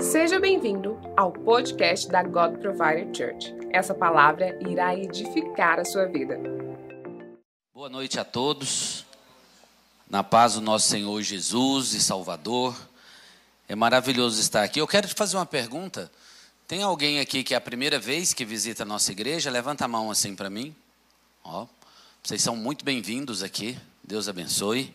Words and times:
Seja 0.00 0.38
bem-vindo 0.38 0.96
ao 1.16 1.32
podcast 1.32 2.08
da 2.08 2.22
God 2.22 2.58
Provider 2.58 3.08
Church. 3.12 3.52
Essa 3.72 3.92
palavra 3.92 4.56
irá 4.68 4.94
edificar 4.94 5.80
a 5.80 5.84
sua 5.84 6.06
vida. 6.06 6.38
Boa 7.74 7.88
noite 7.88 8.18
a 8.18 8.24
todos. 8.24 9.04
Na 10.08 10.22
paz 10.22 10.54
do 10.54 10.60
nosso 10.60 10.88
Senhor 10.88 11.20
Jesus 11.22 11.94
e 11.94 12.00
Salvador. 12.00 12.76
É 13.68 13.74
maravilhoso 13.74 14.40
estar 14.40 14.62
aqui. 14.62 14.80
Eu 14.80 14.86
quero 14.86 15.08
te 15.08 15.14
fazer 15.14 15.36
uma 15.36 15.46
pergunta. 15.46 16.10
Tem 16.68 16.84
alguém 16.84 17.18
aqui 17.18 17.42
que 17.42 17.52
é 17.52 17.56
a 17.56 17.60
primeira 17.60 17.98
vez 17.98 18.32
que 18.32 18.44
visita 18.44 18.84
a 18.84 18.86
nossa 18.86 19.10
igreja? 19.10 19.50
Levanta 19.50 19.84
a 19.84 19.88
mão 19.88 20.12
assim 20.12 20.36
para 20.36 20.48
mim. 20.48 20.72
Ó, 21.42 21.66
vocês 22.22 22.40
são 22.40 22.54
muito 22.54 22.84
bem-vindos 22.84 23.42
aqui. 23.42 23.76
Deus 24.04 24.28
abençoe. 24.28 24.94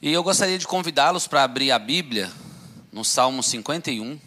E 0.00 0.10
eu 0.10 0.22
gostaria 0.22 0.56
de 0.56 0.66
convidá-los 0.66 1.26
para 1.26 1.42
abrir 1.42 1.70
a 1.72 1.78
Bíblia 1.78 2.32
no 2.92 3.04
Salmo 3.04 3.42
51. 3.42 4.18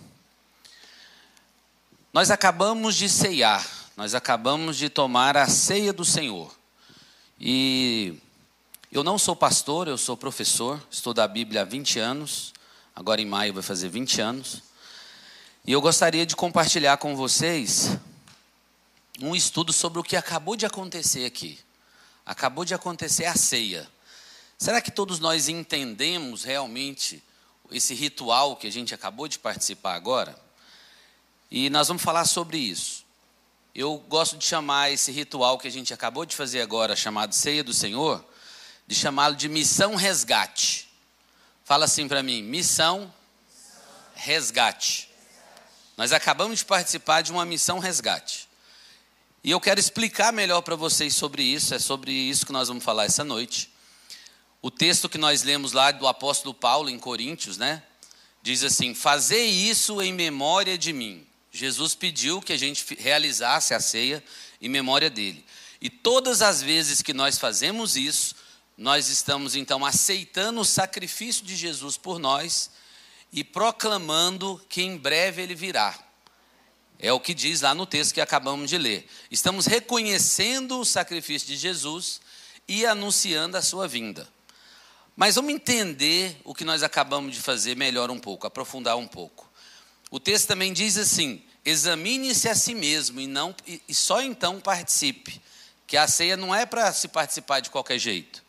Nós 2.12 2.32
acabamos 2.32 2.96
de 2.96 3.10
ceiar, 3.10 3.68
nós 3.98 4.16
acabamos 4.16 4.78
de 4.78 4.90
tomar 4.90 5.36
a 5.36 5.48
ceia 5.48 5.92
do 5.92 6.06
Senhor. 6.06 6.54
E 7.40 8.16
eu 8.92 9.04
não 9.04 9.18
sou 9.18 9.36
pastor, 9.36 9.88
eu 9.88 9.98
sou 9.98 10.16
professor, 10.16 10.82
estudo 10.90 11.20
a 11.20 11.28
Bíblia 11.28 11.62
há 11.62 11.66
20 11.66 12.00
anos, 12.00 12.54
agora 12.96 13.22
em 13.22 13.26
maio 13.26 13.54
vai 13.54 13.64
fazer 13.64 13.90
20 13.90 14.22
anos. 14.22 14.64
E 15.66 15.72
eu 15.72 15.82
gostaria 15.82 16.26
de 16.26 16.36
compartilhar 16.36 16.98
com 16.98 17.16
vocês 17.16 17.98
um 19.20 19.36
estudo 19.36 19.74
sobre 19.74 20.00
o 20.00 20.04
que 20.04 20.16
acabou 20.16 20.56
de 20.56 20.66
acontecer 20.66 21.26
aqui. 21.26 21.60
Acabou 22.26 22.64
de 22.64 22.74
acontecer 22.74 23.26
a 23.26 23.36
ceia. 23.36 23.88
Será 24.58 24.80
que 24.80 24.92
todos 24.92 25.20
nós 25.20 25.50
entendemos 25.50 26.44
realmente 26.44 27.22
esse 27.72 27.94
ritual 27.94 28.56
que 28.56 28.68
a 28.68 28.72
gente 28.72 28.94
acabou 28.94 29.28
de 29.28 29.40
participar 29.40 29.96
agora? 29.96 30.38
E 31.50 31.70
nós 31.70 31.88
vamos 31.88 32.04
falar 32.04 32.26
sobre 32.26 32.58
isso. 32.58 33.04
Eu 33.76 33.98
gosto 33.98 34.38
de 34.38 34.46
chamar 34.46 34.92
esse 34.92 35.12
ritual 35.12 35.58
que 35.58 35.68
a 35.68 35.72
gente 35.72 35.94
acabou 35.94 36.26
de 36.26 36.36
fazer 36.36 36.62
agora, 36.62 36.96
chamado 36.96 37.34
Ceia 37.34 37.64
do 37.64 37.74
Senhor, 37.74 38.24
de 38.86 38.94
chamá-lo 38.94 39.36
de 39.36 39.50
missão 39.50 39.96
resgate. 39.96 40.88
Fala 41.64 41.86
assim 41.86 42.08
para 42.08 42.22
mim: 42.22 42.44
missão 42.44 43.12
resgate. 44.14 45.10
Nós 45.98 46.12
acabamos 46.12 46.60
de 46.60 46.66
participar 46.66 47.22
de 47.22 47.32
uma 47.32 47.46
missão 47.46 47.80
resgate. 47.80 48.48
E 49.44 49.52
eu 49.52 49.60
quero 49.60 49.80
explicar 49.80 50.32
melhor 50.32 50.62
para 50.62 50.76
vocês 50.76 51.16
sobre 51.16 51.44
isso, 51.44 51.74
é 51.74 51.80
sobre 51.80 52.12
isso 52.12 52.46
que 52.46 52.52
nós 52.52 52.68
vamos 52.68 52.84
falar 52.84 53.06
essa 53.06 53.24
noite. 53.24 53.73
O 54.64 54.72
texto 54.72 55.10
que 55.10 55.18
nós 55.18 55.44
lemos 55.44 55.74
lá 55.74 55.92
do 55.92 56.08
apóstolo 56.08 56.54
Paulo 56.54 56.90
em 56.90 56.98
Coríntios, 56.98 57.58
né? 57.58 57.84
Diz 58.42 58.64
assim: 58.64 58.96
Fazei 58.96 59.46
isso 59.46 60.02
em 60.02 60.14
memória 60.14 60.78
de 60.78 60.94
mim. 60.94 61.28
Jesus 61.52 61.94
pediu 61.96 62.42
que 62.42 62.54
a 62.54 62.58
gente 62.58 62.96
realizasse 62.96 63.74
a 63.74 63.82
ceia 63.82 64.24
em 64.62 64.70
memória 64.70 65.10
dele. 65.10 65.46
E 65.82 65.90
todas 65.90 66.42
as 66.42 66.62
vezes 66.62 67.02
que 67.02 67.14
nós 67.14 67.38
fazemos 67.38 67.98
isso, 67.98 68.36
nós 68.78 69.10
estamos 69.10 69.54
então 69.54 69.84
aceitando 69.86 70.62
o 70.62 70.66
sacrifício 70.66 71.44
de 71.44 71.58
Jesus 71.58 71.98
por 71.98 72.18
nós 72.18 72.72
e 73.34 73.44
proclamando 73.44 74.66
que 74.70 74.82
em 74.82 74.96
breve 74.96 75.42
ele 75.42 75.56
virá. 75.56 75.94
É 76.98 77.12
o 77.12 77.20
que 77.20 77.34
diz 77.34 77.60
lá 77.60 77.76
no 77.76 77.86
texto 77.86 78.14
que 78.14 78.22
acabamos 78.22 78.70
de 78.70 78.78
ler. 78.78 79.10
Estamos 79.30 79.66
reconhecendo 79.66 80.80
o 80.80 80.86
sacrifício 80.86 81.50
de 81.50 81.58
Jesus 81.58 82.22
e 82.66 82.86
anunciando 82.86 83.58
a 83.58 83.62
sua 83.62 83.90
vinda. 83.90 84.32
Mas 85.16 85.36
vamos 85.36 85.54
entender 85.54 86.36
o 86.44 86.56
que 86.56 86.66
nós 86.66 86.82
acabamos 86.82 87.36
de 87.36 87.42
fazer 87.42 87.76
melhor 87.76 88.10
um 88.10 88.20
pouco, 88.20 88.48
aprofundar 88.48 88.98
um 88.98 89.08
pouco. 89.08 89.50
O 90.10 90.20
texto 90.20 90.48
também 90.48 90.74
diz 90.74 90.98
assim: 90.98 91.44
examine-se 91.64 92.50
a 92.50 92.56
si 92.56 92.74
mesmo 92.74 93.20
e, 93.20 93.28
não, 93.28 93.56
e 93.88 93.94
só 93.94 94.22
então 94.22 94.60
participe. 94.60 95.42
Que 95.86 95.98
a 95.98 96.08
ceia 96.08 96.36
não 96.36 96.56
é 96.56 96.66
para 96.66 96.92
se 96.92 97.08
participar 97.08 97.60
de 97.60 97.70
qualquer 97.70 98.00
jeito. 98.00 98.44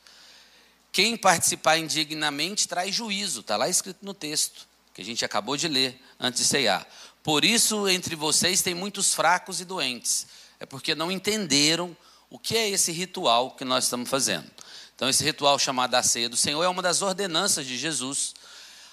Quem 0.90 1.16
participar 1.16 1.76
indignamente 1.76 2.68
traz 2.68 2.94
juízo, 2.94 3.40
está 3.40 3.56
lá 3.56 3.68
escrito 3.68 3.98
no 4.02 4.14
texto, 4.14 4.66
que 4.94 5.02
a 5.02 5.04
gente 5.04 5.24
acabou 5.24 5.56
de 5.56 5.66
ler 5.66 6.00
antes 6.18 6.40
de 6.40 6.46
ceiar. 6.46 6.86
Por 7.22 7.44
isso, 7.44 7.88
entre 7.88 8.14
vocês 8.14 8.62
tem 8.62 8.74
muitos 8.74 9.12
fracos 9.12 9.60
e 9.60 9.64
doentes. 9.64 10.26
É 10.60 10.64
porque 10.64 10.94
não 10.94 11.10
entenderam 11.10 11.96
o 12.30 12.38
que 12.38 12.56
é 12.56 12.70
esse 12.70 12.92
ritual 12.92 13.50
que 13.50 13.64
nós 13.64 13.84
estamos 13.84 14.08
fazendo. 14.08 14.50
Então, 14.94 15.08
esse 15.08 15.24
ritual 15.24 15.58
chamado 15.58 15.94
a 15.94 16.02
ceia 16.02 16.28
do 16.28 16.36
Senhor 16.36 16.62
é 16.62 16.68
uma 16.68 16.82
das 16.82 17.02
ordenanças 17.02 17.66
de 17.66 17.76
Jesus. 17.76 18.34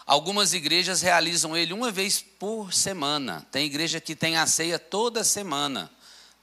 Algumas 0.05 0.53
igrejas 0.53 1.01
realizam 1.01 1.55
ele 1.55 1.73
uma 1.73 1.91
vez 1.91 2.21
por 2.21 2.73
semana. 2.73 3.45
Tem 3.51 3.65
igreja 3.65 4.01
que 4.01 4.15
tem 4.15 4.35
a 4.35 4.47
ceia 4.47 4.79
toda 4.79 5.23
semana. 5.23 5.91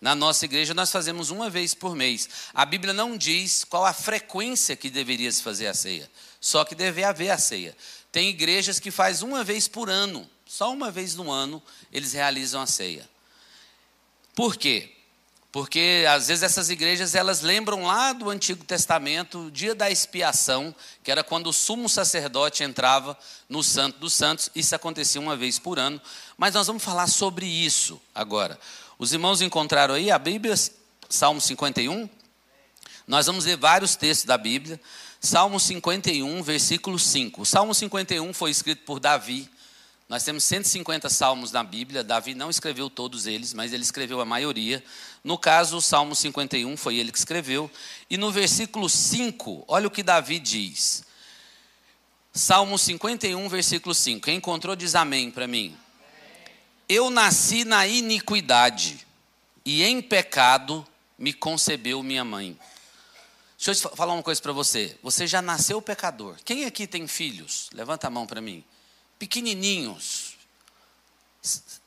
Na 0.00 0.14
nossa 0.14 0.44
igreja, 0.44 0.74
nós 0.74 0.92
fazemos 0.92 1.30
uma 1.30 1.50
vez 1.50 1.74
por 1.74 1.96
mês. 1.96 2.28
A 2.54 2.64
Bíblia 2.64 2.92
não 2.92 3.16
diz 3.16 3.64
qual 3.64 3.84
a 3.84 3.92
frequência 3.92 4.76
que 4.76 4.88
deveria 4.88 5.30
se 5.32 5.42
fazer 5.42 5.66
a 5.66 5.74
ceia, 5.74 6.08
só 6.40 6.64
que 6.64 6.74
deve 6.74 7.02
haver 7.02 7.30
a 7.30 7.38
ceia. 7.38 7.76
Tem 8.12 8.28
igrejas 8.28 8.78
que 8.78 8.92
faz 8.92 9.22
uma 9.22 9.42
vez 9.42 9.66
por 9.66 9.90
ano, 9.90 10.28
só 10.46 10.72
uma 10.72 10.90
vez 10.90 11.16
no 11.16 11.30
ano 11.30 11.60
eles 11.92 12.12
realizam 12.12 12.62
a 12.62 12.66
ceia. 12.66 13.08
Por 14.36 14.56
quê? 14.56 14.97
Porque 15.58 16.04
às 16.08 16.28
vezes 16.28 16.44
essas 16.44 16.70
igrejas 16.70 17.16
elas 17.16 17.40
lembram 17.40 17.82
lá 17.82 18.12
do 18.12 18.30
Antigo 18.30 18.64
Testamento, 18.64 19.46
o 19.46 19.50
dia 19.50 19.74
da 19.74 19.90
expiação, 19.90 20.72
que 21.02 21.10
era 21.10 21.24
quando 21.24 21.48
o 21.48 21.52
sumo 21.52 21.88
sacerdote 21.88 22.62
entrava 22.62 23.18
no 23.48 23.60
Santo 23.60 23.98
dos 23.98 24.12
Santos, 24.12 24.48
isso 24.54 24.72
acontecia 24.76 25.20
uma 25.20 25.36
vez 25.36 25.58
por 25.58 25.76
ano, 25.76 26.00
mas 26.36 26.54
nós 26.54 26.68
vamos 26.68 26.84
falar 26.84 27.08
sobre 27.08 27.44
isso 27.44 28.00
agora. 28.14 28.56
Os 29.00 29.12
irmãos 29.12 29.42
encontraram 29.42 29.96
aí 29.96 30.12
a 30.12 30.18
Bíblia, 30.20 30.54
Salmo 31.08 31.40
51? 31.40 32.08
Nós 33.04 33.26
vamos 33.26 33.44
ler 33.44 33.56
vários 33.56 33.96
textos 33.96 34.26
da 34.26 34.38
Bíblia. 34.38 34.80
Salmo 35.20 35.58
51, 35.58 36.40
versículo 36.40 37.00
5. 37.00 37.42
O 37.42 37.44
Salmo 37.44 37.74
51 37.74 38.32
foi 38.32 38.52
escrito 38.52 38.84
por 38.84 39.00
Davi, 39.00 39.50
nós 40.08 40.24
temos 40.24 40.42
150 40.44 41.10
salmos 41.10 41.52
na 41.52 41.62
Bíblia, 41.62 42.02
Davi 42.02 42.34
não 42.34 42.48
escreveu 42.48 42.88
todos 42.88 43.26
eles, 43.26 43.52
mas 43.52 43.74
ele 43.74 43.82
escreveu 43.82 44.22
a 44.22 44.24
maioria. 44.24 44.82
No 45.22 45.36
caso, 45.36 45.76
o 45.76 45.82
Salmo 45.82 46.16
51 46.16 46.78
foi 46.78 46.96
ele 46.96 47.12
que 47.12 47.18
escreveu. 47.18 47.70
E 48.08 48.16
no 48.16 48.32
versículo 48.32 48.88
5, 48.88 49.64
olha 49.68 49.86
o 49.86 49.90
que 49.90 50.02
Davi 50.02 50.38
diz. 50.38 51.04
Salmo 52.32 52.78
51, 52.78 53.46
versículo 53.50 53.94
5. 53.94 54.24
Quem 54.24 54.36
encontrou 54.36 54.74
diz 54.74 54.94
amém 54.94 55.30
para 55.30 55.46
mim. 55.46 55.76
Eu 56.88 57.10
nasci 57.10 57.66
na 57.66 57.86
iniquidade, 57.86 59.06
e 59.62 59.82
em 59.84 60.00
pecado 60.00 60.86
me 61.18 61.34
concebeu 61.34 62.02
minha 62.02 62.24
mãe. 62.24 62.58
Deixa 63.58 63.86
eu 63.86 63.94
falar 63.94 64.14
uma 64.14 64.22
coisa 64.22 64.40
para 64.40 64.52
você. 64.52 64.96
Você 65.02 65.26
já 65.26 65.42
nasceu 65.42 65.82
pecador. 65.82 66.36
Quem 66.46 66.64
aqui 66.64 66.86
tem 66.86 67.06
filhos? 67.06 67.68
Levanta 67.74 68.06
a 68.06 68.10
mão 68.10 68.26
para 68.26 68.40
mim 68.40 68.64
pequenininhos. 69.18 70.36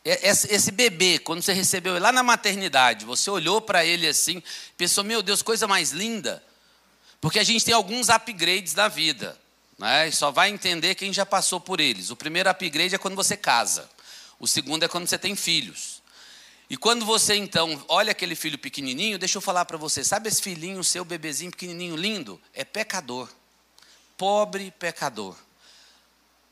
Esse 0.03 0.71
bebê, 0.71 1.19
quando 1.19 1.41
você 1.41 1.53
recebeu 1.53 1.93
ele 1.93 1.99
lá 1.99 2.11
na 2.11 2.23
maternidade, 2.23 3.05
você 3.05 3.29
olhou 3.29 3.61
para 3.61 3.85
ele 3.85 4.07
assim, 4.07 4.41
pensou: 4.75 5.03
meu 5.03 5.21
Deus, 5.21 5.41
coisa 5.41 5.67
mais 5.67 5.91
linda. 5.91 6.43
Porque 7.19 7.37
a 7.37 7.43
gente 7.43 7.63
tem 7.63 7.73
alguns 7.73 8.09
upgrades 8.09 8.73
da 8.73 8.87
vida, 8.87 9.39
né? 9.77 10.07
e 10.07 10.11
só 10.11 10.31
vai 10.31 10.49
entender 10.49 10.95
quem 10.95 11.13
já 11.13 11.23
passou 11.23 11.59
por 11.59 11.79
eles. 11.79 12.09
O 12.09 12.15
primeiro 12.15 12.49
upgrade 12.49 12.95
é 12.95 12.97
quando 12.97 13.15
você 13.15 13.37
casa, 13.37 13.87
o 14.39 14.47
segundo 14.47 14.83
é 14.83 14.87
quando 14.87 15.07
você 15.07 15.19
tem 15.19 15.35
filhos. 15.35 16.01
E 16.67 16.75
quando 16.75 17.05
você 17.05 17.35
então 17.35 17.83
olha 17.87 18.11
aquele 18.11 18.33
filho 18.33 18.57
pequenininho, 18.57 19.19
deixa 19.19 19.37
eu 19.37 19.41
falar 19.41 19.65
para 19.65 19.77
você: 19.77 20.03
sabe 20.03 20.29
esse 20.29 20.41
filhinho, 20.41 20.83
seu 20.83 21.05
bebezinho 21.05 21.51
pequenininho 21.51 21.95
lindo? 21.95 22.41
É 22.55 22.65
pecador, 22.65 23.29
pobre 24.17 24.71
pecador 24.79 25.35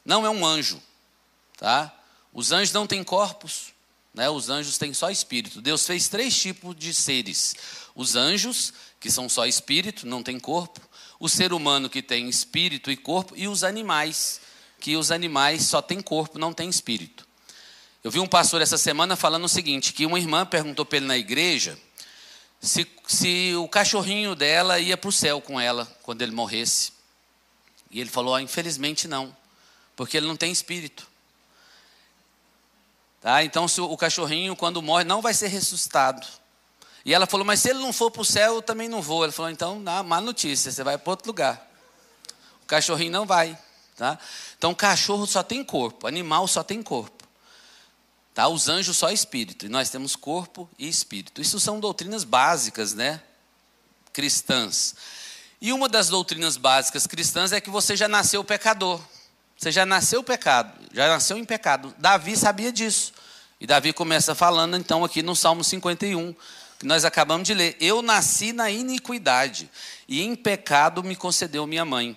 não 0.10 0.26
é 0.26 0.30
um 0.32 0.44
anjo, 0.44 0.82
tá? 1.56 1.96
Os 2.34 2.52
anjos 2.52 2.74
não 2.74 2.88
têm 2.88 3.04
corpos, 3.04 3.76
né? 4.12 4.28
Os 4.28 4.50
anjos 4.50 4.76
têm 4.76 4.92
só 4.92 5.12
espírito. 5.12 5.62
Deus 5.62 5.86
fez 5.86 6.08
três 6.08 6.36
tipos 6.36 6.76
de 6.76 6.96
seres: 6.96 7.56
os 7.94 8.16
anjos, 8.16 8.74
que 9.00 9.12
são 9.12 9.30
só 9.30 9.46
espírito, 9.46 10.08
não 10.08 10.24
tem 10.24 10.40
corpo, 10.40 10.82
o 11.20 11.30
ser 11.30 11.54
humano 11.54 11.88
que 11.88 12.02
tem 12.02 12.28
espírito 12.28 12.90
e 12.90 12.98
corpo 12.98 13.36
e 13.38 13.48
os 13.48 13.64
animais, 13.64 14.42
que 14.80 14.98
os 14.98 15.12
animais 15.12 15.68
só 15.68 15.80
têm 15.80 16.02
corpo, 16.02 16.40
não 16.40 16.54
têm 16.54 16.68
espírito. 16.68 17.28
Eu 18.04 18.10
vi 18.10 18.20
um 18.20 18.28
pastor 18.28 18.64
essa 18.64 18.80
semana 18.80 19.16
falando 19.16 19.44
o 19.44 19.50
seguinte, 19.50 19.94
que 19.94 20.08
uma 20.08 20.18
irmã 20.18 20.44
perguntou 20.44 20.88
para 20.88 20.98
ele 20.98 21.06
na 21.06 21.18
igreja 21.20 21.78
se, 22.60 22.88
se 23.06 23.54
o 23.56 23.68
cachorrinho 23.68 24.34
dela 24.34 24.80
ia 24.80 24.98
para 24.98 25.10
o 25.10 25.14
céu 25.14 25.40
com 25.40 25.62
ela 25.62 25.86
quando 26.02 26.24
ele 26.24 26.32
morresse. 26.32 26.94
E 27.92 28.02
ele 28.02 28.10
falou: 28.10 28.34
ah, 28.34 28.42
infelizmente 28.42 29.08
não 29.08 29.38
porque 30.00 30.16
ele 30.16 30.28
não 30.28 30.38
tem 30.38 30.50
espírito. 30.50 31.06
Tá? 33.20 33.44
Então, 33.44 33.66
o 33.66 33.98
cachorrinho, 33.98 34.56
quando 34.56 34.82
morre, 34.82 35.04
não 35.04 35.22
vai 35.22 35.34
ser 35.34 35.48
ressuscitado. 35.48 36.26
E 37.04 37.14
ela 37.14 37.28
falou, 37.28 37.46
mas 37.46 37.60
se 37.60 37.70
ele 37.70 37.80
não 37.80 37.92
for 37.92 38.10
para 38.10 38.22
o 38.22 38.26
céu, 38.26 38.56
eu 38.56 38.62
também 38.62 38.88
não 38.88 39.02
vou. 39.02 39.26
Ele 39.26 39.34
falou, 39.34 39.52
então, 39.52 39.84
dá 39.84 40.02
má 40.02 40.22
notícia, 40.22 40.72
você 40.72 40.86
vai 40.86 40.98
para 40.98 41.12
outro 41.12 41.28
lugar. 41.28 41.70
O 42.64 42.66
cachorrinho 42.66 43.12
não 43.12 43.26
vai. 43.26 43.60
Tá? 43.98 44.18
Então, 44.58 44.74
cachorro 44.74 45.28
só 45.28 45.44
tem 45.44 45.66
corpo, 45.66 46.08
animal 46.08 46.48
só 46.48 46.64
tem 46.64 46.82
corpo. 46.82 47.28
Tá? 48.34 48.48
Os 48.48 48.70
anjos 48.70 48.96
só 48.96 49.12
espírito, 49.12 49.66
e 49.66 49.70
nós 49.70 49.90
temos 49.90 50.16
corpo 50.16 50.70
e 50.80 50.88
espírito. 50.88 51.42
Isso 51.42 51.60
são 51.60 51.78
doutrinas 51.78 52.24
básicas, 52.24 52.94
né? 52.94 53.22
Cristãs. 54.14 54.96
E 55.60 55.74
uma 55.74 55.90
das 55.90 56.08
doutrinas 56.08 56.56
básicas 56.56 57.06
cristãs 57.06 57.52
é 57.52 57.60
que 57.60 57.70
você 57.70 57.98
já 57.98 58.08
nasceu 58.08 58.46
pecador. 58.46 59.02
Você 59.60 59.74
já 59.74 59.86
nasceu 59.86 60.24
pecado, 60.24 60.72
já 60.94 61.10
nasceu 61.10 61.38
em 61.38 61.44
pecado. 61.44 61.94
Davi 61.98 62.38
sabia 62.38 62.72
disso. 62.72 63.12
E 63.60 63.68
Davi 63.68 63.92
começa 63.92 64.34
falando 64.34 64.78
então 64.78 65.04
aqui 65.04 65.22
no 65.22 65.36
Salmo 65.36 65.66
51, 65.66 66.34
que 66.80 66.86
nós 66.86 67.04
acabamos 67.04 67.46
de 67.46 67.54
ler: 67.54 67.76
Eu 67.78 68.02
nasci 68.02 68.54
na 68.54 68.72
iniquidade, 68.72 69.70
e 70.08 70.22
em 70.22 70.34
pecado 70.34 71.04
me 71.04 71.14
concedeu 71.14 71.68
minha 71.68 71.84
mãe. 71.84 72.16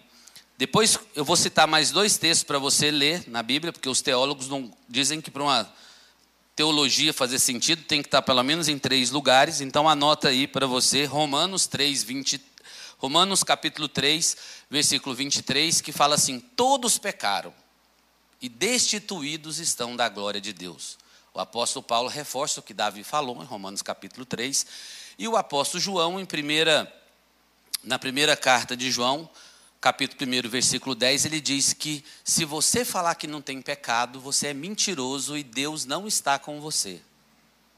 Depois 0.56 0.96
eu 1.16 1.24
vou 1.24 1.34
citar 1.34 1.66
mais 1.66 1.90
dois 1.90 2.16
textos 2.16 2.44
para 2.44 2.60
você 2.60 2.92
ler 2.92 3.24
na 3.26 3.42
Bíblia, 3.42 3.72
porque 3.72 3.88
os 3.88 4.00
teólogos 4.00 4.48
não 4.48 4.72
dizem 4.88 5.20
que 5.20 5.28
para 5.28 5.42
uma 5.42 5.68
teologia 6.54 7.12
fazer 7.12 7.40
sentido 7.40 7.82
tem 7.82 8.02
que 8.02 8.06
estar 8.06 8.22
pelo 8.22 8.44
menos 8.44 8.68
em 8.68 8.78
três 8.78 9.10
lugares. 9.10 9.60
Então 9.60 9.88
anota 9.88 10.28
aí 10.28 10.46
para 10.46 10.68
você 10.68 11.06
Romanos 11.06 11.66
3, 11.66 12.04
20, 12.04 12.38
Romanos 13.02 13.42
capítulo 13.42 13.88
3, 13.88 14.36
versículo 14.70 15.12
23, 15.12 15.80
que 15.80 15.90
fala 15.90 16.14
assim: 16.14 16.38
Todos 16.38 16.98
pecaram 16.98 17.52
e 18.40 18.48
destituídos 18.48 19.58
estão 19.58 19.96
da 19.96 20.08
glória 20.08 20.40
de 20.40 20.52
Deus. 20.52 20.96
O 21.34 21.40
apóstolo 21.40 21.82
Paulo 21.82 22.08
reforça 22.08 22.60
o 22.60 22.62
que 22.62 22.72
Davi 22.72 23.02
falou 23.02 23.42
em 23.42 23.44
Romanos 23.44 23.82
capítulo 23.82 24.24
3, 24.24 24.64
e 25.18 25.26
o 25.26 25.36
apóstolo 25.36 25.82
João, 25.82 26.20
em 26.20 26.24
primeira, 26.24 26.94
na 27.82 27.98
primeira 27.98 28.36
carta 28.36 28.76
de 28.76 28.88
João, 28.88 29.28
capítulo 29.80 30.30
1, 30.30 30.48
versículo 30.48 30.94
10, 30.94 31.24
ele 31.24 31.40
diz 31.40 31.72
que 31.72 32.04
se 32.22 32.44
você 32.44 32.84
falar 32.84 33.16
que 33.16 33.26
não 33.26 33.42
tem 33.42 33.60
pecado, 33.60 34.20
você 34.20 34.46
é 34.46 34.54
mentiroso 34.54 35.36
e 35.36 35.42
Deus 35.42 35.84
não 35.84 36.06
está 36.06 36.38
com 36.38 36.60
você. 36.60 37.02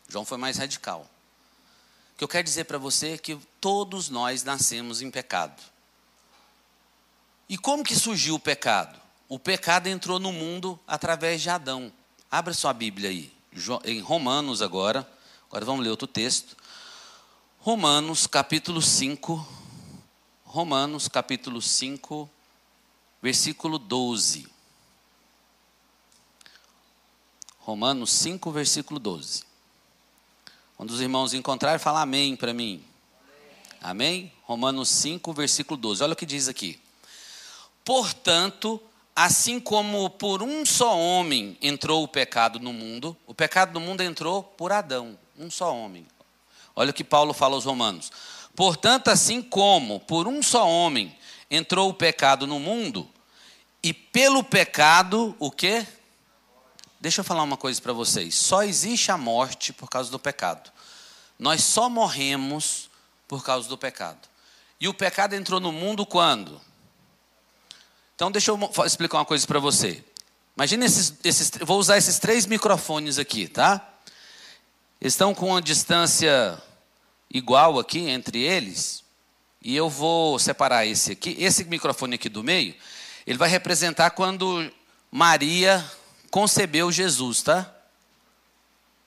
João 0.06 0.26
foi 0.26 0.36
mais 0.36 0.58
radical. 0.58 1.08
O 2.14 2.16
que 2.16 2.24
eu 2.24 2.28
quero 2.28 2.44
dizer 2.44 2.64
para 2.64 2.78
você 2.78 3.14
é 3.14 3.18
que 3.18 3.36
todos 3.60 4.08
nós 4.08 4.44
nascemos 4.44 5.02
em 5.02 5.10
pecado. 5.10 5.60
E 7.48 7.58
como 7.58 7.82
que 7.82 7.96
surgiu 7.96 8.36
o 8.36 8.40
pecado? 8.40 9.00
O 9.28 9.36
pecado 9.36 9.88
entrou 9.88 10.20
no 10.20 10.32
mundo 10.32 10.78
através 10.86 11.42
de 11.42 11.50
Adão. 11.50 11.92
Abra 12.30 12.54
sua 12.54 12.72
Bíblia 12.72 13.10
aí, 13.10 13.32
em 13.84 14.00
Romanos 14.00 14.62
agora. 14.62 15.08
Agora 15.48 15.64
vamos 15.64 15.84
ler 15.84 15.90
outro 15.90 16.06
texto. 16.06 16.56
Romanos 17.58 18.28
capítulo 18.28 18.80
5. 18.80 19.46
Romanos 20.44 21.08
capítulo 21.08 21.60
5, 21.60 22.30
versículo 23.20 23.76
12. 23.76 24.46
Romanos 27.58 28.12
5, 28.12 28.52
versículo 28.52 29.00
12. 29.00 29.53
Quando 30.76 30.90
os 30.90 31.00
irmãos 31.00 31.32
encontrarem, 31.34 31.78
fala 31.78 32.02
amém 32.02 32.34
para 32.34 32.52
mim. 32.52 32.84
Amém? 33.80 34.32
Romanos 34.42 34.88
5, 34.88 35.32
versículo 35.32 35.78
12. 35.78 36.02
Olha 36.02 36.12
o 36.14 36.16
que 36.16 36.26
diz 36.26 36.48
aqui. 36.48 36.80
Portanto, 37.84 38.80
assim 39.14 39.60
como 39.60 40.10
por 40.10 40.42
um 40.42 40.66
só 40.66 40.98
homem 40.98 41.56
entrou 41.62 42.02
o 42.02 42.08
pecado 42.08 42.58
no 42.58 42.72
mundo, 42.72 43.16
o 43.26 43.34
pecado 43.34 43.78
no 43.78 43.80
mundo 43.80 44.00
entrou 44.00 44.42
por 44.42 44.72
Adão, 44.72 45.18
um 45.38 45.50
só 45.50 45.74
homem. 45.74 46.06
Olha 46.74 46.90
o 46.90 46.94
que 46.94 47.04
Paulo 47.04 47.32
fala 47.32 47.54
aos 47.54 47.64
Romanos. 47.64 48.10
Portanto, 48.56 49.08
assim 49.08 49.42
como 49.42 50.00
por 50.00 50.26
um 50.26 50.42
só 50.42 50.68
homem 50.68 51.16
entrou 51.50 51.90
o 51.90 51.94
pecado 51.94 52.46
no 52.46 52.58
mundo, 52.58 53.08
e 53.82 53.92
pelo 53.92 54.42
pecado, 54.42 55.36
o 55.38 55.50
quê? 55.50 55.86
Deixa 57.04 57.20
eu 57.20 57.24
falar 57.24 57.42
uma 57.42 57.58
coisa 57.58 57.82
para 57.82 57.92
vocês. 57.92 58.34
Só 58.34 58.62
existe 58.62 59.12
a 59.12 59.18
morte 59.18 59.74
por 59.74 59.90
causa 59.90 60.10
do 60.10 60.18
pecado. 60.18 60.72
Nós 61.38 61.62
só 61.62 61.90
morremos 61.90 62.88
por 63.28 63.44
causa 63.44 63.68
do 63.68 63.76
pecado. 63.76 64.26
E 64.80 64.88
o 64.88 64.94
pecado 64.94 65.34
entrou 65.34 65.60
no 65.60 65.70
mundo 65.70 66.06
quando? 66.06 66.58
Então, 68.14 68.30
deixa 68.30 68.50
eu 68.50 68.70
explicar 68.86 69.18
uma 69.18 69.26
coisa 69.26 69.46
para 69.46 69.58
você. 69.58 70.02
Imagina 70.56 70.86
esses, 70.86 71.12
esses, 71.22 71.50
vou 71.60 71.78
usar 71.78 71.98
esses 71.98 72.18
três 72.18 72.46
microfones 72.46 73.18
aqui, 73.18 73.48
tá? 73.48 73.86
Estão 74.98 75.34
com 75.34 75.48
uma 75.48 75.60
distância 75.60 76.58
igual 77.28 77.78
aqui 77.78 78.08
entre 78.08 78.40
eles. 78.40 79.04
E 79.60 79.76
eu 79.76 79.90
vou 79.90 80.38
separar 80.38 80.86
esse 80.86 81.12
aqui. 81.12 81.36
Esse 81.38 81.64
microfone 81.64 82.14
aqui 82.14 82.30
do 82.30 82.42
meio, 82.42 82.74
ele 83.26 83.36
vai 83.36 83.50
representar 83.50 84.12
quando 84.12 84.72
Maria 85.12 85.84
concebeu 86.34 86.90
Jesus, 86.90 87.42
tá? 87.42 87.72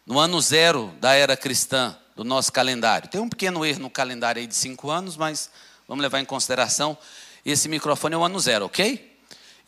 No 0.06 0.18
ano 0.18 0.40
zero 0.40 0.96
da 1.02 1.14
era 1.14 1.36
cristã 1.36 1.94
do 2.16 2.24
nosso 2.24 2.54
calendário. 2.54 3.10
Tem 3.10 3.20
um 3.20 3.28
pequeno 3.28 3.66
erro 3.66 3.82
no 3.82 3.90
calendário 3.90 4.40
aí 4.40 4.48
de 4.48 4.56
cinco 4.56 4.90
anos, 4.90 5.18
mas 5.18 5.50
vamos 5.90 6.02
levar 6.02 6.22
em 6.22 6.26
consideração. 6.26 6.98
Esse 7.46 7.68
microfone 7.68 8.16
é 8.16 8.18
o 8.18 8.24
ano 8.24 8.40
zero, 8.40 8.68
ok? 8.68 9.14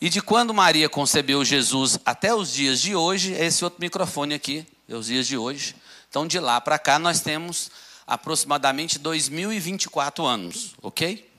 E 0.00 0.08
de 0.08 0.22
quando 0.22 0.54
Maria 0.54 0.88
concebeu 0.88 1.44
Jesus 1.44 1.98
até 2.02 2.34
os 2.34 2.50
dias 2.50 2.80
de 2.80 2.96
hoje, 2.96 3.34
é 3.34 3.44
esse 3.44 3.62
outro 3.62 3.78
microfone 3.78 4.32
aqui, 4.32 4.66
é 4.88 4.94
os 4.94 5.08
dias 5.08 5.26
de 5.26 5.36
hoje. 5.36 5.76
Então, 6.08 6.26
de 6.26 6.40
lá 6.40 6.62
para 6.62 6.78
cá, 6.78 6.98
nós 6.98 7.20
temos 7.20 7.70
aproximadamente 8.06 8.98
2024 8.98 10.24
anos, 10.24 10.74
ok? 10.80 11.30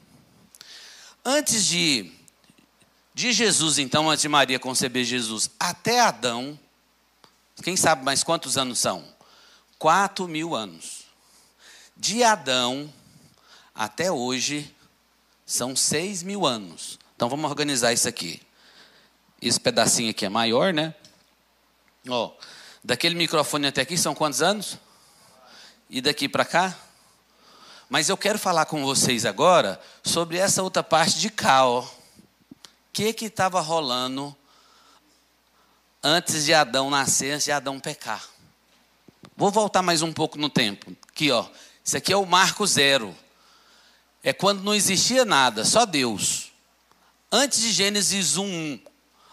Antes 1.26 1.66
de 1.66 2.12
de 3.14 3.34
Jesus, 3.34 3.78
então, 3.78 4.10
antes 4.10 4.22
de 4.22 4.30
Maria 4.30 4.60
conceber 4.60 5.04
Jesus, 5.04 5.50
até 5.60 6.00
Adão, 6.00 6.58
quem 7.62 7.76
sabe 7.76 8.06
mais 8.06 8.24
quantos 8.24 8.58
anos 8.58 8.80
são? 8.80 9.04
Quatro 9.78 10.28
mil 10.28 10.56
anos. 10.56 11.06
De 11.96 12.24
Adão 12.24 12.92
até 13.76 14.12
hoje, 14.12 14.74
são 15.46 15.76
seis 15.76 16.24
mil 16.24 16.46
anos. 16.46 16.98
Então 17.16 17.28
vamos 17.28 17.50
organizar 17.50 17.92
isso 17.92 18.08
aqui. 18.08 18.42
Esse 19.42 19.60
pedacinho 19.60 20.10
aqui 20.10 20.26
é 20.26 20.30
maior, 20.30 20.74
né? 20.74 20.94
Ó, 22.08 22.32
daquele 22.84 23.16
microfone 23.16 23.68
até 23.68 23.82
aqui 23.82 23.98
são 23.98 24.16
quantos 24.16 24.42
anos? 24.42 24.78
E 25.90 26.00
daqui 26.00 26.30
para 26.30 26.46
cá? 26.46 26.76
Mas 27.90 28.08
eu 28.08 28.16
quero 28.16 28.40
falar 28.40 28.66
com 28.66 28.84
vocês 28.86 29.26
agora 29.26 29.80
sobre 30.02 30.38
essa 30.38 30.64
outra 30.64 30.82
parte 30.82 31.20
de 31.20 31.30
cá, 31.30 31.68
ó 31.68 32.01
que 32.94 33.14
que 33.14 33.26
estava 33.26 33.62
rolando 33.62 34.36
antes 36.04 36.46
de 36.46 36.54
Adão 36.54 36.90
nascer, 36.90 37.34
antes 37.34 37.46
de 37.46 37.52
Adão 37.52 37.80
pecar. 37.80 38.28
Vou 39.36 39.52
voltar 39.52 39.82
mais 39.82 40.02
um 40.02 40.12
pouco 40.12 40.38
no 40.38 40.50
tempo. 40.50 40.96
Aqui, 41.10 41.32
ó. 41.32 41.48
Isso 41.84 41.98
aqui 41.98 42.14
é 42.14 42.18
o 42.18 42.26
marco 42.26 42.66
zero. 42.66 43.16
É 44.24 44.34
quando 44.34 44.64
não 44.64 44.76
existia 44.76 45.26
nada, 45.26 45.66
só 45.66 45.86
Deus. 45.86 46.52
Antes 47.32 47.62
de 47.62 47.72
Gênesis 47.72 48.38
1, 48.38 48.80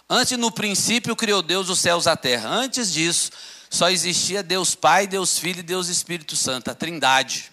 antes 0.08 0.38
no 0.38 0.50
princípio 0.50 1.16
criou 1.16 1.42
Deus 1.42 1.68
os 1.68 1.78
céus 1.78 2.06
e 2.06 2.08
a 2.08 2.16
terra. 2.16 2.48
Antes 2.48 2.92
disso, 2.92 3.30
só 3.68 3.90
existia 3.90 4.42
Deus 4.42 4.74
Pai, 4.74 5.06
Deus 5.06 5.38
Filho 5.38 5.60
e 5.60 5.64
Deus 5.64 5.88
Espírito 5.88 6.36
Santo, 6.36 6.70
a 6.70 6.74
Trindade. 6.74 7.50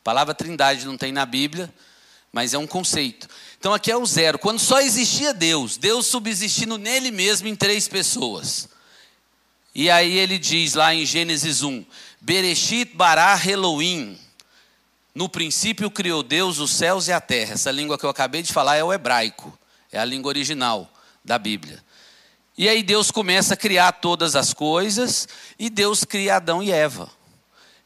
A 0.00 0.04
palavra 0.04 0.34
Trindade 0.34 0.86
não 0.86 0.96
tem 0.96 1.12
na 1.12 1.26
Bíblia, 1.26 1.72
mas 2.32 2.54
é 2.54 2.58
um 2.58 2.66
conceito. 2.66 3.28
Então 3.58 3.74
aqui 3.74 3.90
é 3.90 3.96
o 3.96 4.06
zero. 4.06 4.38
Quando 4.38 4.58
só 4.58 4.80
existia 4.80 5.34
Deus, 5.34 5.76
Deus 5.76 6.06
subsistindo 6.06 6.78
nele 6.78 7.10
mesmo 7.10 7.48
em 7.48 7.56
três 7.56 7.88
pessoas. 7.88 8.68
E 9.74 9.90
aí 9.90 10.16
ele 10.16 10.38
diz 10.38 10.74
lá 10.74 10.94
em 10.94 11.04
Gênesis 11.04 11.62
1: 11.62 11.84
Bereshit 12.20 12.94
bara 12.94 13.40
Elohim. 13.46 14.18
No 15.14 15.28
princípio 15.28 15.90
criou 15.90 16.22
Deus 16.22 16.58
os 16.58 16.70
céus 16.70 17.08
e 17.08 17.12
a 17.12 17.20
terra. 17.20 17.54
Essa 17.54 17.72
língua 17.72 17.98
que 17.98 18.04
eu 18.04 18.10
acabei 18.10 18.42
de 18.42 18.52
falar 18.52 18.76
é 18.76 18.84
o 18.84 18.92
hebraico, 18.92 19.56
é 19.90 19.98
a 19.98 20.04
língua 20.04 20.28
original 20.28 20.88
da 21.24 21.38
Bíblia. 21.38 21.82
E 22.56 22.68
aí 22.68 22.82
Deus 22.82 23.10
começa 23.10 23.54
a 23.54 23.56
criar 23.56 23.92
todas 23.92 24.36
as 24.36 24.52
coisas 24.52 25.28
e 25.58 25.68
Deus 25.70 26.04
cria 26.04 26.36
Adão 26.36 26.62
e 26.62 26.70
Eva. 26.70 27.10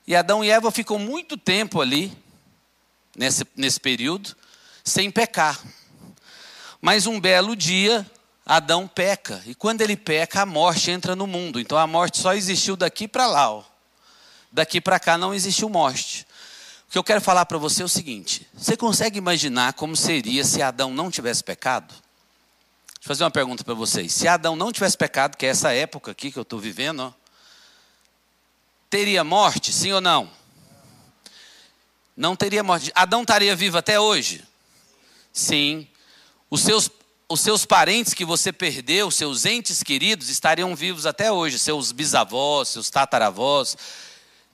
E 0.06 0.16
Adão 0.16 0.44
e 0.44 0.50
Eva 0.50 0.70
ficam 0.70 0.98
muito 0.98 1.36
tempo 1.36 1.80
ali, 1.80 2.12
nesse, 3.16 3.46
nesse 3.54 3.78
período, 3.78 4.34
sem 4.92 5.11
pecar. 5.11 5.58
Mas 6.80 7.06
um 7.06 7.18
belo 7.18 7.56
dia, 7.56 8.06
Adão 8.44 8.87
peca. 8.87 9.42
E 9.46 9.54
quando 9.54 9.80
ele 9.80 9.96
peca, 9.96 10.42
a 10.42 10.46
morte 10.46 10.90
entra 10.90 11.16
no 11.16 11.26
mundo. 11.26 11.58
Então 11.58 11.78
a 11.78 11.87
morte 11.87 12.18
só 12.18 12.34
existiu 12.34 12.76
daqui 12.76 13.08
para 13.08 13.26
lá. 13.26 13.50
Ó. 13.50 13.64
Daqui 14.50 14.80
para 14.80 15.00
cá 15.00 15.16
não 15.16 15.32
existiu 15.32 15.68
morte. 15.68 16.26
O 16.88 16.92
que 16.92 16.99
eu 16.99 17.04
quero 17.04 17.22
falar 17.22 17.46
para 17.46 17.56
você 17.56 17.82
é 17.82 17.84
o 17.84 17.88
seguinte: 17.88 18.46
você 18.52 18.76
consegue 18.76 19.16
imaginar 19.16 19.72
como 19.72 19.96
seria 19.96 20.44
se 20.44 20.61
Adão 20.61 20.92
não 20.92 21.11
tivesse 21.11 21.42
pecado? 21.42 21.88
Deixa 21.88 23.04
eu 23.04 23.08
fazer 23.08 23.25
uma 23.25 23.30
pergunta 23.30 23.64
para 23.64 23.75
vocês. 23.75 24.12
Se 24.12 24.28
Adão 24.28 24.54
não 24.54 24.70
tivesse 24.70 24.96
pecado, 24.96 25.37
que 25.37 25.46
é 25.46 25.49
essa 25.49 25.72
época 25.72 26.11
aqui 26.11 26.30
que 26.30 26.38
eu 26.38 26.42
estou 26.42 26.58
vivendo, 26.58 27.00
ó, 27.00 27.12
teria 28.90 29.25
morte, 29.25 29.72
sim 29.72 29.90
ou 29.92 30.00
não? 30.00 30.30
Não 32.14 32.37
teria 32.37 32.62
morte. 32.62 32.92
Adão 32.94 33.22
estaria 33.22 33.56
vivo 33.56 33.78
até 33.78 33.99
hoje? 33.99 34.44
Sim. 35.32 35.86
Os 36.50 36.60
seus, 36.60 36.90
os 37.28 37.40
seus 37.40 37.64
parentes 37.64 38.12
que 38.12 38.24
você 38.24 38.52
perdeu, 38.52 39.10
seus 39.10 39.46
entes 39.46 39.82
queridos, 39.82 40.28
estariam 40.28 40.76
vivos 40.76 41.06
até 41.06 41.32
hoje, 41.32 41.58
seus 41.58 41.92
bisavós, 41.92 42.68
seus 42.68 42.90
tataravós. 42.90 43.76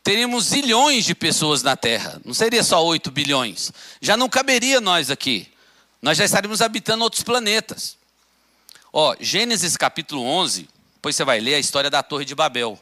Teríamos 0.03 0.47
zilhões 0.47 1.05
de 1.05 1.15
pessoas 1.15 1.63
na 1.63 1.77
Terra, 1.77 2.21
não 2.25 2.33
seria 2.33 2.63
só 2.63 2.85
8 2.85 3.11
bilhões. 3.11 3.73
Já 4.01 4.17
não 4.17 4.29
caberia 4.29 4.81
nós 4.81 5.11
aqui. 5.11 5.53
Nós 6.01 6.17
já 6.17 6.25
estaríamos 6.25 6.63
habitando 6.63 7.03
outros 7.03 7.23
planetas. 7.23 7.97
Ó, 8.93 9.17
Gênesis 9.21 9.77
capítulo 9.77 10.23
11, 10.23 10.69
depois 10.95 11.17
você 11.17 11.25
vai 11.25 11.41
ler 11.41 11.55
a 11.55 11.59
história 11.59 11.91
da 11.91 12.03
Torre 12.03 12.25
de 12.25 12.35
Babel. 12.35 12.81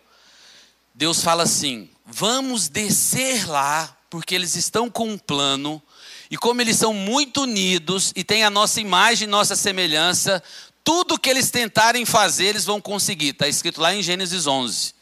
Deus 0.95 1.23
fala 1.23 1.43
assim: 1.43 1.91
vamos 2.05 2.69
descer 2.69 3.49
lá, 3.49 3.97
porque 4.09 4.35
eles 4.35 4.55
estão 4.55 4.91
com 4.91 5.09
um 5.09 5.19
plano 5.19 5.83
e 6.31 6.37
como 6.37 6.61
eles 6.61 6.77
são 6.77 6.93
muito 6.93 7.43
unidos 7.43 8.13
e 8.17 8.25
têm 8.25 8.45
a 8.45 8.51
nossa 8.51 8.81
imagem, 8.81 9.29
nossa 9.29 9.55
semelhança, 9.55 10.43
tudo 10.83 11.19
que 11.19 11.31
eles 11.31 11.51
tentarem 11.51 12.05
fazer, 12.05 12.47
eles 12.47 12.65
vão 12.65 12.81
conseguir. 12.81 13.31
Está 13.31 13.49
escrito 13.49 13.81
lá 13.81 13.95
em 13.95 14.03
Gênesis 14.03 14.47
11. 14.47 14.95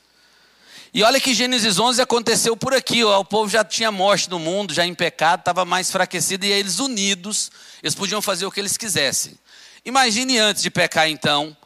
E 0.92 1.02
olha 1.02 1.20
que 1.20 1.34
Gênesis 1.34 1.78
11 1.78 2.00
aconteceu 2.00 2.56
por 2.56 2.72
aqui. 2.72 3.02
Ó, 3.02 3.20
o 3.20 3.24
povo 3.24 3.50
já 3.50 3.64
tinha 3.64 3.90
morte 3.90 4.30
no 4.30 4.38
mundo, 4.38 4.72
já 4.72 4.86
em 4.86 4.94
pecado, 4.94 5.40
estava 5.40 5.64
mais 5.64 5.88
enfraquecido. 5.88 6.46
E 6.46 6.52
eles 6.52 6.78
unidos, 6.78 7.50
eles 7.82 7.94
podiam 7.94 8.22
fazer 8.22 8.46
o 8.46 8.50
que 8.50 8.60
eles 8.60 8.76
quisessem. 8.76 9.38
Imagine 9.84 10.38
antes 10.38 10.62
de 10.62 10.70
pecar, 10.70 11.08
então, 11.08 11.56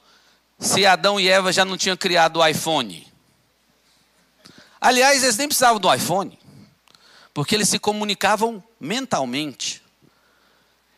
se 0.59 0.87
Adão 0.87 1.21
e 1.21 1.29
Eva 1.29 1.53
já 1.53 1.65
não 1.65 1.77
tinham 1.77 1.97
criado 1.97 2.39
o 2.39 2.47
iPhone. 2.47 3.07
Aliás, 4.81 5.23
eles 5.23 5.37
nem 5.37 5.47
precisavam 5.47 5.79
do 5.79 5.93
iPhone 5.93 6.39
porque 7.39 7.55
eles 7.55 7.69
se 7.69 7.79
comunicavam 7.79 8.61
mentalmente. 8.81 9.83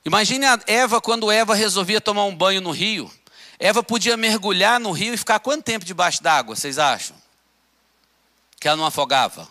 Imagine 0.04 0.46
a 0.46 0.58
Eva 0.66 1.00
quando 1.00 1.30
Eva 1.30 1.54
resolvia 1.54 2.00
tomar 2.00 2.24
um 2.24 2.34
banho 2.34 2.60
no 2.60 2.70
rio. 2.70 3.10
Eva 3.58 3.82
podia 3.82 4.16
mergulhar 4.16 4.80
no 4.80 4.90
rio 4.90 5.12
e 5.12 5.16
ficar 5.18 5.38
quanto 5.40 5.64
tempo 5.64 5.84
debaixo 5.84 6.22
d'água, 6.22 6.56
vocês 6.56 6.78
acham? 6.78 7.14
Que 8.58 8.66
ela 8.68 8.76
não 8.76 8.86
afogava. 8.86 9.46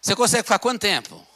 Você 0.00 0.14
consegue 0.14 0.44
ficar 0.44 0.58
quanto 0.58 0.80
tempo? 0.80 1.26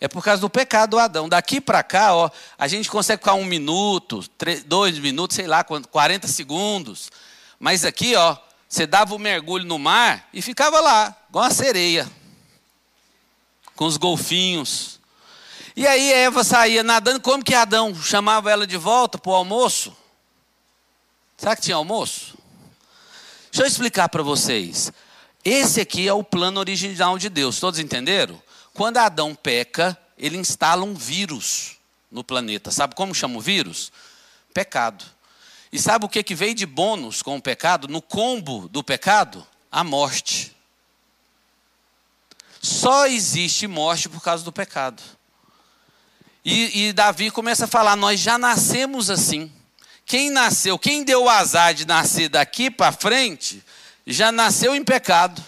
É 0.00 0.08
por 0.08 0.22
causa 0.22 0.40
do 0.40 0.50
pecado 0.50 0.90
do 0.90 0.98
Adão. 0.98 1.28
Daqui 1.28 1.60
para 1.60 1.82
cá, 1.84 2.12
ó, 2.14 2.28
a 2.58 2.66
gente 2.66 2.90
consegue 2.90 3.22
ficar 3.22 3.34
um 3.34 3.44
minuto, 3.44 4.26
três, 4.36 4.64
dois 4.64 4.98
minutos, 4.98 5.36
sei 5.36 5.46
lá, 5.46 5.62
40 5.62 6.26
segundos. 6.26 7.10
Mas 7.58 7.84
aqui, 7.84 8.16
ó, 8.16 8.36
você 8.68 8.84
dava 8.84 9.12
o 9.12 9.16
um 9.16 9.20
mergulho 9.20 9.64
no 9.64 9.78
mar 9.78 10.28
e 10.32 10.42
ficava 10.42 10.80
lá, 10.80 11.16
igual 11.28 11.44
uma 11.44 11.50
sereia 11.52 12.10
com 13.82 13.86
os 13.86 13.96
golfinhos. 13.96 15.00
E 15.74 15.84
aí 15.88 16.12
Eva 16.12 16.44
saía 16.44 16.84
nadando, 16.84 17.20
como 17.20 17.42
que 17.42 17.52
Adão 17.52 17.92
chamava 17.92 18.48
ela 18.48 18.64
de 18.64 18.76
volta 18.76 19.18
para 19.18 19.32
o 19.32 19.34
almoço? 19.34 19.92
Será 21.36 21.56
que 21.56 21.62
tinha 21.62 21.74
almoço? 21.74 22.38
Deixa 23.50 23.64
eu 23.64 23.66
explicar 23.66 24.08
para 24.08 24.22
vocês. 24.22 24.92
Esse 25.44 25.80
aqui 25.80 26.06
é 26.06 26.12
o 26.12 26.22
plano 26.22 26.60
original 26.60 27.18
de 27.18 27.28
Deus, 27.28 27.58
todos 27.58 27.80
entenderam? 27.80 28.40
Quando 28.72 28.98
Adão 28.98 29.34
peca, 29.34 29.98
ele 30.16 30.36
instala 30.36 30.84
um 30.84 30.94
vírus 30.94 31.76
no 32.08 32.22
planeta. 32.22 32.70
Sabe 32.70 32.94
como 32.94 33.12
chama 33.12 33.38
o 33.38 33.40
vírus? 33.40 33.90
Pecado. 34.54 35.04
E 35.72 35.78
sabe 35.80 36.04
o 36.04 36.08
que, 36.08 36.22
que 36.22 36.36
veio 36.36 36.54
de 36.54 36.66
bônus 36.66 37.20
com 37.20 37.36
o 37.36 37.42
pecado? 37.42 37.88
No 37.88 38.00
combo 38.00 38.68
do 38.68 38.84
pecado? 38.84 39.44
A 39.72 39.82
morte. 39.82 40.54
Só 42.62 43.08
existe 43.08 43.66
morte 43.66 44.08
por 44.08 44.22
causa 44.22 44.44
do 44.44 44.52
pecado. 44.52 45.02
E, 46.44 46.86
e, 46.86 46.92
Davi 46.92 47.28
começa 47.28 47.64
a 47.64 47.68
falar: 47.68 47.96
Nós 47.96 48.20
já 48.20 48.38
nascemos 48.38 49.10
assim. 49.10 49.52
Quem 50.06 50.30
nasceu, 50.30 50.78
quem 50.78 51.02
deu 51.02 51.24
o 51.24 51.28
azar 51.28 51.74
de 51.74 51.84
nascer 51.84 52.28
daqui 52.28 52.70
para 52.70 52.92
frente, 52.92 53.64
já 54.06 54.30
nasceu 54.30 54.76
em 54.76 54.84
pecado. 54.84 55.42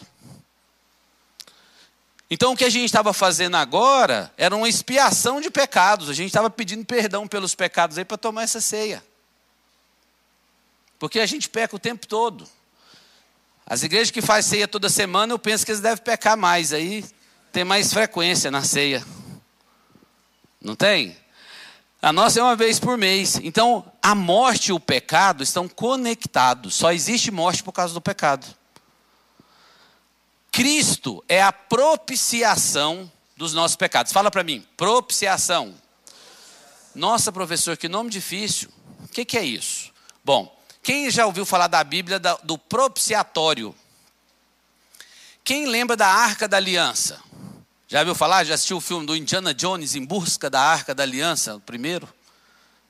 Então 2.28 2.52
o 2.52 2.56
que 2.56 2.64
a 2.64 2.70
gente 2.70 2.86
estava 2.86 3.12
fazendo 3.12 3.56
agora 3.56 4.32
era 4.36 4.56
uma 4.56 4.68
expiação 4.68 5.40
de 5.40 5.50
pecados. 5.50 6.08
A 6.08 6.12
gente 6.12 6.28
estava 6.28 6.50
pedindo 6.50 6.84
perdão 6.84 7.28
pelos 7.28 7.54
pecados 7.54 7.96
aí 7.96 8.04
para 8.04 8.18
tomar 8.18 8.42
essa 8.42 8.60
ceia. 8.60 9.04
Porque 10.98 11.20
a 11.20 11.26
gente 11.26 11.48
peca 11.48 11.76
o 11.76 11.78
tempo 11.78 12.08
todo. 12.08 12.48
As 13.66 13.82
igrejas 13.82 14.10
que 14.10 14.20
fazem 14.20 14.50
ceia 14.50 14.68
toda 14.68 14.88
semana, 14.88 15.32
eu 15.32 15.38
penso 15.38 15.64
que 15.64 15.72
eles 15.72 15.80
devem 15.80 16.02
pecar 16.04 16.36
mais, 16.36 16.72
aí 16.72 17.04
tem 17.50 17.64
mais 17.64 17.92
frequência 17.92 18.50
na 18.50 18.62
ceia. 18.62 19.04
Não 20.60 20.74
tem? 20.74 21.16
A 22.02 22.12
nossa 22.12 22.38
é 22.38 22.42
uma 22.42 22.56
vez 22.56 22.78
por 22.78 22.98
mês. 22.98 23.40
Então, 23.42 23.90
a 24.02 24.14
morte 24.14 24.68
e 24.68 24.72
o 24.72 24.80
pecado 24.80 25.42
estão 25.42 25.66
conectados. 25.66 26.74
Só 26.74 26.92
existe 26.92 27.30
morte 27.30 27.62
por 27.62 27.72
causa 27.72 27.94
do 27.94 28.00
pecado. 28.00 28.46
Cristo 30.52 31.24
é 31.28 31.42
a 31.42 31.52
propiciação 31.52 33.10
dos 33.36 33.54
nossos 33.54 33.76
pecados. 33.76 34.12
Fala 34.12 34.30
para 34.30 34.44
mim, 34.44 34.66
propiciação. 34.76 35.74
Nossa, 36.94 37.32
professor, 37.32 37.76
que 37.76 37.88
nome 37.88 38.10
difícil. 38.10 38.68
O 39.02 39.08
que, 39.08 39.24
que 39.24 39.38
é 39.38 39.44
isso? 39.44 39.90
Bom, 40.22 40.54
quem 40.84 41.10
já 41.10 41.24
ouviu 41.24 41.46
falar 41.46 41.66
da 41.66 41.82
Bíblia 41.82 42.20
do 42.42 42.58
propiciatório? 42.58 43.74
Quem 45.42 45.64
lembra 45.64 45.96
da 45.96 46.06
Arca 46.06 46.46
da 46.46 46.58
Aliança? 46.58 47.18
Já 47.88 48.04
viu 48.04 48.14
falar? 48.14 48.44
Já 48.44 48.54
assistiu 48.54 48.76
o 48.76 48.82
filme 48.82 49.06
do 49.06 49.16
Indiana 49.16 49.54
Jones 49.54 49.94
em 49.94 50.04
busca 50.04 50.50
da 50.50 50.60
Arca 50.60 50.94
da 50.94 51.02
Aliança, 51.02 51.56
o 51.56 51.60
primeiro? 51.60 52.06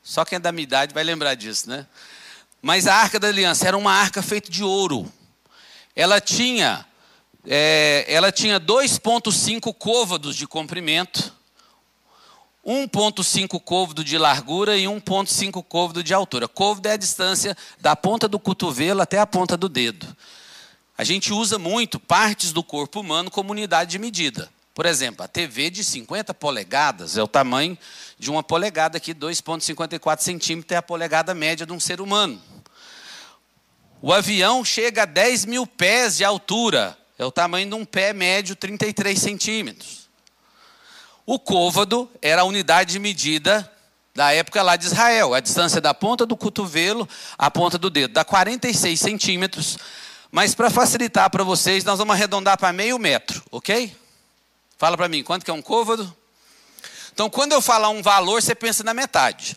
Só 0.03 0.25
quem 0.25 0.37
é 0.37 0.41
da 0.41 0.51
minha 0.51 0.65
idade 0.65 0.93
vai 0.93 1.05
lembrar 1.05 1.35
disso, 1.37 1.71
né? 1.71 1.87
Mas 2.61 2.89
a 2.89 2.97
Arca 2.97 3.21
da 3.21 3.29
Aliança 3.29 3.69
era 3.69 3.79
uma 3.79 3.93
arca 3.93 4.23
feita 4.23 4.51
de 4.51 4.65
ouro. 4.65 5.11
Ela 5.95 6.21
tinha, 6.21 6.85
é, 7.47 8.05
ela 8.09 8.33
tinha 8.33 8.59
2,5 8.59 9.73
côvados 9.73 10.35
de 10.35 10.49
comprimento 10.49 11.33
1,5 12.67 13.61
côvado 13.61 14.03
de 14.03 14.17
largura 14.17 14.77
e 14.77 14.85
1,5 14.85 15.63
côvado 15.63 16.03
de 16.03 16.15
altura. 16.15 16.49
Côvado 16.49 16.89
é 16.89 16.93
a 16.93 16.97
distância 16.97 17.57
da 17.81 17.95
ponta 17.95 18.27
do 18.27 18.39
cotovelo 18.39 19.03
até 19.03 19.19
a 19.19 19.27
ponta 19.27 19.57
do 19.57 19.69
dedo. 19.69 20.07
A 20.97 21.05
gente 21.05 21.33
usa 21.33 21.59
muito 21.59 22.01
partes 22.01 22.53
do 22.53 22.63
corpo 22.63 23.01
humano 23.01 23.31
como 23.31 23.53
unidade 23.53 23.91
de 23.91 23.99
medida. 23.99 24.49
Por 24.75 24.87
exemplo, 24.87 25.25
a 25.25 25.29
TV 25.29 25.71
de 25.71 25.85
50 25.85 26.35
polegadas 26.35 27.17
é 27.17 27.23
o 27.23 27.29
tamanho 27.29 27.79
de 28.19 28.31
uma 28.31 28.43
polegada 28.43 28.97
aqui, 28.97 29.15
2,54 29.15 30.21
centímetros, 30.21 30.73
é 30.73 30.77
a 30.77 30.83
polegada 30.83 31.35
média 31.35 31.65
de 31.65 31.73
um 31.73 31.79
ser 31.79 32.01
humano. 32.01 32.41
O 34.03 34.13
avião 34.13 34.65
chega 34.65 35.03
a 35.03 35.07
10 35.07 35.45
mil 35.45 35.67
pés 35.67 36.17
de 36.17 36.25
altura, 36.25 36.99
é 37.17 37.25
o 37.25 37.31
tamanho 37.31 37.69
de 37.69 37.75
um 37.75 37.85
pé 37.85 38.13
médio, 38.13 38.57
33 38.57 39.19
centímetros. 39.19 40.04
O 41.27 41.39
côvado 41.39 42.11
era 42.21 42.43
a 42.43 42.45
unidade 42.45 42.93
de 42.93 42.99
medida 42.99 43.71
da 44.15 44.33
época 44.33 44.63
lá 44.63 44.77
de 44.77 44.87
Israel, 44.87 45.35
a 45.35 45.41
distância 45.41 45.81
da 45.81 45.93
ponta 45.93 46.25
do 46.25 46.37
cotovelo 46.37 47.09
à 47.37 47.51
ponta 47.51 47.77
do 47.77 47.91
dedo, 47.91 48.13
dá 48.13 48.25
46 48.25 49.01
centímetros. 49.01 49.79
Mas 50.31 50.55
para 50.55 50.71
facilitar 50.71 51.31
para 51.31 51.43
vocês, 51.43 51.85
nós 51.85 51.99
vamos 51.99 52.15
arredondar 52.15 52.59
para 52.59 52.73
meio 52.73 52.99
metro, 52.99 53.43
ok? 53.51 53.97
Fala 54.79 54.97
para 54.97 55.09
mim, 55.09 55.23
quanto 55.23 55.45
que 55.45 55.51
é 55.51 55.55
um 55.55 55.63
côvado? 55.63 56.15
Então, 57.13 57.31
quando 57.31 57.53
eu 57.53 57.63
falar 57.63 57.89
um 57.89 58.03
valor, 58.03 58.43
você 58.43 58.55
pensa 58.55 58.83
na 58.83 58.93
metade. 58.93 59.57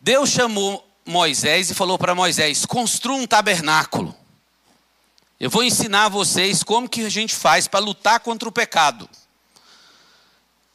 Deus 0.00 0.30
chamou 0.30 0.88
Moisés 1.04 1.70
e 1.70 1.74
falou 1.74 1.98
para 1.98 2.14
Moisés: 2.14 2.64
construa 2.64 3.16
um 3.16 3.26
tabernáculo. 3.26 4.14
Eu 5.40 5.50
vou 5.50 5.62
ensinar 5.62 6.04
a 6.04 6.08
vocês 6.08 6.62
como 6.62 6.88
que 6.88 7.04
a 7.04 7.08
gente 7.08 7.34
faz 7.34 7.66
para 7.66 7.80
lutar 7.80 8.20
contra 8.20 8.48
o 8.48 8.52
pecado. 8.52 9.08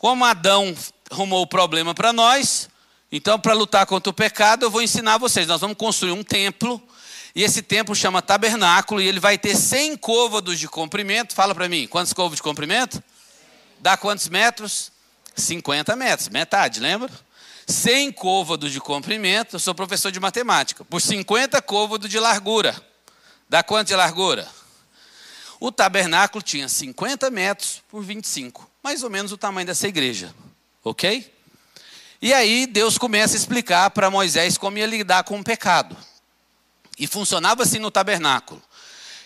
Como 0.03 0.25
Adão 0.25 0.75
arrumou 1.09 1.43
o 1.43 1.47
problema 1.47 1.95
para 1.95 2.11
nós, 2.11 2.67
então 3.09 3.39
para 3.39 3.53
lutar 3.53 3.85
contra 3.85 4.09
o 4.09 4.13
pecado, 4.13 4.65
eu 4.65 4.69
vou 4.69 4.81
ensinar 4.81 5.17
vocês. 5.17 5.47
Nós 5.47 5.61
vamos 5.61 5.77
construir 5.77 6.11
um 6.11 6.25
templo, 6.25 6.83
e 7.33 7.41
esse 7.41 7.61
templo 7.61 7.95
chama 7.95 8.21
tabernáculo, 8.21 8.99
e 8.99 9.07
ele 9.07 9.21
vai 9.21 9.37
ter 9.37 9.55
100 9.55 9.95
côvados 9.95 10.59
de 10.59 10.67
comprimento. 10.67 11.33
Fala 11.33 11.55
para 11.55 11.69
mim, 11.69 11.87
quantos 11.87 12.11
côvados 12.11 12.35
de 12.35 12.43
comprimento? 12.43 13.01
Dá 13.79 13.95
quantos 13.95 14.27
metros? 14.27 14.91
50 15.37 15.95
metros, 15.95 16.27
metade, 16.27 16.81
lembra? 16.81 17.09
100 17.65 18.11
côvados 18.11 18.73
de 18.73 18.81
comprimento, 18.81 19.55
eu 19.55 19.59
sou 19.59 19.73
professor 19.73 20.11
de 20.11 20.19
matemática, 20.19 20.83
por 20.83 21.01
50 21.01 21.61
côvados 21.61 22.09
de 22.09 22.19
largura. 22.19 22.75
Dá 23.47 23.63
quanto 23.63 23.87
de 23.87 23.95
largura? 23.95 24.45
O 25.63 25.71
tabernáculo 25.71 26.41
tinha 26.41 26.67
50 26.67 27.31
metros 27.31 27.81
por 27.87 28.03
25 28.03 28.69
mais 28.83 29.01
ou 29.01 29.09
menos 29.09 29.31
o 29.31 29.37
tamanho 29.37 29.65
dessa 29.65 29.87
igreja, 29.87 30.35
ok? 30.83 31.33
E 32.21 32.33
aí 32.33 32.67
Deus 32.67 32.97
começa 32.97 33.33
a 33.33 33.37
explicar 33.37 33.89
para 33.91 34.11
Moisés 34.11 34.57
como 34.57 34.77
ia 34.77 34.85
lidar 34.85 35.23
com 35.23 35.39
o 35.39 35.43
pecado. 35.43 35.95
E 36.99 37.07
funcionava 37.07 37.63
assim 37.63 37.79
no 37.79 37.89
tabernáculo. 37.89 38.61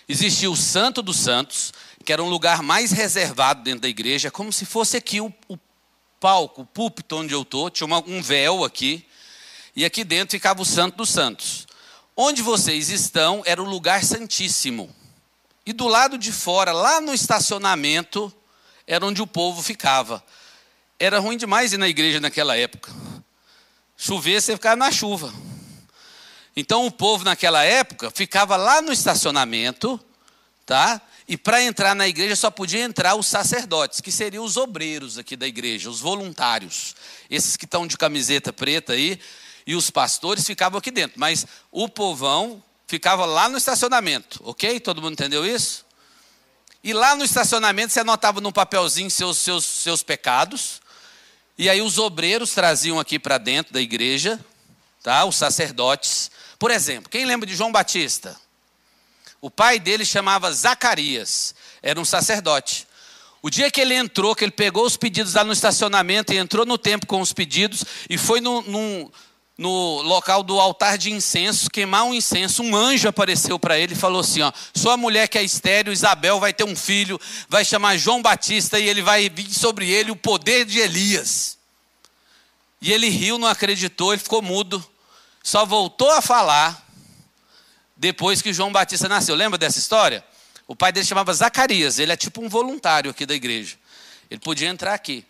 Existia 0.07 0.49
o 0.51 0.55
Santo 0.55 1.01
dos 1.01 1.17
Santos, 1.17 1.73
que 2.05 2.13
era 2.13 2.21
um 2.21 2.29
lugar 2.29 2.61
mais 2.61 2.91
reservado 2.91 3.63
dentro 3.63 3.81
da 3.81 3.89
igreja, 3.89 4.29
como 4.29 4.53
se 4.53 4.63
fosse 4.63 4.95
aqui 4.95 5.19
o, 5.19 5.33
o 5.47 5.57
palco, 6.19 6.61
o 6.61 6.65
púlpito 6.67 7.15
onde 7.17 7.33
eu 7.33 7.41
estou, 7.41 7.71
tinha 7.71 7.87
uma, 7.87 7.97
um 8.05 8.21
véu 8.21 8.63
aqui. 8.63 9.03
e 9.75 9.83
aqui 9.83 10.03
dentro 10.03 10.37
ficava 10.37 10.61
o 10.61 10.65
Santo 10.65 10.97
dos 10.97 11.09
Santos. 11.09 11.65
Onde 12.15 12.43
vocês 12.43 12.91
estão 12.91 13.41
era 13.43 13.59
o 13.61 13.67
lugar 13.67 14.03
santíssimo. 14.03 14.95
E 15.67 15.73
do 15.73 15.85
lado 15.85 16.17
de 16.17 16.31
fora, 16.31 16.71
lá 16.71 17.01
no 17.01 17.13
estacionamento, 17.13 18.33
era 18.87 19.05
onde 19.05 19.21
o 19.21 19.27
povo 19.27 19.61
ficava. 19.61 20.23
Era 20.97 21.19
ruim 21.19 21.35
demais 21.35 21.73
ir 21.73 21.77
na 21.77 21.89
igreja 21.89 22.21
naquela 22.21 22.55
época. 22.55 22.89
Chover, 23.97 24.41
você 24.41 24.53
ficava 24.53 24.77
na 24.77 24.93
chuva. 24.93 25.29
Então 26.55 26.85
o 26.85 26.91
povo 26.91 27.25
naquela 27.25 27.65
época 27.65 28.09
ficava 28.11 28.55
lá 28.55 28.81
no 28.81 28.93
estacionamento, 28.93 29.99
tá? 30.65 31.01
E 31.27 31.35
para 31.35 31.61
entrar 31.61 31.93
na 31.93 32.07
igreja 32.07 32.37
só 32.37 32.49
podia 32.49 32.81
entrar 32.81 33.15
os 33.15 33.27
sacerdotes, 33.27 33.99
que 33.99 34.09
seriam 34.09 34.45
os 34.45 34.55
obreiros 34.55 35.17
aqui 35.17 35.35
da 35.35 35.45
igreja, 35.45 35.89
os 35.89 35.99
voluntários. 35.99 36.95
Esses 37.29 37.57
que 37.57 37.65
estão 37.65 37.85
de 37.85 37.97
camiseta 37.97 38.53
preta 38.53 38.93
aí, 38.93 39.19
e 39.65 39.75
os 39.75 39.91
pastores 39.91 40.47
ficavam 40.47 40.79
aqui 40.79 40.91
dentro, 40.91 41.19
mas 41.19 41.45
o 41.69 41.89
povão 41.89 42.63
ficava 42.87 43.25
lá 43.25 43.49
no 43.49 43.57
estacionamento, 43.57 44.39
ok? 44.43 44.79
Todo 44.79 45.01
mundo 45.01 45.13
entendeu 45.13 45.45
isso? 45.45 45.85
E 46.83 46.93
lá 46.93 47.15
no 47.15 47.25
estacionamento 47.25 47.91
você 47.91 47.99
anotava 47.99 48.39
num 48.39 48.51
papelzinho 48.51 49.11
seus, 49.11 49.37
seus, 49.37 49.65
seus 49.65 50.01
pecados, 50.01 50.81
e 51.57 51.69
aí 51.69 51.81
os 51.81 51.97
obreiros 51.97 52.51
traziam 52.51 52.99
aqui 52.99 53.19
para 53.19 53.37
dentro 53.37 53.73
da 53.73 53.81
igreja, 53.81 54.39
tá? 55.03 55.25
Os 55.25 55.35
sacerdotes. 55.35 56.31
Por 56.57 56.71
exemplo, 56.71 57.09
quem 57.09 57.25
lembra 57.25 57.45
de 57.45 57.55
João 57.55 57.71
Batista? 57.71 58.39
O 59.41 59.51
pai 59.51 59.79
dele 59.79 60.05
chamava 60.05 60.51
Zacarias, 60.51 61.53
era 61.81 61.99
um 61.99 62.05
sacerdote. 62.05 62.87
O 63.41 63.49
dia 63.49 63.69
que 63.69 63.81
ele 63.81 63.93
entrou, 63.93 64.35
que 64.35 64.43
ele 64.43 64.51
pegou 64.51 64.85
os 64.85 64.97
pedidos 64.97 65.33
lá 65.33 65.43
no 65.43 65.53
estacionamento 65.53 66.33
e 66.33 66.37
entrou 66.37 66.65
no 66.65 66.77
templo 66.77 67.07
com 67.07 67.21
os 67.21 67.33
pedidos 67.33 67.83
e 68.09 68.17
foi 68.17 68.41
no, 68.41 68.61
num, 68.63 69.11
no 69.57 70.01
local 70.03 70.43
do 70.43 70.59
altar 70.59 70.97
de 70.97 71.11
incenso, 71.11 71.69
queimar 71.69 72.03
um 72.03 72.13
incenso, 72.13 72.61
um 72.61 72.75
anjo 72.75 73.07
apareceu 73.07 73.57
para 73.57 73.77
ele 73.77 73.93
e 73.93 73.97
falou 73.97 74.21
assim: 74.21 74.41
ó, 74.41 74.51
sua 74.73 74.95
mulher 74.95 75.27
que 75.27 75.37
é 75.37 75.43
estéreo, 75.43 75.91
Isabel, 75.91 76.39
vai 76.39 76.53
ter 76.53 76.63
um 76.63 76.75
filho, 76.75 77.19
vai 77.49 77.65
chamar 77.65 77.97
João 77.97 78.21
Batista 78.21 78.79
e 78.79 78.87
ele 78.87 79.01
vai 79.01 79.29
vir 79.29 79.51
sobre 79.51 79.89
ele 79.89 80.11
o 80.11 80.15
poder 80.15 80.65
de 80.65 80.79
Elias. 80.79 81.57
E 82.79 82.93
ele 82.93 83.09
riu, 83.09 83.39
não 83.39 83.47
acreditou, 83.47 84.13
ele 84.13 84.21
ficou 84.21 84.41
mudo, 84.41 84.85
só 85.41 85.65
voltou 85.65 86.11
a 86.11 86.21
falar 86.21 86.85
depois 87.95 88.41
que 88.41 88.53
João 88.53 88.71
Batista 88.71 89.09
nasceu. 89.09 89.35
Lembra 89.35 89.57
dessa 89.57 89.79
história? 89.79 90.23
O 90.67 90.75
pai 90.75 90.91
dele 90.91 91.05
chamava 91.05 91.33
Zacarias, 91.33 91.97
ele 91.97 92.11
é 92.11 92.15
tipo 92.15 92.43
um 92.43 92.49
voluntário 92.49 93.09
aqui 93.09 93.25
da 93.25 93.33
igreja. 93.33 93.75
Ele 94.29 94.39
podia 94.39 94.67
entrar 94.67 94.93
aqui. 94.93 95.25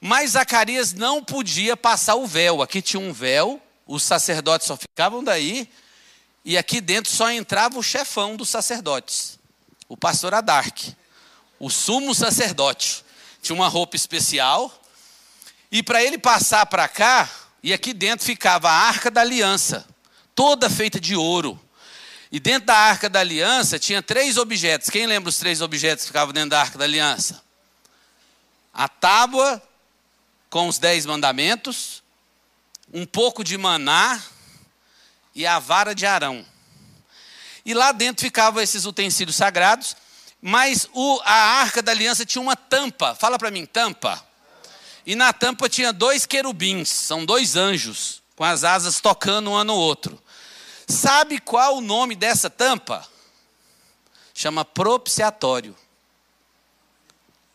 Mas 0.00 0.30
Zacarias 0.30 0.94
não 0.94 1.22
podia 1.22 1.76
passar 1.76 2.14
o 2.14 2.26
véu. 2.26 2.62
Aqui 2.62 2.80
tinha 2.80 3.00
um 3.00 3.12
véu, 3.12 3.60
os 3.86 4.02
sacerdotes 4.02 4.66
só 4.66 4.76
ficavam 4.76 5.22
daí, 5.22 5.68
e 6.44 6.56
aqui 6.56 6.80
dentro 6.80 7.12
só 7.12 7.30
entrava 7.30 7.78
o 7.78 7.82
chefão 7.82 8.34
dos 8.34 8.48
sacerdotes, 8.48 9.38
o 9.88 9.96
pastor 9.96 10.32
Adarque, 10.32 10.96
o 11.58 11.68
sumo 11.68 12.14
sacerdote. 12.14 13.04
Tinha 13.42 13.54
uma 13.54 13.68
roupa 13.68 13.96
especial, 13.96 14.72
e 15.70 15.82
para 15.82 16.02
ele 16.02 16.18
passar 16.18 16.64
para 16.66 16.88
cá, 16.88 17.28
e 17.62 17.72
aqui 17.72 17.92
dentro 17.92 18.24
ficava 18.24 18.70
a 18.70 18.72
arca 18.72 19.10
da 19.10 19.20
aliança, 19.20 19.86
toda 20.34 20.70
feita 20.70 20.98
de 20.98 21.14
ouro. 21.14 21.60
E 22.32 22.38
dentro 22.38 22.66
da 22.66 22.76
arca 22.76 23.08
da 23.08 23.20
aliança 23.20 23.78
tinha 23.78 24.00
três 24.00 24.38
objetos. 24.38 24.88
Quem 24.88 25.04
lembra 25.04 25.28
os 25.28 25.36
três 25.36 25.60
objetos 25.60 26.04
que 26.04 26.08
ficavam 26.08 26.32
dentro 26.32 26.50
da 26.50 26.60
arca 26.60 26.78
da 26.78 26.84
aliança? 26.84 27.42
A 28.72 28.88
tábua 28.88 29.60
com 30.50 30.66
os 30.66 30.78
dez 30.78 31.06
mandamentos, 31.06 32.02
um 32.92 33.06
pouco 33.06 33.44
de 33.44 33.56
maná 33.56 34.20
e 35.32 35.46
a 35.46 35.60
vara 35.60 35.94
de 35.94 36.04
Arão. 36.04 36.44
E 37.64 37.72
lá 37.72 37.92
dentro 37.92 38.24
ficavam 38.24 38.60
esses 38.60 38.84
utensílios 38.84 39.36
sagrados, 39.36 39.96
mas 40.42 40.88
o, 40.92 41.20
a 41.24 41.60
arca 41.60 41.80
da 41.80 41.92
aliança 41.92 42.26
tinha 42.26 42.42
uma 42.42 42.56
tampa. 42.56 43.14
Fala 43.14 43.38
para 43.38 43.50
mim, 43.50 43.64
tampa. 43.64 44.22
E 45.06 45.14
na 45.14 45.32
tampa 45.32 45.68
tinha 45.68 45.92
dois 45.92 46.26
querubins, 46.26 46.88
são 46.88 47.24
dois 47.24 47.54
anjos, 47.54 48.20
com 48.34 48.42
as 48.42 48.64
asas 48.64 49.00
tocando 49.00 49.50
um 49.50 49.64
no 49.64 49.76
outro. 49.76 50.20
Sabe 50.88 51.38
qual 51.38 51.76
o 51.76 51.80
nome 51.80 52.16
dessa 52.16 52.50
tampa? 52.50 53.06
Chama 54.34 54.64
propiciatório. 54.64 55.76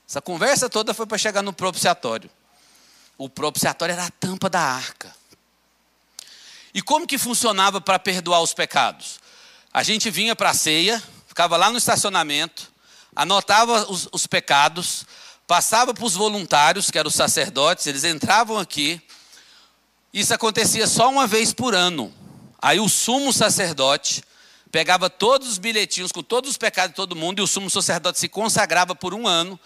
Essa 0.08 0.22
conversa 0.22 0.70
toda 0.70 0.94
foi 0.94 1.06
para 1.06 1.18
chegar 1.18 1.42
no 1.42 1.52
propiciatório. 1.52 2.30
O 3.18 3.30
propiciatório 3.30 3.94
era 3.94 4.06
a 4.06 4.12
tampa 4.12 4.50
da 4.50 4.62
arca. 4.62 5.14
E 6.74 6.82
como 6.82 7.08
que 7.08 7.18
funcionava 7.18 7.80
para 7.80 7.98
perdoar 7.98 8.42
os 8.42 8.54
pecados? 8.54 9.20
A 9.72 9.82
gente 9.82 10.10
vinha 10.10 10.36
para 10.36 10.50
a 10.50 10.54
ceia, 10.54 11.02
ficava 11.28 11.56
lá 11.56 11.70
no 11.70 11.78
estacionamento, 11.78 12.70
anotava 13.16 13.90
os, 13.90 14.10
os 14.12 14.28
pecados, 14.28 15.06
passava 15.48 15.94
para 15.94 16.04
os 16.04 16.16
voluntários, 16.16 16.92
que 16.92 17.00
eram 17.00 17.08
os 17.08 17.16
sacerdotes, 17.16 17.88
eles 17.88 18.04
entravam 18.04 18.58
aqui. 18.58 19.02
Isso 20.14 20.34
acontecia 20.34 20.86
só 20.86 21.10
uma 21.10 21.26
vez 21.26 21.54
por 21.54 21.74
ano. 21.74 22.14
Aí 22.62 22.80
o 22.80 22.90
sumo 22.90 23.32
sacerdote 23.32 24.22
pegava 24.70 25.10
todos 25.10 25.48
os 25.48 25.58
bilhetinhos 25.58 26.12
com 26.12 26.22
todos 26.22 26.50
os 26.50 26.58
pecados 26.58 26.92
de 26.92 26.96
todo 26.96 27.16
mundo, 27.16 27.40
e 27.40 27.42
o 27.42 27.48
sumo 27.48 27.70
sacerdote 27.70 28.20
se 28.20 28.28
consagrava 28.28 28.94
por 28.94 29.14
um 29.14 29.26
ano, 29.26 29.58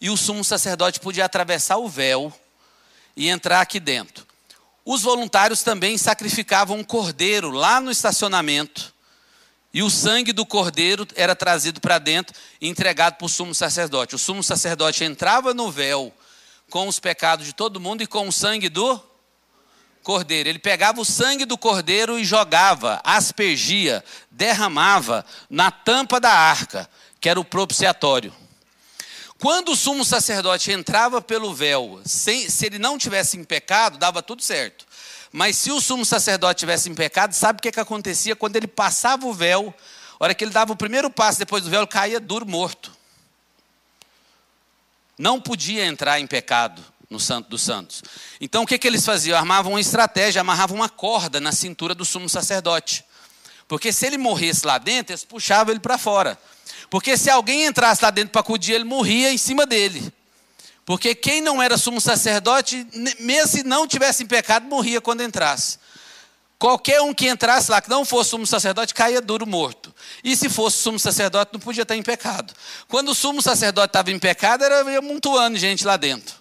e 0.00 0.10
o 0.10 0.16
sumo 0.16 0.42
sacerdote 0.42 0.98
podia 0.98 1.24
atravessar 1.24 1.76
o 1.76 1.88
véu 1.88 2.34
e 3.16 3.28
entrar 3.28 3.60
aqui 3.60 3.80
dentro. 3.80 4.26
Os 4.84 5.02
voluntários 5.02 5.62
também 5.62 5.98
sacrificavam 5.98 6.78
um 6.78 6.84
cordeiro 6.84 7.50
lá 7.50 7.80
no 7.80 7.90
estacionamento. 7.90 8.94
E 9.74 9.82
o 9.82 9.90
sangue 9.90 10.32
do 10.32 10.46
cordeiro 10.46 11.06
era 11.16 11.34
trazido 11.34 11.80
para 11.80 11.98
dentro 11.98 12.34
e 12.60 12.68
entregado 12.68 13.16
para 13.16 13.26
o 13.26 13.28
sumo 13.28 13.54
sacerdote. 13.54 14.14
O 14.14 14.18
sumo 14.18 14.42
sacerdote 14.42 15.04
entrava 15.04 15.52
no 15.52 15.70
véu 15.70 16.14
com 16.70 16.88
os 16.88 17.00
pecados 17.00 17.46
de 17.46 17.52
todo 17.52 17.80
mundo 17.80 18.02
e 18.02 18.06
com 18.06 18.28
o 18.28 18.32
sangue 18.32 18.68
do 18.68 19.00
cordeiro. 20.02 20.48
Ele 20.48 20.58
pegava 20.60 21.00
o 21.00 21.04
sangue 21.04 21.44
do 21.44 21.58
cordeiro 21.58 22.18
e 22.18 22.24
jogava, 22.24 23.00
aspergia, 23.02 24.04
derramava 24.30 25.26
na 25.50 25.70
tampa 25.70 26.20
da 26.20 26.30
arca, 26.30 26.88
que 27.20 27.28
era 27.28 27.40
o 27.40 27.44
propiciatório. 27.44 28.32
Quando 29.38 29.72
o 29.72 29.76
sumo 29.76 30.04
sacerdote 30.04 30.72
entrava 30.72 31.20
pelo 31.20 31.54
véu, 31.54 32.00
se, 32.04 32.50
se 32.50 32.66
ele 32.66 32.78
não 32.78 32.96
tivesse 32.96 33.36
em 33.36 33.44
pecado, 33.44 33.98
dava 33.98 34.22
tudo 34.22 34.42
certo. 34.42 34.86
Mas 35.30 35.56
se 35.56 35.70
o 35.70 35.80
sumo 35.80 36.04
sacerdote 36.04 36.60
tivesse 36.60 36.88
em 36.88 36.94
pecado, 36.94 37.34
sabe 37.34 37.58
o 37.58 37.62
que, 37.62 37.70
que 37.70 37.80
acontecia? 37.80 38.34
Quando 38.34 38.56
ele 38.56 38.66
passava 38.66 39.26
o 39.26 39.34
véu, 39.34 39.74
a 40.18 40.24
hora 40.24 40.34
que 40.34 40.42
ele 40.42 40.52
dava 40.52 40.72
o 40.72 40.76
primeiro 40.76 41.10
passo 41.10 41.38
depois 41.38 41.62
do 41.62 41.68
véu, 41.68 41.80
ele 41.80 41.86
caía 41.86 42.18
duro 42.18 42.46
morto. 42.46 42.96
Não 45.18 45.40
podia 45.40 45.84
entrar 45.84 46.18
em 46.18 46.26
pecado 46.26 46.82
no 47.10 47.20
Santo 47.20 47.50
dos 47.50 47.62
Santos. 47.62 48.02
Então 48.40 48.62
o 48.62 48.66
que, 48.66 48.78
que 48.78 48.86
eles 48.86 49.04
faziam? 49.04 49.36
Armavam 49.36 49.72
uma 49.72 49.80
estratégia, 49.80 50.40
amarravam 50.40 50.76
uma 50.76 50.88
corda 50.88 51.40
na 51.40 51.52
cintura 51.52 51.94
do 51.94 52.04
sumo 52.04 52.28
sacerdote. 52.28 53.04
Porque 53.68 53.92
se 53.92 54.06
ele 54.06 54.16
morresse 54.16 54.66
lá 54.66 54.78
dentro, 54.78 55.12
eles 55.12 55.24
puxavam 55.24 55.72
ele 55.72 55.80
para 55.80 55.98
fora. 55.98 56.38
Porque 56.88 57.16
se 57.16 57.30
alguém 57.30 57.66
entrasse 57.66 58.02
lá 58.02 58.10
dentro 58.10 58.30
para 58.30 58.40
acudir, 58.40 58.74
ele 58.74 58.84
morria 58.84 59.32
em 59.32 59.38
cima 59.38 59.66
dele. 59.66 60.12
Porque 60.84 61.14
quem 61.14 61.40
não 61.40 61.60
era 61.60 61.76
sumo 61.76 62.00
sacerdote, 62.00 62.86
mesmo 63.18 63.48
se 63.48 63.62
não 63.64 63.88
tivesse 63.88 64.22
em 64.22 64.26
pecado, 64.26 64.66
morria 64.66 65.00
quando 65.00 65.22
entrasse. 65.22 65.78
Qualquer 66.58 67.02
um 67.02 67.12
que 67.12 67.28
entrasse 67.28 67.70
lá, 67.70 67.82
que 67.82 67.90
não 67.90 68.04
fosse 68.04 68.30
sumo 68.30 68.46
sacerdote, 68.46 68.94
caía 68.94 69.20
duro 69.20 69.46
morto. 69.46 69.94
E 70.24 70.34
se 70.36 70.48
fosse 70.48 70.78
sumo 70.78 70.98
sacerdote, 70.98 71.52
não 71.52 71.60
podia 71.60 71.82
estar 71.82 71.96
em 71.96 72.02
pecado. 72.02 72.54
Quando 72.88 73.10
o 73.10 73.14
sumo 73.14 73.42
sacerdote 73.42 73.88
estava 73.88 74.10
em 74.10 74.18
pecado, 74.18 74.64
era 74.64 74.98
amontoando 74.98 75.58
gente 75.58 75.84
lá 75.84 75.96
dentro. 75.96 76.36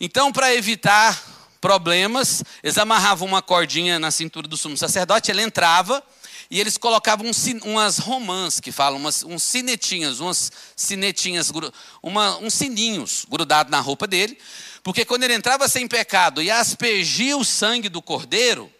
Então, 0.00 0.32
para 0.32 0.52
evitar 0.54 1.22
problemas, 1.60 2.42
eles 2.64 2.76
amarravam 2.76 3.28
uma 3.28 3.40
cordinha 3.40 4.00
na 4.00 4.10
cintura 4.10 4.48
do 4.48 4.56
sumo 4.56 4.76
sacerdote, 4.76 5.30
ele 5.30 5.42
entrava 5.42 6.02
e 6.52 6.60
eles 6.60 6.76
colocavam 6.76 7.26
um, 7.26 7.70
umas 7.70 7.96
romãs 7.96 8.60
que 8.60 8.70
falam, 8.70 8.98
umas, 8.98 9.22
uns 9.22 9.42
sinetinhas, 9.42 10.20
umas 10.20 10.52
sinetinhas, 10.76 11.50
uma, 12.02 12.36
uns 12.40 12.52
sininhos 12.52 13.24
grudados 13.26 13.70
na 13.70 13.80
roupa 13.80 14.06
dele, 14.06 14.38
porque 14.82 15.02
quando 15.02 15.22
ele 15.22 15.32
entrava 15.32 15.66
sem 15.66 15.88
pecado 15.88 16.42
e 16.42 16.50
aspergia 16.50 17.38
o 17.38 17.44
sangue 17.44 17.88
do 17.88 18.02
cordeiro, 18.02 18.70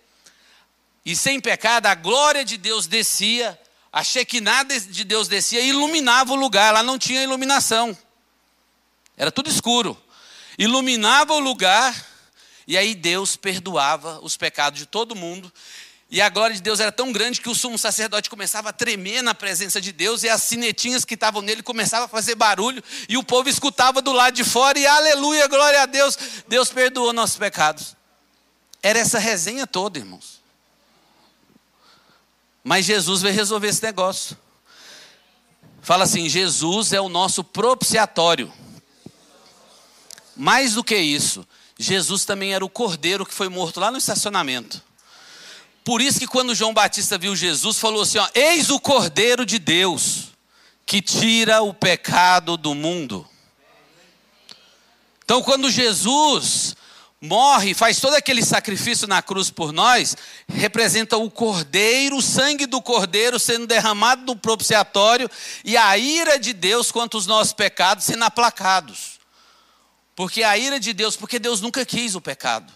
e 1.03 1.17
sem 1.17 1.41
pecado, 1.41 1.87
a 1.87 1.95
glória 1.95 2.45
de 2.45 2.59
Deus 2.59 2.87
descia, 2.87 3.59
a 3.91 4.05
Shekinah 4.05 4.65
de 4.65 5.03
Deus 5.03 5.27
descia 5.27 5.63
e 5.63 5.71
iluminava 5.71 6.35
o 6.35 6.37
lugar, 6.37 6.75
lá 6.75 6.83
não 6.83 6.99
tinha 6.99 7.23
iluminação, 7.23 7.97
era 9.17 9.33
tudo 9.33 9.49
escuro, 9.49 9.97
iluminava 10.59 11.33
o 11.33 11.41
lugar, 11.41 12.07
e 12.67 12.77
aí 12.77 12.95
Deus 12.95 13.35
perdoava 13.35 14.21
os 14.23 14.37
pecados 14.37 14.79
de 14.79 14.85
todo 14.85 15.17
mundo, 15.17 15.51
e 16.13 16.21
a 16.21 16.29
glória 16.29 16.55
de 16.55 16.61
Deus 16.61 16.79
era 16.79 16.93
tão 16.93 17.11
grande 17.11 17.41
que 17.41 17.49
o 17.49 17.55
sumo 17.55 17.79
sacerdote 17.79 18.29
começava 18.29 18.69
a 18.69 18.73
tremer 18.73 19.23
na 19.23 19.35
presença 19.35 19.81
de 19.81 19.93
Deus 19.93 20.23
e 20.23 20.29
as 20.29 20.43
sinetinhas 20.43 21.07
que 21.07 21.15
estavam 21.15 21.41
nele 21.41 21.63
começavam 21.63 22.05
a 22.05 22.09
fazer 22.09 22.35
barulho 22.35 22.85
e 23.09 23.17
o 23.17 23.25
povo 23.25 23.49
escutava 23.49 24.03
do 24.03 24.13
lado 24.13 24.35
de 24.35 24.45
fora 24.45 24.79
e 24.79 24.87
aleluia, 24.87 25.49
glória 25.49 25.81
a 25.81 25.87
Deus, 25.87 26.19
Deus 26.47 26.69
perdoou 26.69 27.15
nossos 27.15 27.39
pecados. 27.39 27.97
Era 28.83 28.99
essa 28.99 29.19
resenha 29.19 29.67
toda, 29.67 29.99
irmãos. 29.99 30.43
Mas 32.63 32.85
Jesus 32.85 33.23
veio 33.23 33.35
resolver 33.35 33.69
esse 33.69 33.83
negócio. 33.83 34.37
Fala 35.81 36.05
assim: 36.05 36.29
Jesus 36.29 36.93
é 36.93 37.01
o 37.01 37.09
nosso 37.09 37.43
propiciatório. 37.43 38.53
Mais 40.37 40.75
do 40.75 40.85
que 40.85 40.97
isso, 40.97 41.47
Jesus 41.79 42.27
também 42.27 42.53
era 42.53 42.63
o 42.63 42.69
cordeiro 42.69 43.25
que 43.25 43.33
foi 43.33 43.49
morto 43.49 43.81
lá 43.81 43.91
no 43.91 43.97
estacionamento. 43.97 44.92
Por 45.85 46.01
isso 46.01 46.19
que 46.19 46.27
quando 46.27 46.55
João 46.55 46.73
Batista 46.73 47.19
viu 47.19 47.35
Jesus, 47.35 47.79
falou 47.79 48.03
assim: 48.03 48.19
ó, 48.19 48.29
Eis 48.35 48.71
o 48.71 48.79
cordeiro 48.79 49.45
de 49.45 49.59
Deus 49.59 50.29
que 50.87 51.01
tira 51.01 51.63
o 51.63 51.73
pecado 51.73 52.57
do 52.57 52.75
mundo. 52.75 53.27
Então, 55.25 55.43
quando 55.43 55.71
Jesus 55.71 56.77
morre, 57.21 57.73
faz 57.73 58.01
todo 58.01 58.15
aquele 58.15 58.45
sacrifício 58.45 59.07
na 59.07 59.23
cruz 59.23 59.49
por 59.49 59.73
nós, 59.73 60.17
representa 60.49 61.17
o 61.17 61.31
cordeiro, 61.31 62.17
o 62.17 62.23
sangue 62.23 62.67
do 62.67 62.83
cordeiro 62.83 63.39
sendo 63.39 63.67
derramado 63.67 64.23
no 64.27 64.37
propiciatório 64.37 65.31
e 65.65 65.77
a 65.77 65.97
ira 65.97 66.39
de 66.39 66.53
Deus 66.53 66.91
contra 66.91 67.17
os 67.17 67.27
nossos 67.27 67.53
pecados 67.53 68.05
sendo 68.05 68.25
aplacados. 68.25 69.21
Porque 70.15 70.43
a 70.43 70.59
ira 70.59 70.79
de 70.79 70.93
Deus, 70.93 71.17
porque 71.17 71.39
Deus 71.39 71.61
nunca 71.61 71.87
quis 71.87 72.15
o 72.15 72.21
pecado. 72.21 72.73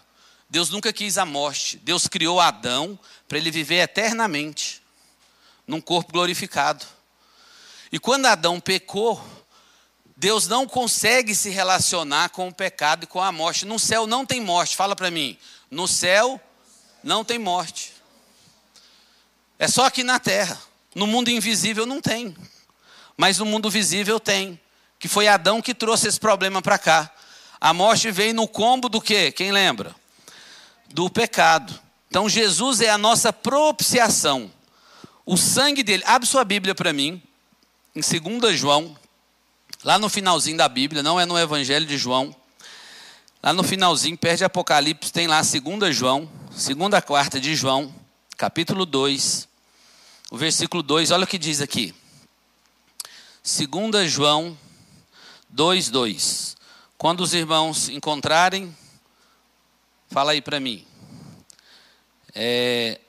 Deus 0.48 0.70
nunca 0.70 0.92
quis 0.92 1.18
a 1.18 1.26
morte. 1.26 1.76
Deus 1.78 2.06
criou 2.06 2.40
Adão 2.40 2.98
para 3.28 3.38
ele 3.38 3.50
viver 3.50 3.80
eternamente 3.80 4.82
num 5.66 5.80
corpo 5.80 6.12
glorificado. 6.12 6.84
E 7.90 7.98
quando 7.98 8.26
Adão 8.26 8.60
pecou, 8.60 9.22
Deus 10.16 10.46
não 10.46 10.66
consegue 10.66 11.34
se 11.34 11.50
relacionar 11.50 12.30
com 12.30 12.48
o 12.48 12.54
pecado 12.54 13.04
e 13.04 13.06
com 13.06 13.20
a 13.20 13.32
morte. 13.32 13.66
No 13.66 13.78
céu 13.78 14.06
não 14.06 14.24
tem 14.24 14.40
morte, 14.40 14.76
fala 14.76 14.96
para 14.96 15.10
mim. 15.10 15.36
No 15.70 15.86
céu 15.86 16.40
não 17.02 17.24
tem 17.24 17.38
morte. 17.38 17.92
É 19.58 19.68
só 19.68 19.86
aqui 19.86 20.02
na 20.02 20.18
terra. 20.18 20.60
No 20.94 21.06
mundo 21.06 21.28
invisível 21.28 21.84
não 21.84 22.00
tem. 22.00 22.36
Mas 23.16 23.38
no 23.38 23.46
mundo 23.46 23.68
visível 23.68 24.20
tem. 24.20 24.60
Que 24.98 25.08
foi 25.08 25.28
Adão 25.28 25.60
que 25.60 25.74
trouxe 25.74 26.08
esse 26.08 26.18
problema 26.18 26.62
para 26.62 26.78
cá. 26.78 27.12
A 27.60 27.74
morte 27.74 28.10
veio 28.10 28.34
no 28.34 28.48
combo 28.48 28.88
do 28.88 29.00
quê? 29.00 29.30
Quem 29.32 29.52
lembra? 29.52 29.94
Do 30.88 31.10
pecado. 31.10 31.78
Então 32.08 32.28
Jesus 32.28 32.80
é 32.80 32.90
a 32.90 32.98
nossa 32.98 33.32
propiciação. 33.32 34.50
O 35.24 35.36
sangue 35.36 35.82
dele. 35.82 36.02
Abre 36.06 36.26
sua 36.26 36.44
Bíblia 36.44 36.74
para 36.74 36.92
mim. 36.92 37.22
Em 37.94 38.00
2 38.00 38.58
João, 38.58 38.96
Lá 39.86 40.00
no 40.00 40.08
finalzinho 40.08 40.56
da 40.56 40.68
Bíblia, 40.68 41.00
não 41.00 41.20
é 41.20 41.24
no 41.24 41.38
Evangelho 41.38 41.86
de 41.86 41.96
João. 41.96 42.34
Lá 43.40 43.52
no 43.52 43.62
finalzinho, 43.62 44.18
perto 44.18 44.38
de 44.38 44.44
Apocalipse, 44.44 45.12
tem 45.12 45.28
lá 45.28 45.40
2 45.40 45.94
João, 45.94 46.28
segunda 46.56 47.00
quarta 47.00 47.38
de 47.38 47.54
João, 47.54 47.94
capítulo 48.36 48.84
2, 48.84 49.46
o 50.30 50.36
versículo 50.36 50.82
2, 50.82 51.12
olha 51.12 51.22
o 51.22 51.26
que 51.26 51.38
diz 51.38 51.60
aqui. 51.60 51.94
2 53.44 54.10
João 54.10 54.58
2, 55.50 55.88
2. 55.90 56.56
Quando 56.98 57.20
os 57.20 57.32
irmãos 57.32 57.88
encontrarem, 57.88 58.76
fala 60.10 60.32
aí 60.32 60.40
para 60.40 60.60
mim. 60.60 60.84
É, 62.34 63.00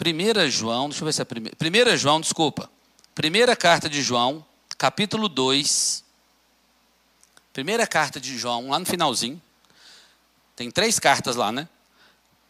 1 0.00 0.50
João, 0.50 0.88
deixa 0.88 1.02
eu 1.02 1.06
ver 1.06 1.12
se 1.12 1.22
é 1.22 1.24
primeira. 1.24 1.56
1 1.60 1.96
João, 1.96 2.20
desculpa. 2.20 2.70
Primeira 3.16 3.56
carta 3.56 3.88
de 3.88 4.00
João, 4.00 4.46
capítulo 4.78 5.28
2. 5.28 6.04
Primeira 7.52 7.84
carta 7.84 8.20
de 8.20 8.38
João, 8.38 8.68
lá 8.68 8.78
no 8.78 8.86
finalzinho. 8.86 9.42
Tem 10.54 10.70
três 10.70 11.00
cartas 11.00 11.34
lá, 11.34 11.50
né? 11.50 11.68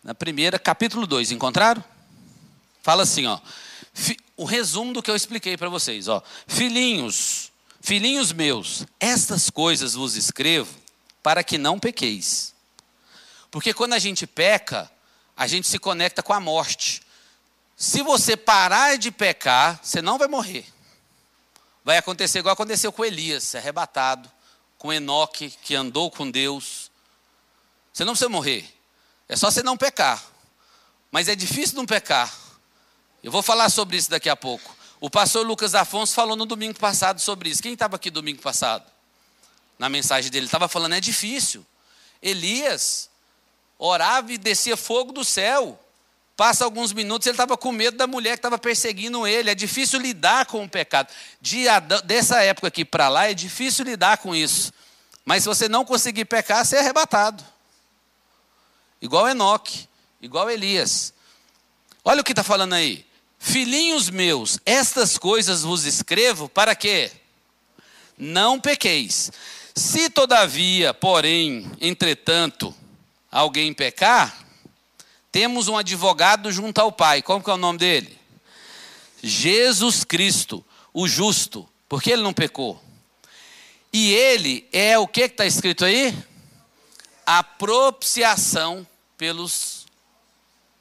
Na 0.05 0.15
primeira, 0.15 0.59
capítulo 0.59 1.07
2, 1.07 1.33
encontraram? 1.33 1.83
Fala 2.83 3.03
assim, 3.03 3.27
ó. 3.27 3.41
O 4.37 4.45
resumo 4.45 4.93
do 4.93 5.03
que 5.03 5.11
eu 5.11 5.17
expliquei 5.17 5.57
para 5.57 5.71
vocês, 5.71 6.07
ó. 6.07 6.23
Filhinhos, 6.47 7.48
filhinhos 7.89 8.33
meus, 8.33 8.85
estas 9.01 9.49
coisas 9.49 9.95
vos 9.95 10.15
escrevo 10.15 10.71
para 11.23 11.43
que 11.43 11.57
não 11.57 11.81
pequeis. 11.81 12.55
Porque 13.51 13.73
quando 13.73 13.95
a 13.95 13.99
gente 13.99 14.27
peca, 14.27 14.91
a 15.35 15.47
gente 15.47 15.67
se 15.67 15.79
conecta 15.79 16.23
com 16.23 16.35
a 16.35 16.39
morte. 16.39 17.01
Se 17.79 18.03
você 18.03 18.37
parar 18.37 18.99
de 18.99 19.11
pecar, 19.11 19.81
você 19.83 20.03
não 20.03 20.19
vai 20.19 20.29
morrer. 20.29 20.67
Vai 21.83 21.97
acontecer 21.97 22.41
igual 22.41 22.53
aconteceu 22.53 22.93
com 22.93 23.07
Elias, 23.07 23.55
arrebatado, 23.55 24.31
com 24.77 24.93
Enoque, 24.93 25.49
que 25.63 25.75
andou 25.75 26.11
com 26.11 26.31
Deus. 26.31 26.91
Você 27.91 28.05
não 28.05 28.13
precisa 28.13 28.29
morrer. 28.29 28.71
É 29.27 29.35
só 29.35 29.51
você 29.51 29.63
não 29.63 29.79
pecar. 29.79 30.23
Mas 31.11 31.27
é 31.27 31.35
difícil 31.35 31.77
não 31.77 31.87
pecar. 31.87 32.37
Eu 33.25 33.33
vou 33.33 33.43
falar 33.43 33.71
sobre 33.71 33.97
isso 33.97 34.11
daqui 34.11 34.29
a 34.29 34.37
pouco. 34.37 34.77
O 35.01 35.09
pastor 35.09 35.47
Lucas 35.47 35.75
Afonso 35.75 36.13
falou 36.15 36.37
no 36.37 36.45
domingo 36.45 36.79
passado 36.79 37.21
sobre 37.21 37.51
isso. 37.51 37.63
Quem 37.63 37.73
estava 37.73 37.97
aqui 37.97 38.11
domingo 38.11 38.43
passado? 38.43 38.85
Na 39.79 39.89
mensagem 39.89 40.31
dele, 40.31 40.47
estava 40.47 40.67
falando, 40.67 40.95
é 40.95 41.01
difícil. 41.01 41.65
Elias 42.21 43.09
orava 43.79 44.33
e 44.33 44.39
descia 44.39 44.77
fogo 44.77 45.13
do 45.13 45.25
céu. 45.25 45.79
Passa 46.37 46.65
alguns 46.65 46.93
minutos, 46.93 47.27
ele 47.27 47.35
estava 47.35 47.57
com 47.57 47.73
medo 47.73 47.97
da 47.97 48.07
mulher 48.07 48.33
que 48.33 48.39
estava 48.39 48.59
perseguindo 48.59 49.27
ele. 49.27 49.51
É 49.51 49.55
difícil 49.55 50.01
lidar 50.01 50.47
com 50.47 50.65
o 50.65 50.69
pecado. 50.69 51.09
De 51.41 51.69
Adão, 51.69 52.01
dessa 52.03 52.43
época 52.43 52.69
aqui 52.69 52.85
para 52.85 53.09
lá, 53.09 53.31
é 53.31 53.35
difícil 53.35 53.85
lidar 53.85 54.19
com 54.19 54.35
isso. 54.35 54.73
Mas 55.25 55.43
se 55.43 55.49
você 55.49 55.69
não 55.69 55.85
conseguir 55.85 56.25
pecar, 56.25 56.65
você 56.65 56.77
é 56.77 56.81
arrebatado. 56.81 57.45
Igual 59.01 59.29
Enoque, 59.29 59.89
igual 60.21 60.51
Elias. 60.51 61.13
Olha 62.05 62.21
o 62.21 62.25
que 62.25 62.33
está 62.33 62.43
falando 62.43 62.73
aí. 62.73 63.08
Filhinhos 63.39 64.11
meus, 64.11 64.59
estas 64.67 65.17
coisas 65.17 65.63
vos 65.63 65.85
escrevo 65.85 66.49
para 66.49 66.75
quê? 66.75 67.11
Não 68.17 68.61
pequeis. 68.61 69.31
Se 69.75 70.11
todavia, 70.11 70.93
porém, 70.93 71.71
entretanto, 71.81 72.75
alguém 73.31 73.73
pecar, 73.73 74.45
temos 75.31 75.69
um 75.69 75.77
advogado 75.77 76.51
junto 76.51 76.81
ao 76.81 76.91
Pai. 76.91 77.23
Como 77.23 77.43
que 77.43 77.49
é 77.51 77.55
o 77.55 77.57
nome 77.57 77.79
dele? 77.79 78.19
Jesus 79.23 80.03
Cristo, 80.03 80.65
o 80.93 81.07
justo, 81.07 81.69
porque 81.89 82.11
ele 82.11 82.23
não 82.23 82.33
pecou. 82.33 82.83
E 83.93 84.13
ele 84.13 84.67
é 84.73 84.99
o 84.99 85.07
que 85.07 85.23
está 85.23 85.47
escrito 85.47 85.85
aí? 85.85 86.17
A 87.25 87.43
propiciação 87.43 88.87
pelos 89.17 89.87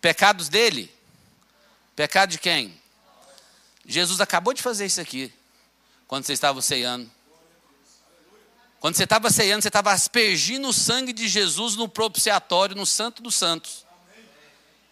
pecados 0.01 0.49
dele. 0.49 0.96
Pecado 1.97 2.29
de 2.29 2.37
quem? 2.37 2.79
Jesus 3.83 4.21
acabou 4.21 4.53
de 4.53 4.61
fazer 4.61 4.85
isso 4.85 5.01
aqui, 5.01 5.33
quando 6.07 6.25
você 6.25 6.33
estava 6.33 6.61
ceando. 6.61 7.09
Quando 8.79 8.95
você 8.95 9.05
estava 9.05 9.31
ceando, 9.31 9.63
você 9.63 9.69
estava 9.69 9.91
aspergindo 9.91 10.67
o 10.67 10.73
sangue 10.73 11.11
de 11.11 11.27
Jesus 11.27 11.75
no 11.75 11.89
propiciatório, 11.89 12.75
no 12.75 12.85
Santo 12.85 13.23
dos 13.23 13.33
Santos. 13.33 13.83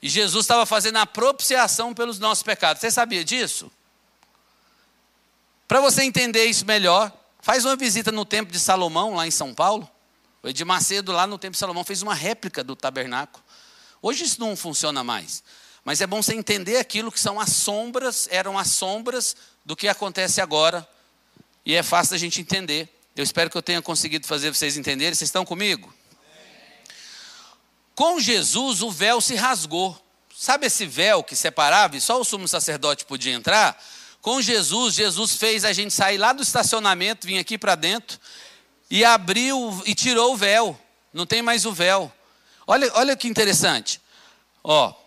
E 0.02 0.10
Jesus 0.10 0.46
estava 0.46 0.66
fazendo 0.66 0.96
a 0.96 1.06
propiciação 1.06 1.94
pelos 1.94 2.18
nossos 2.18 2.42
pecados. 2.42 2.82
Você 2.82 2.90
sabia 2.90 3.24
disso? 3.24 3.72
Para 5.68 5.80
você 5.82 6.02
entender 6.02 6.46
isso 6.46 6.66
melhor, 6.66 7.16
faz 7.40 7.66
uma 7.66 7.76
visita 7.76 8.12
no 8.12 8.26
Templo 8.26 8.52
de 8.52 8.60
Salomão, 8.60 9.14
lá 9.14 9.28
em 9.28 9.32
São 9.32 9.54
Paulo. 9.54 9.88
O 10.42 10.48
Edir 10.48 10.66
Macedo, 10.66 11.12
lá 11.12 11.28
no 11.28 11.38
Templo 11.38 11.54
de 11.54 11.60
Salomão, 11.60 11.84
fez 11.84 12.02
uma 12.02 12.16
réplica 12.16 12.64
do 12.64 12.76
tabernáculo. 12.76 13.46
Hoje 14.02 14.24
isso 14.24 14.40
não 14.40 14.56
funciona 14.56 15.04
mais. 15.04 15.44
Mas 15.86 16.02
é 16.02 16.08
bom 16.08 16.20
você 16.20 16.34
entender 16.34 16.78
aquilo 16.78 17.12
que 17.12 17.20
são 17.20 17.40
as 17.40 17.52
sombras, 17.52 18.28
eram 18.32 18.58
as 18.58 18.70
sombras 18.70 19.36
do 19.64 19.76
que 19.76 19.88
acontece 19.88 20.42
agora. 20.42 20.86
E 21.64 21.76
é 21.76 21.84
fácil 21.84 22.16
a 22.16 22.18
gente 22.18 22.42
entender. 22.42 22.90
Eu 23.16 23.24
espero 23.24 23.52
que 23.52 23.58
eu 23.58 23.62
tenha 23.62 23.84
conseguido 23.84 24.26
fazer 24.26 24.52
vocês 24.52 24.78
entenderem. 24.78 25.14
Vocês 25.14 25.28
estão 25.28 25.46
comigo? 25.46 25.94
Com 27.94 28.20
Jesus, 28.20 28.82
o 28.82 28.90
véu 28.90 29.22
se 29.22 29.36
rasgou. 29.36 29.96
Sabe 30.36 30.66
esse 30.66 30.88
véu 30.88 31.24
que 31.24 31.36
separava 31.36 31.96
e 31.96 32.02
só 32.02 32.20
o 32.20 32.26
sumo 32.26 32.48
sacerdote 32.48 33.06
podia 33.06 33.34
entrar? 33.34 33.80
Com 34.22 34.42
Jesus, 34.42 34.96
Jesus 34.96 35.36
fez 35.36 35.64
a 35.64 35.72
gente 35.72 35.94
sair 35.94 36.18
lá 36.18 36.34
do 36.34 36.42
estacionamento, 36.42 37.28
vir 37.28 37.38
aqui 37.38 37.60
para 37.60 37.76
dentro 37.76 38.20
e 38.90 39.06
abriu 39.06 39.84
e 39.86 39.94
tirou 39.94 40.34
o 40.34 40.38
véu. 40.38 40.78
Não 41.14 41.28
tem 41.28 41.44
mais 41.44 41.64
o 41.64 41.72
véu. 41.72 42.12
Olha, 42.66 42.92
olha 42.96 43.16
que 43.16 43.28
interessante. 43.28 44.02
Ó, 44.64 45.05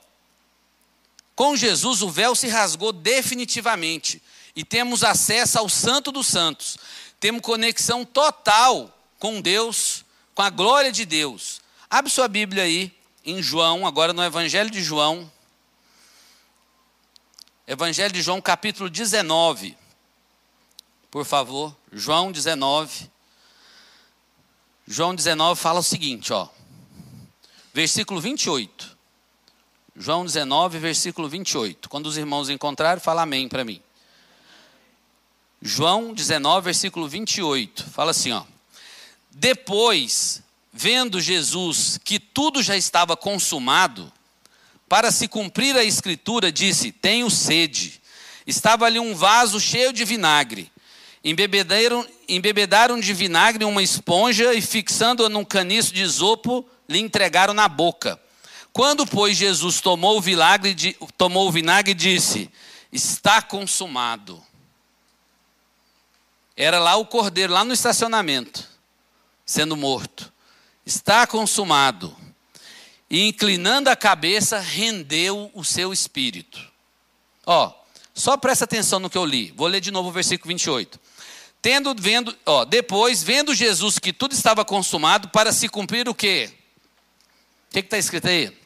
com 1.38 1.54
Jesus, 1.54 2.02
o 2.02 2.10
véu 2.10 2.34
se 2.34 2.48
rasgou 2.48 2.92
definitivamente 2.92 4.20
e 4.56 4.64
temos 4.64 5.04
acesso 5.04 5.56
ao 5.56 5.68
Santo 5.68 6.10
dos 6.10 6.26
Santos. 6.26 6.76
Temos 7.20 7.42
conexão 7.42 8.04
total 8.04 8.92
com 9.20 9.40
Deus, 9.40 10.04
com 10.34 10.42
a 10.42 10.50
glória 10.50 10.90
de 10.90 11.04
Deus. 11.04 11.60
Abre 11.88 12.10
sua 12.10 12.26
Bíblia 12.26 12.64
aí, 12.64 12.92
em 13.24 13.40
João, 13.40 13.86
agora 13.86 14.12
no 14.12 14.20
Evangelho 14.20 14.68
de 14.68 14.82
João. 14.82 15.30
Evangelho 17.68 18.12
de 18.12 18.20
João, 18.20 18.40
capítulo 18.40 18.90
19. 18.90 19.78
Por 21.08 21.24
favor, 21.24 21.72
João 21.92 22.32
19. 22.32 23.08
João 24.88 25.14
19 25.14 25.60
fala 25.60 25.78
o 25.78 25.84
seguinte, 25.84 26.32
ó. 26.32 26.48
Versículo 27.72 28.20
28. 28.20 28.97
João 30.00 30.24
19, 30.24 30.78
versículo 30.78 31.28
28. 31.28 31.88
Quando 31.88 32.06
os 32.06 32.16
irmãos 32.16 32.48
encontrarem, 32.48 33.02
fala 33.02 33.22
amém 33.22 33.48
para 33.48 33.64
mim. 33.64 33.82
João 35.60 36.14
19, 36.14 36.66
versículo 36.66 37.08
28. 37.08 37.90
Fala 37.90 38.12
assim, 38.12 38.30
ó. 38.30 38.44
Depois, 39.32 40.40
vendo 40.72 41.20
Jesus 41.20 41.98
que 42.04 42.20
tudo 42.20 42.62
já 42.62 42.76
estava 42.76 43.16
consumado, 43.16 44.12
para 44.88 45.10
se 45.10 45.26
cumprir 45.26 45.76
a 45.76 45.82
escritura, 45.82 46.52
disse: 46.52 46.92
Tenho 46.92 47.28
sede. 47.28 48.00
Estava 48.46 48.86
ali 48.86 49.00
um 49.00 49.16
vaso 49.16 49.58
cheio 49.58 49.92
de 49.92 50.04
vinagre. 50.04 50.70
Embebedaram, 51.24 52.06
embebedaram 52.28 53.00
de 53.00 53.12
vinagre 53.12 53.64
uma 53.64 53.82
esponja 53.82 54.54
e, 54.54 54.62
fixando-a 54.62 55.28
num 55.28 55.44
caniço 55.44 55.92
de 55.92 56.02
isopo, 56.02 56.64
lhe 56.88 57.00
entregaram 57.00 57.52
na 57.52 57.66
boca. 57.66 58.18
Quando, 58.78 59.04
pois, 59.04 59.36
Jesus 59.36 59.80
tomou 59.80 60.18
o 60.18 60.20
vinagre, 60.20 60.96
tomou 61.16 61.48
o 61.48 61.50
vinagre 61.50 61.92
disse: 61.92 62.48
Está 62.92 63.42
consumado. 63.42 64.40
Era 66.56 66.78
lá 66.78 66.94
o 66.94 67.04
cordeiro, 67.04 67.52
lá 67.52 67.64
no 67.64 67.74
estacionamento, 67.74 68.64
sendo 69.44 69.76
morto. 69.76 70.32
Está 70.86 71.26
consumado. 71.26 72.16
E 73.10 73.26
inclinando 73.26 73.90
a 73.90 73.96
cabeça, 73.96 74.60
rendeu 74.60 75.50
o 75.54 75.64
seu 75.64 75.92
espírito. 75.92 76.64
Ó, 77.44 77.74
só 78.14 78.36
presta 78.36 78.64
atenção 78.64 79.00
no 79.00 79.10
que 79.10 79.18
eu 79.18 79.24
li. 79.24 79.52
Vou 79.56 79.66
ler 79.66 79.80
de 79.80 79.90
novo 79.90 80.10
o 80.10 80.12
versículo 80.12 80.50
28. 80.50 81.00
Tendo, 81.60 81.92
vendo, 81.98 82.32
ó, 82.46 82.64
depois, 82.64 83.24
vendo 83.24 83.52
Jesus 83.56 83.98
que 83.98 84.12
tudo 84.12 84.34
estava 84.34 84.64
consumado, 84.64 85.30
para 85.30 85.52
se 85.52 85.68
cumprir 85.68 86.08
o 86.08 86.14
quê? 86.14 86.52
O 87.68 87.72
que 87.72 87.80
está 87.80 87.98
escrito 87.98 88.28
aí? 88.28 88.56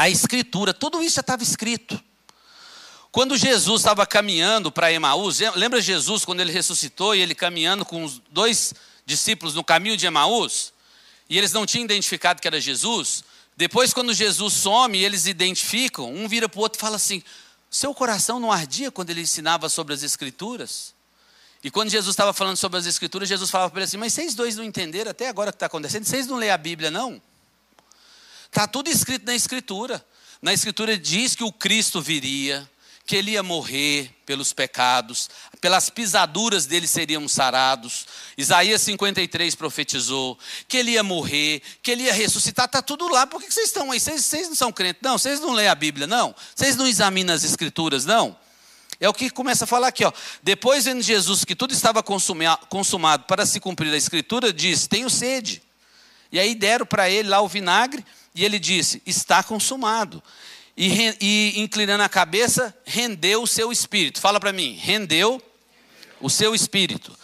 A 0.00 0.08
escritura, 0.08 0.72
tudo 0.72 1.02
isso 1.02 1.16
já 1.16 1.20
estava 1.20 1.42
escrito. 1.42 2.02
Quando 3.12 3.36
Jesus 3.36 3.82
estava 3.82 4.06
caminhando 4.06 4.72
para 4.72 4.90
Emaús, 4.90 5.40
lembra 5.54 5.78
Jesus 5.78 6.24
quando 6.24 6.40
ele 6.40 6.50
ressuscitou 6.50 7.14
e 7.14 7.20
ele 7.20 7.34
caminhando 7.34 7.84
com 7.84 8.02
os 8.02 8.18
dois 8.30 8.72
discípulos 9.04 9.54
no 9.54 9.62
caminho 9.62 9.98
de 9.98 10.06
Emaús? 10.06 10.72
E 11.28 11.36
eles 11.36 11.52
não 11.52 11.66
tinham 11.66 11.84
identificado 11.84 12.40
que 12.40 12.48
era 12.48 12.58
Jesus? 12.58 13.22
Depois, 13.58 13.92
quando 13.92 14.14
Jesus 14.14 14.54
some 14.54 14.96
e 14.96 15.04
eles 15.04 15.26
identificam, 15.26 16.10
um 16.10 16.26
vira 16.26 16.48
para 16.48 16.58
o 16.58 16.62
outro 16.62 16.78
e 16.78 16.80
fala 16.80 16.96
assim: 16.96 17.22
Seu 17.70 17.92
coração 17.92 18.40
não 18.40 18.50
ardia 18.50 18.90
quando 18.90 19.10
ele 19.10 19.20
ensinava 19.20 19.68
sobre 19.68 19.92
as 19.92 20.02
Escrituras? 20.02 20.94
E 21.62 21.70
quando 21.70 21.90
Jesus 21.90 22.14
estava 22.14 22.32
falando 22.32 22.56
sobre 22.56 22.78
as 22.78 22.86
Escrituras, 22.86 23.28
Jesus 23.28 23.50
falava 23.50 23.70
para 23.70 23.80
ele 23.80 23.84
assim: 23.84 23.98
Mas 23.98 24.14
vocês 24.14 24.34
dois 24.34 24.56
não 24.56 24.64
entenderam 24.64 25.10
até 25.10 25.28
agora 25.28 25.50
o 25.50 25.52
que 25.52 25.56
está 25.56 25.66
acontecendo? 25.66 26.06
Vocês 26.06 26.26
não 26.26 26.38
leem 26.38 26.52
a 26.52 26.56
Bíblia, 26.56 26.90
não? 26.90 27.20
Está 28.50 28.66
tudo 28.66 28.90
escrito 28.90 29.24
na 29.24 29.34
Escritura. 29.34 30.04
Na 30.42 30.52
Escritura 30.52 30.98
diz 30.98 31.36
que 31.36 31.44
o 31.44 31.52
Cristo 31.52 32.02
viria, 32.02 32.68
que 33.06 33.14
ele 33.14 33.32
ia 33.32 33.42
morrer 33.42 34.10
pelos 34.26 34.52
pecados, 34.52 35.30
pelas 35.60 35.88
pisaduras 35.88 36.66
dele 36.66 36.86
seríamos 36.86 37.32
sarados. 37.32 38.06
Isaías 38.36 38.82
53 38.82 39.54
profetizou 39.54 40.36
que 40.66 40.76
ele 40.76 40.92
ia 40.92 41.02
morrer, 41.02 41.62
que 41.82 41.90
ele 41.92 42.04
ia 42.04 42.12
ressuscitar, 42.12 42.66
está 42.66 42.82
tudo 42.82 43.08
lá. 43.08 43.26
Por 43.26 43.40
que 43.40 43.52
vocês 43.52 43.66
estão 43.66 43.92
aí? 43.92 44.00
Vocês, 44.00 44.24
vocês 44.24 44.48
não 44.48 44.56
são 44.56 44.72
crentes? 44.72 45.02
Não, 45.02 45.16
vocês 45.16 45.40
não 45.40 45.52
leem 45.52 45.68
a 45.68 45.74
Bíblia, 45.74 46.06
não? 46.06 46.34
Vocês 46.54 46.74
não 46.74 46.86
examinam 46.86 47.34
as 47.34 47.44
Escrituras, 47.44 48.04
não? 48.04 48.36
É 48.98 49.08
o 49.08 49.14
que 49.14 49.30
começa 49.30 49.64
a 49.64 49.66
falar 49.66 49.88
aqui, 49.88 50.04
ó. 50.04 50.12
Depois 50.42 50.84
vendo 50.84 51.02
Jesus 51.02 51.44
que 51.44 51.54
tudo 51.54 51.72
estava 51.72 52.02
consumado 52.02 53.24
para 53.24 53.46
se 53.46 53.60
cumprir 53.60 53.92
a 53.92 53.96
Escritura, 53.96 54.52
disse: 54.52 54.88
Tenho 54.88 55.08
sede. 55.08 55.62
E 56.32 56.38
aí 56.38 56.54
deram 56.54 56.86
para 56.86 57.10
ele 57.10 57.28
lá 57.28 57.40
o 57.40 57.48
vinagre, 57.48 58.04
e 58.34 58.44
ele 58.44 58.58
disse: 58.58 59.02
Está 59.06 59.42
consumado 59.42 60.22
e, 60.76 61.16
e 61.20 61.60
inclinando 61.60 62.02
a 62.02 62.08
cabeça, 62.08 62.74
rendeu 62.84 63.42
o 63.42 63.46
seu 63.46 63.70
espírito. 63.70 64.20
Fala 64.20 64.40
para 64.40 64.52
mim, 64.52 64.74
rendeu 64.74 65.42
o 66.20 66.30
seu 66.30 66.54
espírito. 66.54 67.16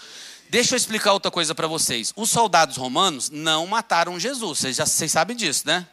Deixa 0.48 0.74
eu 0.74 0.76
explicar 0.76 1.12
outra 1.12 1.30
coisa 1.30 1.54
para 1.54 1.66
vocês. 1.66 2.12
Os 2.16 2.30
soldados 2.30 2.76
romanos 2.76 3.30
não 3.30 3.66
mataram 3.66 4.18
Jesus, 4.18 4.58
vocês 4.58 4.76
já 4.76 4.86
vocês 4.86 5.10
sabem 5.10 5.36
disso, 5.36 5.62
né? 5.66 5.86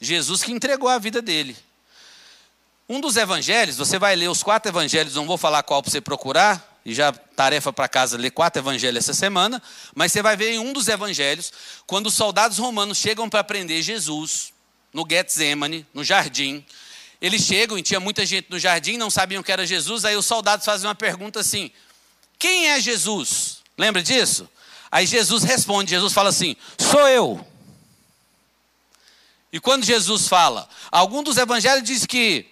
Jesus 0.00 0.42
que 0.42 0.50
entregou 0.50 0.88
a 0.88 0.98
vida 0.98 1.22
dele. 1.22 1.56
Um 2.88 3.00
dos 3.00 3.16
evangelhos, 3.16 3.76
você 3.76 3.98
vai 3.98 4.16
ler 4.16 4.28
os 4.28 4.42
quatro 4.42 4.70
evangelhos, 4.70 5.14
não 5.14 5.26
vou 5.26 5.38
falar 5.38 5.62
qual 5.62 5.80
para 5.80 5.90
você 5.90 6.00
procurar, 6.00 6.71
e 6.84 6.94
já 6.94 7.12
tarefa 7.12 7.72
para 7.72 7.88
casa 7.88 8.16
ler 8.16 8.30
quatro 8.30 8.60
evangelhos 8.60 9.04
essa 9.04 9.14
semana, 9.14 9.62
mas 9.94 10.12
você 10.12 10.22
vai 10.22 10.36
ver 10.36 10.52
em 10.52 10.58
um 10.58 10.72
dos 10.72 10.88
evangelhos, 10.88 11.52
quando 11.86 12.06
os 12.06 12.14
soldados 12.14 12.58
romanos 12.58 12.98
chegam 12.98 13.28
para 13.28 13.44
prender 13.44 13.82
Jesus, 13.82 14.52
no 14.92 15.06
Getsemane, 15.08 15.86
no 15.94 16.02
jardim. 16.04 16.64
Eles 17.20 17.42
chegam 17.42 17.78
e 17.78 17.82
tinha 17.82 18.00
muita 18.00 18.26
gente 18.26 18.50
no 18.50 18.58
jardim, 18.58 18.96
não 18.96 19.10
sabiam 19.10 19.42
que 19.42 19.52
era 19.52 19.64
Jesus. 19.64 20.04
Aí 20.04 20.16
os 20.16 20.26
soldados 20.26 20.66
fazem 20.66 20.88
uma 20.88 20.94
pergunta 20.94 21.40
assim: 21.40 21.70
Quem 22.38 22.68
é 22.68 22.80
Jesus? 22.80 23.58
Lembra 23.78 24.02
disso? 24.02 24.48
Aí 24.90 25.06
Jesus 25.06 25.44
responde: 25.44 25.90
Jesus 25.90 26.12
fala 26.12 26.30
assim: 26.30 26.56
Sou 26.76 27.08
eu. 27.08 27.46
E 29.52 29.60
quando 29.60 29.84
Jesus 29.84 30.28
fala, 30.28 30.66
algum 30.90 31.22
dos 31.22 31.36
evangelhos 31.36 31.84
diz 31.84 32.06
que 32.06 32.51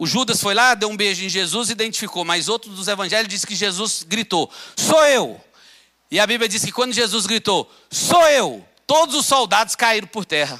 o 0.00 0.06
Judas 0.06 0.40
foi 0.40 0.54
lá, 0.54 0.74
deu 0.74 0.88
um 0.88 0.96
beijo 0.96 1.22
em 1.22 1.28
Jesus 1.28 1.68
e 1.68 1.72
identificou, 1.72 2.24
mas 2.24 2.48
outro 2.48 2.70
dos 2.70 2.88
evangelhos 2.88 3.28
diz 3.28 3.44
que 3.44 3.54
Jesus 3.54 4.02
gritou: 4.02 4.50
Sou 4.74 5.04
eu. 5.04 5.38
E 6.10 6.18
a 6.18 6.26
Bíblia 6.26 6.48
diz 6.48 6.64
que 6.64 6.72
quando 6.72 6.94
Jesus 6.94 7.26
gritou: 7.26 7.70
Sou 7.90 8.26
eu, 8.28 8.64
todos 8.86 9.14
os 9.14 9.26
soldados 9.26 9.76
caíram 9.76 10.08
por 10.08 10.24
terra 10.24 10.58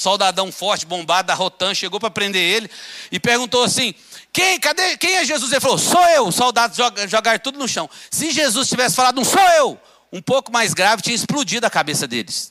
soldadão 0.00 0.50
forte, 0.50 0.86
bombado 0.86 1.28
da 1.28 1.34
Rotan, 1.34 1.74
chegou 1.74 2.00
para 2.00 2.10
prender 2.10 2.42
ele 2.42 2.70
e 3.12 3.20
perguntou 3.20 3.62
assim: 3.62 3.94
quem, 4.32 4.58
cadê, 4.58 4.96
quem 4.96 5.16
é 5.16 5.24
Jesus? 5.26 5.52
Ele 5.52 5.60
falou: 5.60 5.76
sou 5.76 6.02
eu. 6.08 6.28
Os 6.28 6.34
soldados 6.34 6.78
jogaram 7.06 7.38
tudo 7.38 7.58
no 7.58 7.68
chão. 7.68 7.88
Se 8.10 8.30
Jesus 8.30 8.66
tivesse 8.66 8.96
falado, 8.96 9.20
um 9.20 9.24
sou 9.24 9.46
eu, 9.58 9.78
um 10.10 10.22
pouco 10.22 10.50
mais 10.50 10.72
grave, 10.72 11.02
tinha 11.02 11.14
explodido 11.14 11.66
a 11.66 11.70
cabeça 11.70 12.08
deles, 12.08 12.50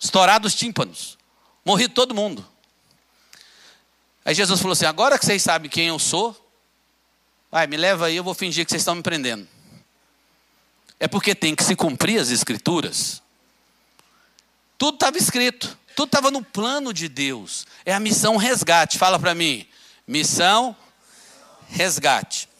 estourado 0.00 0.48
os 0.48 0.56
tímpanos, 0.56 1.16
morrido 1.64 1.94
todo 1.94 2.12
mundo. 2.12 2.44
Aí 4.28 4.34
Jesus 4.34 4.60
falou 4.60 4.74
assim: 4.74 4.84
agora 4.84 5.18
que 5.18 5.24
vocês 5.24 5.42
sabem 5.42 5.70
quem 5.70 5.86
eu 5.86 5.98
sou, 5.98 6.36
vai, 7.50 7.66
me 7.66 7.78
leva 7.78 8.04
aí, 8.04 8.16
eu 8.16 8.22
vou 8.22 8.34
fingir 8.34 8.62
que 8.62 8.70
vocês 8.70 8.82
estão 8.82 8.94
me 8.94 9.02
prendendo. 9.02 9.48
É 11.00 11.08
porque 11.08 11.34
tem 11.34 11.54
que 11.54 11.64
se 11.64 11.74
cumprir 11.74 12.20
as 12.20 12.28
escrituras. 12.28 13.22
Tudo 14.76 14.96
estava 14.96 15.16
escrito. 15.16 15.78
Tudo 15.96 16.08
estava 16.08 16.30
no 16.30 16.44
plano 16.44 16.92
de 16.92 17.08
Deus. 17.08 17.66
É 17.86 17.94
a 17.94 17.98
missão 17.98 18.36
resgate. 18.36 18.98
Fala 18.98 19.18
para 19.18 19.34
mim. 19.34 19.66
Missão 20.06 20.76
resgate. 21.66 22.50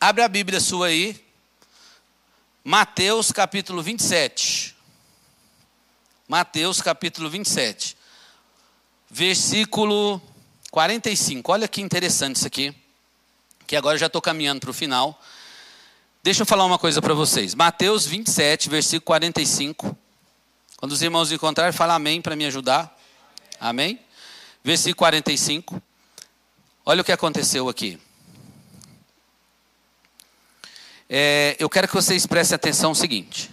Abre 0.00 0.22
a 0.22 0.28
Bíblia 0.28 0.58
sua 0.58 0.86
aí. 0.86 1.22
Mateus 2.64 3.30
capítulo 3.30 3.82
27. 3.82 4.74
Mateus 6.26 6.80
capítulo 6.80 7.28
27. 7.28 7.94
Versículo 9.10 10.22
45. 10.70 11.52
Olha 11.52 11.68
que 11.68 11.80
interessante 11.80 12.36
isso 12.36 12.46
aqui. 12.46 12.74
Que 13.66 13.76
agora 13.76 13.96
eu 13.96 14.00
já 14.00 14.06
estou 14.06 14.20
caminhando 14.20 14.60
para 14.60 14.70
o 14.70 14.74
final. 14.74 15.20
Deixa 16.22 16.42
eu 16.42 16.46
falar 16.46 16.64
uma 16.64 16.78
coisa 16.78 17.00
para 17.00 17.14
vocês. 17.14 17.54
Mateus 17.54 18.06
27, 18.06 18.68
versículo 18.68 19.02
45. 19.02 19.96
Quando 20.76 20.92
os 20.92 21.02
irmãos 21.02 21.32
encontrarem, 21.32 21.72
fala 21.72 21.94
amém 21.94 22.20
para 22.20 22.36
me 22.36 22.46
ajudar. 22.46 22.96
Amém? 23.60 23.98
Versículo 24.62 24.96
45. 24.96 25.82
Olha 26.84 27.02
o 27.02 27.04
que 27.04 27.12
aconteceu 27.12 27.68
aqui. 27.68 27.98
É, 31.08 31.56
eu 31.58 31.70
quero 31.70 31.88
que 31.88 31.94
vocês 31.94 32.26
prestem 32.26 32.56
atenção 32.56 32.90
no 32.90 32.94
seguinte. 32.94 33.50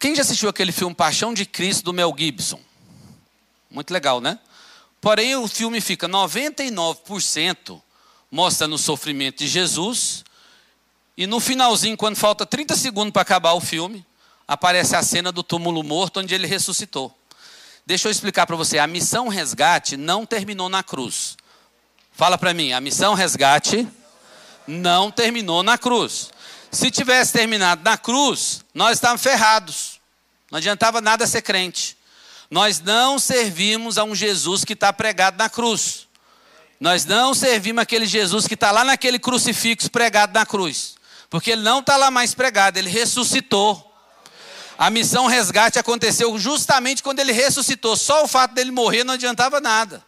Quem 0.00 0.14
já 0.14 0.22
assistiu 0.22 0.48
aquele 0.48 0.72
filme 0.72 0.94
Paixão 0.94 1.34
de 1.34 1.44
Cristo 1.44 1.84
do 1.84 1.92
Mel 1.92 2.14
Gibson? 2.16 2.60
Muito 3.70 3.92
legal, 3.92 4.20
né? 4.20 4.38
Porém, 5.06 5.36
o 5.36 5.46
filme 5.46 5.80
fica 5.80 6.08
99% 6.08 7.80
mostrando 8.28 8.74
o 8.74 8.78
sofrimento 8.78 9.38
de 9.38 9.46
Jesus. 9.46 10.24
E 11.16 11.28
no 11.28 11.38
finalzinho, 11.38 11.96
quando 11.96 12.16
falta 12.16 12.44
30 12.44 12.74
segundos 12.74 13.12
para 13.12 13.22
acabar 13.22 13.52
o 13.52 13.60
filme, 13.60 14.04
aparece 14.48 14.96
a 14.96 15.04
cena 15.04 15.30
do 15.30 15.44
túmulo 15.44 15.84
morto 15.84 16.18
onde 16.18 16.34
ele 16.34 16.48
ressuscitou. 16.48 17.16
Deixa 17.86 18.08
eu 18.08 18.10
explicar 18.10 18.48
para 18.48 18.56
você, 18.56 18.80
a 18.80 18.86
missão 18.88 19.28
resgate 19.28 19.96
não 19.96 20.26
terminou 20.26 20.68
na 20.68 20.82
cruz. 20.82 21.36
Fala 22.10 22.36
para 22.36 22.52
mim, 22.52 22.72
a 22.72 22.80
missão 22.80 23.14
resgate 23.14 23.86
não 24.66 25.08
terminou 25.08 25.62
na 25.62 25.78
cruz. 25.78 26.30
Se 26.72 26.90
tivesse 26.90 27.32
terminado 27.32 27.80
na 27.84 27.96
cruz, 27.96 28.64
nós 28.74 28.96
estávamos 28.96 29.22
ferrados. 29.22 30.00
Não 30.50 30.56
adiantava 30.56 31.00
nada 31.00 31.28
ser 31.28 31.42
crente. 31.42 31.95
Nós 32.50 32.80
não 32.80 33.18
servimos 33.18 33.98
a 33.98 34.04
um 34.04 34.14
Jesus 34.14 34.64
que 34.64 34.72
está 34.72 34.92
pregado 34.92 35.36
na 35.36 35.48
cruz. 35.48 36.06
Nós 36.78 37.04
não 37.04 37.34
servimos 37.34 37.82
aquele 37.82 38.06
Jesus 38.06 38.46
que 38.46 38.54
está 38.54 38.70
lá 38.70 38.84
naquele 38.84 39.18
crucifixo 39.18 39.90
pregado 39.90 40.32
na 40.32 40.44
cruz. 40.44 40.94
Porque 41.28 41.52
ele 41.52 41.62
não 41.62 41.80
está 41.80 41.96
lá 41.96 42.10
mais 42.10 42.34
pregado, 42.34 42.78
ele 42.78 42.90
ressuscitou. 42.90 43.82
A 44.78 44.90
missão 44.90 45.26
resgate 45.26 45.78
aconteceu 45.78 46.38
justamente 46.38 47.02
quando 47.02 47.18
ele 47.18 47.32
ressuscitou. 47.32 47.96
Só 47.96 48.24
o 48.24 48.28
fato 48.28 48.54
dele 48.54 48.70
morrer 48.70 49.04
não 49.04 49.14
adiantava 49.14 49.60
nada. 49.60 50.04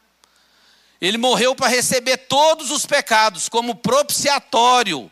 Ele 1.01 1.17
morreu 1.17 1.55
para 1.55 1.69
receber 1.69 2.17
todos 2.19 2.71
os 2.71 2.85
pecados 2.85 3.49
como 3.49 3.75
propiciatório, 3.75 5.11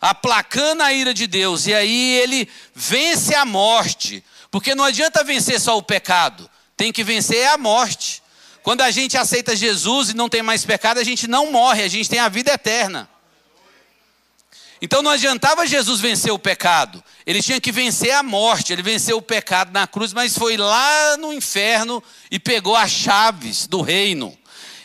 aplacando 0.00 0.82
a 0.82 0.92
ira 0.92 1.12
de 1.12 1.26
Deus. 1.26 1.66
E 1.66 1.74
aí 1.74 2.18
ele 2.20 2.48
vence 2.74 3.34
a 3.34 3.44
morte. 3.44 4.24
Porque 4.52 4.74
não 4.74 4.84
adianta 4.84 5.24
vencer 5.24 5.58
só 5.60 5.76
o 5.76 5.82
pecado, 5.82 6.48
tem 6.76 6.92
que 6.92 7.02
vencer 7.02 7.48
a 7.48 7.58
morte. 7.58 8.22
Quando 8.62 8.82
a 8.82 8.90
gente 8.92 9.16
aceita 9.16 9.56
Jesus 9.56 10.10
e 10.10 10.14
não 10.14 10.28
tem 10.28 10.42
mais 10.42 10.64
pecado, 10.64 11.00
a 11.00 11.04
gente 11.04 11.26
não 11.26 11.50
morre, 11.50 11.82
a 11.82 11.88
gente 11.88 12.08
tem 12.08 12.20
a 12.20 12.28
vida 12.28 12.52
eterna. 12.52 13.10
Então 14.80 15.02
não 15.02 15.10
adiantava 15.10 15.66
Jesus 15.66 16.00
vencer 16.00 16.32
o 16.32 16.38
pecado, 16.38 17.02
ele 17.24 17.42
tinha 17.42 17.60
que 17.60 17.72
vencer 17.72 18.12
a 18.12 18.22
morte. 18.22 18.72
Ele 18.72 18.82
venceu 18.82 19.16
o 19.16 19.22
pecado 19.22 19.72
na 19.72 19.86
cruz, 19.86 20.12
mas 20.12 20.36
foi 20.36 20.56
lá 20.56 21.16
no 21.16 21.32
inferno 21.32 22.02
e 22.30 22.38
pegou 22.38 22.76
as 22.76 22.90
chaves 22.90 23.66
do 23.66 23.80
reino 23.80 24.36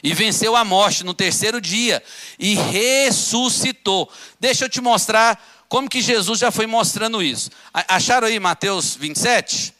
e 0.03 0.13
venceu 0.13 0.56
a 0.56 0.63
morte 0.63 1.03
no 1.03 1.13
terceiro 1.13 1.60
dia 1.60 2.01
e 2.38 2.56
ressuscitou. 2.56 4.10
Deixa 4.39 4.65
eu 4.65 4.69
te 4.69 4.80
mostrar 4.80 5.56
como 5.67 5.89
que 5.89 6.01
Jesus 6.01 6.39
já 6.39 6.51
foi 6.51 6.67
mostrando 6.67 7.21
isso. 7.21 7.49
Acharam 7.73 8.27
aí 8.27 8.39
Mateus 8.39 8.95
27, 8.95 9.73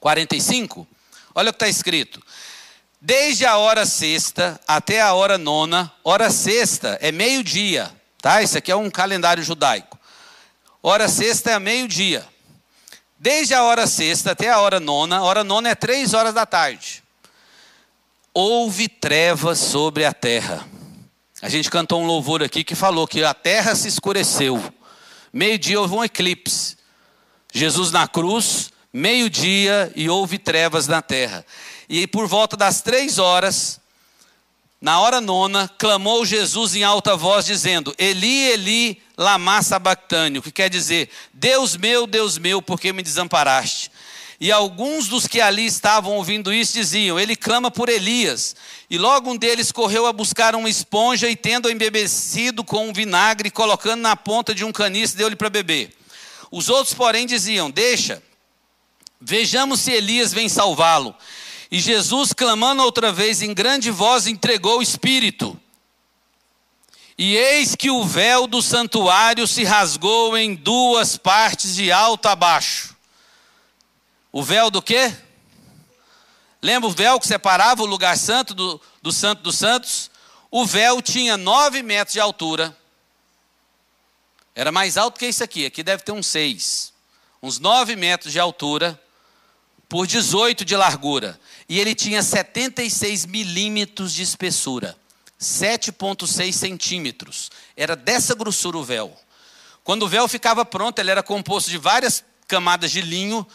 45? 0.00 0.86
Olha 1.34 1.50
o 1.50 1.52
que 1.52 1.56
está 1.56 1.68
escrito. 1.68 2.22
Desde 3.00 3.46
a 3.46 3.56
hora 3.56 3.86
sexta 3.86 4.60
até 4.66 5.00
a 5.00 5.14
hora 5.14 5.38
nona, 5.38 5.92
hora 6.02 6.30
sexta 6.30 6.98
é 7.00 7.12
meio-dia 7.12 7.96
Tá? 8.20 8.42
Isso 8.42 8.58
aqui 8.58 8.70
é 8.70 8.76
um 8.76 8.90
calendário 8.90 9.42
judaico. 9.42 9.98
Hora 10.82 11.08
sexta 11.08 11.52
é 11.52 11.58
meio-dia. 11.58 12.26
Desde 13.18 13.54
a 13.54 13.62
hora 13.62 13.86
sexta 13.86 14.32
até 14.32 14.48
a 14.48 14.60
hora 14.60 14.78
nona, 14.78 15.22
hora 15.22 15.42
nona 15.42 15.70
é 15.70 15.74
três 15.74 16.14
horas 16.14 16.34
da 16.34 16.44
tarde. 16.44 17.02
Houve 18.34 18.88
trevas 18.88 19.58
sobre 19.58 20.04
a 20.04 20.12
terra. 20.12 20.66
A 21.40 21.48
gente 21.48 21.70
cantou 21.70 22.02
um 22.02 22.06
louvor 22.06 22.42
aqui 22.42 22.64
que 22.64 22.74
falou 22.74 23.06
que 23.06 23.22
a 23.22 23.34
terra 23.34 23.74
se 23.74 23.88
escureceu. 23.88 24.62
Meio-dia 25.32 25.80
houve 25.80 25.94
um 25.94 26.04
eclipse. 26.04 26.76
Jesus 27.52 27.90
na 27.90 28.06
cruz, 28.06 28.70
meio-dia 28.92 29.92
e 29.96 30.08
houve 30.08 30.38
trevas 30.38 30.86
na 30.86 31.00
terra. 31.00 31.44
E 31.88 32.06
por 32.06 32.26
volta 32.26 32.56
das 32.56 32.82
três 32.82 33.18
horas, 33.18 33.80
na 34.80 35.00
hora 35.00 35.20
nona, 35.20 35.68
clamou 35.78 36.24
Jesus 36.24 36.76
em 36.76 36.84
alta 36.84 37.16
voz, 37.16 37.46
dizendo: 37.46 37.94
Eli, 37.98 38.50
Eli, 38.50 39.02
lama 39.16 39.62
sabactânio, 39.62 40.42
que 40.42 40.52
quer 40.52 40.70
dizer: 40.70 41.10
Deus 41.32 41.76
meu, 41.76 42.06
Deus 42.06 42.38
meu, 42.38 42.62
por 42.62 42.78
que 42.78 42.92
me 42.92 43.02
desamparaste? 43.02 43.90
E 44.40 44.52
alguns 44.52 45.08
dos 45.08 45.26
que 45.26 45.40
ali 45.40 45.66
estavam 45.66 46.14
ouvindo 46.14 46.52
isso 46.52 46.74
diziam: 46.74 47.18
Ele 47.18 47.34
clama 47.34 47.70
por 47.70 47.88
Elias. 47.88 48.54
E 48.88 48.96
logo 48.96 49.32
um 49.32 49.36
deles 49.36 49.72
correu 49.72 50.06
a 50.06 50.12
buscar 50.12 50.54
uma 50.54 50.70
esponja 50.70 51.28
e, 51.28 51.34
tendo 51.34 51.70
embebecido 51.70 52.62
com 52.62 52.88
um 52.88 52.92
vinagre, 52.92 53.50
colocando 53.50 54.00
na 54.00 54.14
ponta 54.16 54.54
de 54.54 54.64
um 54.64 54.70
caniço, 54.70 55.16
deu-lhe 55.16 55.34
para 55.34 55.50
beber. 55.50 55.90
Os 56.52 56.68
outros, 56.68 56.94
porém, 56.94 57.26
diziam: 57.26 57.68
Deixa, 57.68 58.22
vejamos 59.20 59.80
se 59.80 59.90
Elias 59.90 60.32
vem 60.32 60.48
salvá-lo. 60.48 61.14
E 61.70 61.80
Jesus, 61.80 62.32
clamando 62.32 62.82
outra 62.82 63.12
vez 63.12 63.42
em 63.42 63.52
grande 63.52 63.90
voz, 63.90 64.26
entregou 64.26 64.78
o 64.78 64.82
Espírito. 64.82 65.60
E 67.18 67.36
eis 67.36 67.74
que 67.74 67.90
o 67.90 68.04
véu 68.04 68.46
do 68.46 68.62
santuário 68.62 69.44
se 69.48 69.64
rasgou 69.64 70.38
em 70.38 70.54
duas 70.54 71.16
partes, 71.16 71.74
de 71.74 71.90
alto 71.90 72.26
a 72.26 72.36
baixo. 72.36 72.96
O 74.30 74.42
véu 74.42 74.70
do 74.70 74.82
quê? 74.82 75.14
Lembra 76.60 76.88
o 76.88 76.92
véu 76.92 77.18
que 77.20 77.26
separava 77.26 77.82
o 77.82 77.86
lugar 77.86 78.16
santo 78.16 78.52
do, 78.54 78.80
do 79.00 79.12
santo 79.12 79.42
dos 79.42 79.56
santos? 79.56 80.10
O 80.50 80.66
véu 80.66 81.00
tinha 81.00 81.36
nove 81.36 81.82
metros 81.82 82.12
de 82.14 82.20
altura. 82.20 82.76
Era 84.54 84.72
mais 84.72 84.96
alto 84.96 85.18
que 85.18 85.26
isso 85.26 85.44
aqui. 85.44 85.66
Aqui 85.66 85.82
deve 85.82 86.02
ter 86.02 86.12
uns 86.12 86.26
seis. 86.26 86.92
Uns 87.42 87.58
nove 87.58 87.94
metros 87.94 88.32
de 88.32 88.40
altura 88.40 89.00
por 89.88 90.06
18 90.06 90.64
de 90.64 90.76
largura. 90.76 91.38
E 91.68 91.78
ele 91.78 91.94
tinha 91.94 92.22
76 92.22 93.24
milímetros 93.24 94.12
de 94.12 94.22
espessura. 94.22 94.96
7,6 95.40 96.52
centímetros. 96.52 97.50
Era 97.76 97.94
dessa 97.94 98.34
grossura 98.34 98.76
o 98.76 98.84
véu. 98.84 99.16
Quando 99.84 100.02
o 100.02 100.08
véu 100.08 100.26
ficava 100.26 100.64
pronto, 100.64 100.98
ele 100.98 101.10
era 101.10 101.22
composto 101.22 101.70
de 101.70 101.78
várias 101.78 102.24
camadas 102.48 102.90
de 102.90 103.00
linho, 103.00 103.46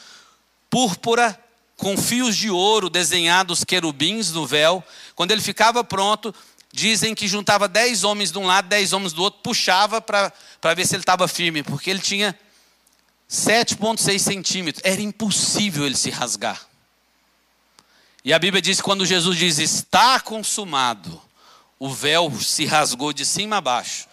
púrpura, 0.74 1.40
com 1.78 1.96
fios 1.96 2.36
de 2.36 2.50
ouro 2.50 2.90
desenhados 2.90 3.64
querubins 3.64 4.32
no 4.32 4.44
véu. 4.44 4.84
Quando 5.14 5.30
ele 5.30 5.40
ficava 5.40 5.84
pronto, 5.84 6.34
dizem 6.72 7.14
que 7.14 7.28
juntava 7.28 7.68
dez 7.68 8.04
homens 8.04 8.32
de 8.32 8.40
um 8.40 8.48
lado, 8.48 8.70
dez 8.70 8.92
homens 8.92 9.14
do 9.14 9.22
outro, 9.22 9.40
puxava 9.44 10.02
para 10.02 10.34
ver 10.76 10.88
se 10.88 10.96
ele 10.96 11.04
estava 11.04 11.28
firme, 11.28 11.62
porque 11.62 11.92
ele 11.92 12.00
tinha 12.00 12.36
7,6 13.30 14.18
centímetros. 14.18 14.84
Era 14.84 15.00
impossível 15.00 15.86
ele 15.86 15.96
se 15.96 16.10
rasgar. 16.10 16.60
E 18.26 18.34
a 18.34 18.40
Bíblia 18.40 18.60
diz 18.60 18.78
que 18.78 18.84
quando 18.84 19.06
Jesus 19.06 19.38
diz 19.38 19.60
está 19.60 20.20
consumado, 20.20 21.22
o 21.78 21.88
véu 21.88 22.32
se 22.42 22.66
rasgou 22.66 23.14
de 23.14 23.28
cima 23.28 23.58
a 23.58 23.62
baixo. 23.62 24.08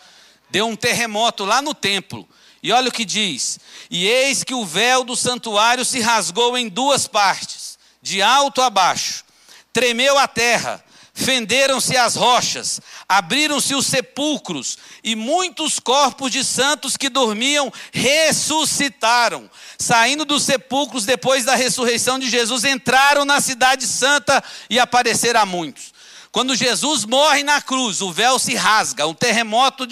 Deu 0.50 0.66
um 0.66 0.76
terremoto 0.76 1.46
lá 1.46 1.62
no 1.62 1.72
templo. 1.72 2.28
E 2.62 2.72
olha 2.72 2.88
o 2.88 2.92
que 2.92 3.04
diz: 3.04 3.58
E 3.90 4.06
eis 4.06 4.44
que 4.44 4.54
o 4.54 4.64
véu 4.64 5.04
do 5.04 5.16
santuário 5.16 5.84
se 5.84 6.00
rasgou 6.00 6.56
em 6.56 6.68
duas 6.68 7.06
partes, 7.06 7.78
de 8.02 8.20
alto 8.20 8.60
a 8.60 8.68
baixo. 8.68 9.24
Tremeu 9.72 10.18
a 10.18 10.26
terra, 10.26 10.84
fenderam-se 11.14 11.96
as 11.96 12.16
rochas, 12.16 12.80
abriram-se 13.08 13.74
os 13.74 13.86
sepulcros, 13.86 14.76
e 15.02 15.14
muitos 15.14 15.78
corpos 15.78 16.30
de 16.30 16.44
santos 16.44 16.96
que 16.96 17.08
dormiam 17.08 17.72
ressuscitaram. 17.92 19.50
Saindo 19.78 20.24
dos 20.24 20.42
sepulcros 20.42 21.04
depois 21.04 21.44
da 21.44 21.54
ressurreição 21.54 22.18
de 22.18 22.28
Jesus, 22.28 22.64
entraram 22.64 23.24
na 23.24 23.40
cidade 23.40 23.86
santa 23.86 24.42
e 24.68 24.78
apareceram 24.78 25.40
a 25.40 25.46
muitos. 25.46 25.92
Quando 26.32 26.54
Jesus 26.54 27.04
morre 27.04 27.42
na 27.42 27.60
cruz, 27.60 28.00
o 28.00 28.12
véu 28.12 28.38
se 28.38 28.54
rasga, 28.54 29.06
um 29.06 29.14
terremoto 29.14 29.86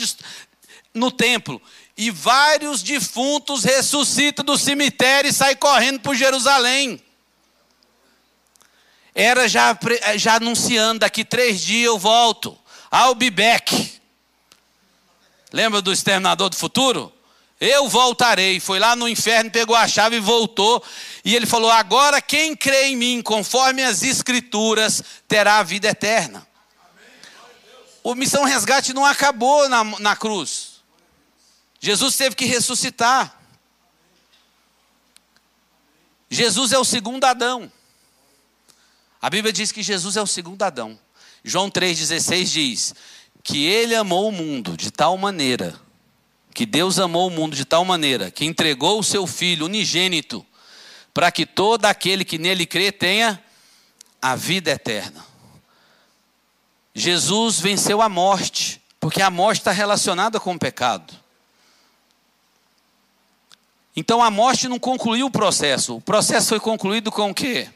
no 0.95 1.11
templo, 1.11 1.61
e 1.99 2.11
vários 2.11 2.83
defuntos 2.83 3.65
ressuscitam 3.65 4.43
do 4.45 4.57
cemitério 4.57 5.29
e 5.29 5.33
saem 5.33 5.57
correndo 5.57 6.01
por 6.01 6.15
Jerusalém 6.15 7.03
era 9.19 9.49
já, 9.49 9.77
já 10.17 10.37
anunciando: 10.37 11.01
daqui 11.01 11.25
três 11.25 11.61
dias 11.61 11.87
eu 11.87 11.99
volto. 11.99 12.57
I'll 12.93 13.17
be 13.17 13.31
back. 13.31 14.01
Lembra 15.53 15.83
do 15.83 15.93
exterminador 15.93 16.49
do 16.49 16.55
futuro? 16.55 17.13
Eu 17.61 17.89
voltarei. 17.89 18.61
Foi 18.61 18.79
lá 18.79 18.95
no 18.95 19.09
inferno, 19.09 19.51
pegou 19.51 19.75
a 19.75 19.89
chave 19.89 20.17
e 20.17 20.21
voltou. 20.21 20.81
E 21.25 21.35
ele 21.35 21.47
falou: 21.47 21.69
Agora 21.69 22.23
quem 22.23 22.55
crê 22.55 22.85
em 22.85 22.97
mim, 22.97 23.21
conforme 23.21 23.83
as 23.83 24.05
Escrituras, 24.05 25.03
terá 25.27 25.59
a 25.59 25.65
vida 25.65 25.89
eterna. 25.89 26.47
O 28.05 28.15
missão 28.15 28.45
resgate 28.45 28.95
não 28.95 29.05
acabou 29.05 29.69
na, 29.69 29.83
na 29.83 30.15
cruz. 30.15 30.68
Jesus 31.81 32.17
teve 32.17 32.35
que 32.35 32.45
ressuscitar. 32.45 33.39
Jesus 36.31 36.73
é 36.73 36.79
o 36.79 36.85
segundo 36.85 37.25
Adão. 37.25 37.71
A 39.21 39.31
Bíblia 39.31 39.53
diz 39.53 39.73
que 39.73 39.83
Jesus 39.83 40.17
é 40.17 40.23
o 40.23 40.27
segundo 40.27 40.63
Adão. 40.63 40.99
João 41.45 41.71
3,16 41.71 42.45
diz 42.45 42.95
que 43.43 43.65
ele 43.65 43.95
amou 43.95 44.29
o 44.29 44.33
mundo 44.33 44.77
de 44.77 44.91
tal 44.91 45.17
maneira, 45.17 45.79
que 46.53 46.67
Deus 46.67 46.99
amou 46.99 47.29
o 47.29 47.31
mundo 47.31 47.57
de 47.57 47.65
tal 47.65 47.85
maneira, 47.85 48.31
que 48.31 48.45
entregou 48.45 48.99
o 48.99 49.05
seu 49.05 49.27
Filho 49.27 49.67
unigênito, 49.67 50.45
para 51.15 51.33
que 51.33 51.47
todo 51.47 51.87
aquele 51.87 52.25
que 52.25 52.39
nele 52.39 52.67
crê 52.67 52.93
tenha 52.93 53.43
a 54.21 54.37
vida 54.37 54.71
eterna. 54.71 55.25
Jesus 56.95 57.61
venceu 57.61 58.03
a 58.03 58.09
morte, 58.09 58.83
porque 59.01 59.23
a 59.23 59.31
morte 59.31 59.61
está 59.61 59.71
relacionada 59.71 60.39
com 60.39 60.53
o 60.55 60.59
pecado. 60.59 61.15
Então 63.99 64.23
a 64.23 64.31
morte 64.31 64.69
não 64.69 64.79
concluiu 64.79 65.27
o 65.27 65.31
processo. 65.31 65.97
O 65.97 66.01
processo 66.01 66.51
foi 66.51 66.61
concluído 66.61 67.11
com 67.11 67.31
o 67.31 67.35
quê? 67.35 67.69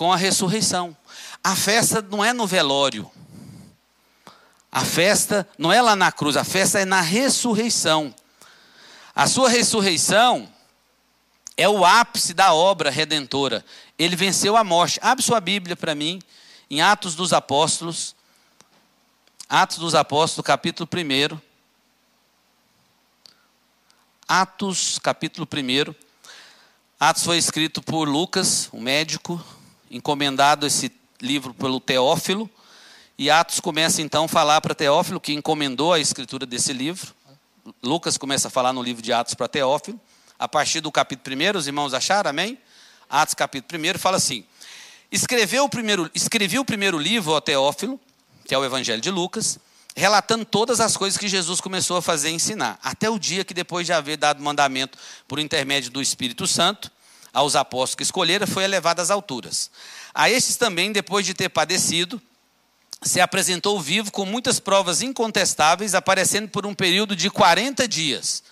com 0.00 0.10
a 0.10 0.16
ressurreição. 0.16 0.96
A 1.44 1.54
festa 1.54 2.00
não 2.00 2.24
é 2.24 2.32
no 2.32 2.46
velório. 2.46 3.10
A 4.72 4.82
festa 4.82 5.46
não 5.58 5.70
é 5.70 5.82
lá 5.82 5.94
na 5.94 6.10
cruz, 6.10 6.38
a 6.38 6.44
festa 6.44 6.80
é 6.80 6.86
na 6.86 7.02
ressurreição. 7.02 8.14
A 9.14 9.26
sua 9.26 9.50
ressurreição 9.50 10.48
é 11.54 11.68
o 11.68 11.84
ápice 11.84 12.32
da 12.32 12.54
obra 12.54 12.88
redentora. 12.88 13.62
Ele 13.98 14.16
venceu 14.16 14.56
a 14.56 14.64
morte. 14.64 14.98
Abre 15.02 15.22
sua 15.22 15.38
Bíblia 15.38 15.76
para 15.76 15.94
mim, 15.94 16.18
em 16.70 16.80
Atos 16.80 17.14
dos 17.14 17.34
Apóstolos. 17.34 18.16
Atos 19.50 19.76
dos 19.76 19.94
Apóstolos, 19.94 20.46
capítulo 20.46 20.88
1. 20.90 21.49
Atos, 24.32 25.00
capítulo 25.00 25.44
1. 25.44 25.92
Atos 27.00 27.24
foi 27.24 27.36
escrito 27.36 27.82
por 27.82 28.08
Lucas, 28.08 28.68
um 28.72 28.80
médico, 28.80 29.44
encomendado 29.90 30.68
esse 30.68 30.92
livro 31.20 31.52
pelo 31.52 31.80
Teófilo. 31.80 32.48
E 33.18 33.28
Atos 33.28 33.58
começa 33.58 34.00
então 34.00 34.26
a 34.26 34.28
falar 34.28 34.60
para 34.60 34.72
Teófilo, 34.72 35.18
que 35.18 35.32
encomendou 35.32 35.92
a 35.92 35.98
escritura 35.98 36.46
desse 36.46 36.72
livro. 36.72 37.12
Lucas 37.82 38.16
começa 38.16 38.46
a 38.46 38.50
falar 38.52 38.72
no 38.72 38.80
livro 38.84 39.02
de 39.02 39.12
Atos 39.12 39.34
para 39.34 39.48
Teófilo. 39.48 40.00
A 40.38 40.46
partir 40.46 40.80
do 40.80 40.92
capítulo 40.92 41.34
1, 41.34 41.58
os 41.58 41.66
irmãos 41.66 41.92
acharam, 41.92 42.30
amém? 42.30 42.56
Atos 43.08 43.34
capítulo 43.34 43.82
1 43.82 43.98
fala 43.98 44.16
assim: 44.16 44.44
Escreveu 45.10 45.64
o 45.64 45.68
primeiro, 45.68 46.08
escrevi 46.14 46.56
o 46.56 46.64
primeiro 46.64 47.00
livro 47.00 47.34
ao 47.34 47.40
Teófilo, 47.40 47.98
que 48.44 48.54
é 48.54 48.58
o 48.58 48.64
Evangelho 48.64 49.02
de 49.02 49.10
Lucas, 49.10 49.58
relatando 50.00 50.46
todas 50.46 50.80
as 50.80 50.96
coisas 50.96 51.18
que 51.18 51.28
Jesus 51.28 51.60
começou 51.60 51.98
a 51.98 52.02
fazer 52.02 52.30
e 52.30 52.32
ensinar, 52.32 52.78
até 52.82 53.10
o 53.10 53.18
dia 53.18 53.44
que, 53.44 53.52
depois 53.52 53.84
de 53.84 53.92
haver 53.92 54.16
dado 54.16 54.42
mandamento 54.42 54.96
por 55.28 55.38
intermédio 55.38 55.90
do 55.90 56.00
Espírito 56.00 56.46
Santo, 56.46 56.90
aos 57.34 57.54
apóstolos 57.54 57.96
que 57.96 58.02
escolheram, 58.02 58.46
foi 58.46 58.64
elevado 58.64 59.00
às 59.00 59.10
alturas. 59.10 59.70
A 60.14 60.30
estes 60.30 60.56
também, 60.56 60.90
depois 60.90 61.26
de 61.26 61.34
ter 61.34 61.50
padecido, 61.50 62.20
se 63.02 63.20
apresentou 63.20 63.78
vivo 63.78 64.10
com 64.10 64.24
muitas 64.24 64.58
provas 64.58 65.02
incontestáveis, 65.02 65.94
aparecendo 65.94 66.48
por 66.48 66.64
um 66.64 66.74
período 66.74 67.14
de 67.14 67.28
40 67.28 67.86
dias. 67.86 68.42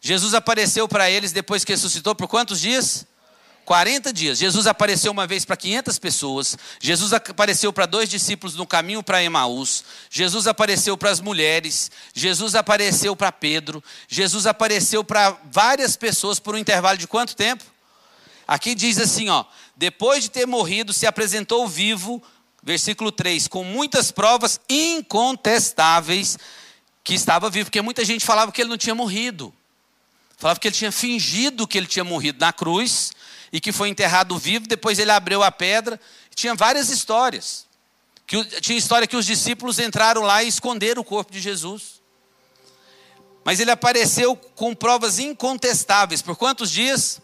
Jesus 0.00 0.32
apareceu 0.32 0.88
para 0.88 1.10
eles 1.10 1.32
depois 1.32 1.64
que 1.64 1.72
ressuscitou 1.72 2.14
por 2.14 2.28
quantos 2.28 2.60
dias? 2.60 3.04
40 3.04 3.17
dias. 4.12 4.38
Jesus 4.38 4.66
apareceu 4.66 5.12
uma 5.12 5.26
vez 5.26 5.44
para 5.44 5.56
500 5.56 5.98
pessoas. 5.98 6.56
Jesus 6.80 7.12
apareceu 7.12 7.72
para 7.72 7.86
dois 7.86 8.08
discípulos 8.08 8.54
no 8.54 8.66
caminho 8.66 9.02
para 9.02 9.22
Emaús. 9.22 9.84
Jesus 10.10 10.46
apareceu 10.46 10.96
para 10.96 11.10
as 11.10 11.20
mulheres. 11.20 11.90
Jesus 12.14 12.54
apareceu 12.54 13.14
para 13.14 13.30
Pedro. 13.30 13.82
Jesus 14.08 14.46
apareceu 14.46 15.04
para 15.04 15.36
várias 15.50 15.96
pessoas 15.96 16.38
por 16.38 16.54
um 16.54 16.58
intervalo 16.58 16.98
de 16.98 17.06
quanto 17.06 17.36
tempo? 17.36 17.64
Aqui 18.46 18.74
diz 18.74 18.98
assim, 18.98 19.28
ó, 19.28 19.44
depois 19.76 20.24
de 20.24 20.30
ter 20.30 20.46
morrido, 20.46 20.92
se 20.92 21.06
apresentou 21.06 21.68
vivo, 21.68 22.22
versículo 22.62 23.12
3, 23.12 23.46
com 23.46 23.62
muitas 23.62 24.10
provas 24.10 24.58
incontestáveis 24.68 26.38
que 27.04 27.14
estava 27.14 27.50
vivo, 27.50 27.66
porque 27.66 27.82
muita 27.82 28.04
gente 28.04 28.24
falava 28.24 28.50
que 28.50 28.62
ele 28.62 28.70
não 28.70 28.78
tinha 28.78 28.94
morrido. 28.94 29.52
Falava 30.38 30.58
que 30.60 30.68
ele 30.68 30.74
tinha 30.74 30.92
fingido 30.92 31.66
que 31.66 31.76
ele 31.76 31.86
tinha 31.86 32.04
morrido 32.04 32.38
na 32.40 32.52
cruz 32.52 33.10
e 33.52 33.60
que 33.60 33.72
foi 33.72 33.88
enterrado 33.88 34.36
vivo, 34.38 34.66
depois 34.66 34.98
ele 34.98 35.10
abriu 35.10 35.42
a 35.42 35.50
pedra. 35.50 36.00
Tinha 36.34 36.54
várias 36.54 36.88
histórias. 36.88 37.66
Que, 38.26 38.44
tinha 38.60 38.78
história 38.78 39.06
que 39.06 39.16
os 39.16 39.24
discípulos 39.24 39.78
entraram 39.78 40.22
lá 40.22 40.42
e 40.42 40.48
esconderam 40.48 41.02
o 41.02 41.04
corpo 41.04 41.32
de 41.32 41.40
Jesus. 41.40 42.00
Mas 43.44 43.60
ele 43.60 43.70
apareceu 43.70 44.36
com 44.36 44.74
provas 44.74 45.18
incontestáveis. 45.18 46.20
Por 46.20 46.36
quantos 46.36 46.70
dias? 46.70 47.20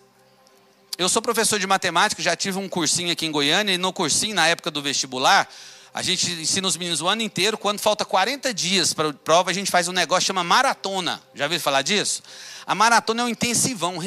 Eu 0.96 1.08
sou 1.08 1.20
professor 1.20 1.58
de 1.58 1.66
matemática, 1.66 2.22
já 2.22 2.36
tive 2.36 2.58
um 2.58 2.68
cursinho 2.68 3.12
aqui 3.12 3.26
em 3.26 3.30
Goiânia, 3.30 3.74
e 3.74 3.78
no 3.78 3.92
cursinho, 3.92 4.34
na 4.34 4.46
época 4.46 4.70
do 4.70 4.80
vestibular, 4.80 5.52
a 5.92 6.02
gente 6.02 6.30
ensina 6.30 6.66
os 6.66 6.76
meninos 6.76 7.00
o 7.00 7.08
ano 7.08 7.20
inteiro, 7.20 7.58
quando 7.58 7.80
falta 7.80 8.04
40 8.04 8.54
dias 8.54 8.94
para 8.94 9.10
a 9.10 9.12
prova, 9.12 9.50
a 9.50 9.54
gente 9.54 9.70
faz 9.70 9.88
um 9.88 9.92
negócio 9.92 10.22
que 10.22 10.26
chama 10.28 10.44
maratona. 10.44 11.20
Já 11.34 11.44
ouviu 11.44 11.60
falar 11.60 11.82
disso? 11.82 12.22
A 12.66 12.74
maratona 12.74 13.22
é 13.22 13.24
um 13.24 13.28
intensivão, 13.28 13.98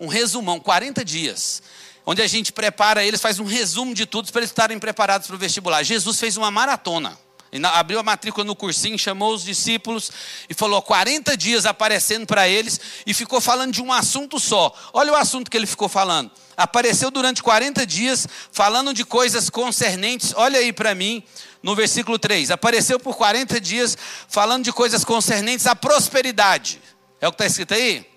um 0.00 0.06
resumão, 0.06 0.58
40 0.60 1.04
dias. 1.04 1.62
Onde 2.04 2.22
a 2.22 2.26
gente 2.26 2.52
prepara 2.52 3.04
eles, 3.04 3.20
faz 3.20 3.38
um 3.40 3.44
resumo 3.44 3.94
de 3.94 4.06
tudo 4.06 4.30
para 4.30 4.40
eles 4.40 4.50
estarem 4.50 4.78
preparados 4.78 5.26
para 5.26 5.36
o 5.36 5.38
vestibular. 5.38 5.82
Jesus 5.82 6.18
fez 6.20 6.36
uma 6.36 6.50
maratona 6.50 7.18
abriu 7.64 7.98
a 7.98 8.02
matrícula 8.02 8.44
no 8.44 8.56
cursinho, 8.56 8.98
chamou 8.98 9.32
os 9.32 9.42
discípulos 9.42 10.10
e 10.48 10.54
falou 10.54 10.82
40 10.82 11.36
dias 11.36 11.64
aparecendo 11.64 12.26
para 12.26 12.48
eles 12.48 12.80
e 13.06 13.14
ficou 13.14 13.40
falando 13.40 13.72
de 13.72 13.82
um 13.82 13.92
assunto 13.92 14.38
só. 14.38 14.74
Olha 14.92 15.12
o 15.12 15.16
assunto 15.16 15.50
que 15.50 15.56
ele 15.56 15.66
ficou 15.66 15.88
falando. 15.88 16.30
Apareceu 16.56 17.10
durante 17.10 17.42
40 17.42 17.86
dias 17.86 18.26
falando 18.50 18.92
de 18.92 19.04
coisas 19.04 19.48
concernentes. 19.48 20.32
Olha 20.36 20.58
aí 20.58 20.72
para 20.72 20.94
mim 20.94 21.22
no 21.62 21.74
versículo 21.74 22.18
3. 22.18 22.50
Apareceu 22.50 22.98
por 22.98 23.16
40 23.16 23.60
dias 23.60 23.96
falando 24.28 24.64
de 24.64 24.72
coisas 24.72 25.04
concernentes 25.04 25.66
à 25.66 25.76
prosperidade. 25.76 26.80
É 27.26 27.28
o 27.28 27.32
que 27.32 27.36
está 27.42 27.46
escrito 27.46 27.74
aí? 27.74 28.08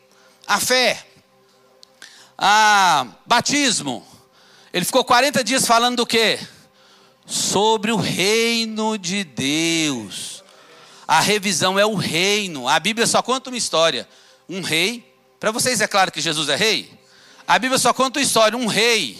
A 0.48 0.60
fé. 0.60 1.06
A 2.38 3.08
batismo. 3.26 4.06
Ele 4.72 4.86
ficou 4.86 5.04
40 5.04 5.44
dias 5.44 5.68
falando 5.68 5.98
do 5.98 6.06
quê? 6.06 6.40
sobre 7.30 7.92
o 7.92 7.96
reino 7.96 8.98
de 8.98 9.24
Deus. 9.24 10.44
A 11.08 11.20
revisão 11.20 11.78
é 11.78 11.86
o 11.86 11.94
reino. 11.94 12.68
A 12.68 12.80
Bíblia 12.80 13.06
só 13.06 13.22
conta 13.22 13.52
uma 13.52 13.58
história. 13.58 14.10
Um 14.50 14.62
rei. 14.62 15.16
Para 15.40 15.52
vocês 15.52 15.80
é 15.80 15.88
claro 15.88 16.12
que 16.12 16.20
Jesus 16.20 16.50
é 16.50 16.56
rei? 16.56 16.92
A 17.48 17.60
Bíblia 17.60 17.78
só 17.78 17.94
conta 17.94 18.20
uma 18.20 18.26
história: 18.26 18.58
um 18.58 18.66
rei, 18.66 19.18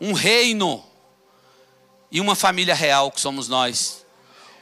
um 0.00 0.14
reino 0.14 0.82
e 2.10 2.20
uma 2.20 2.34
família 2.34 2.74
real 2.74 3.10
que 3.10 3.20
somos 3.20 3.46
nós. 3.46 4.01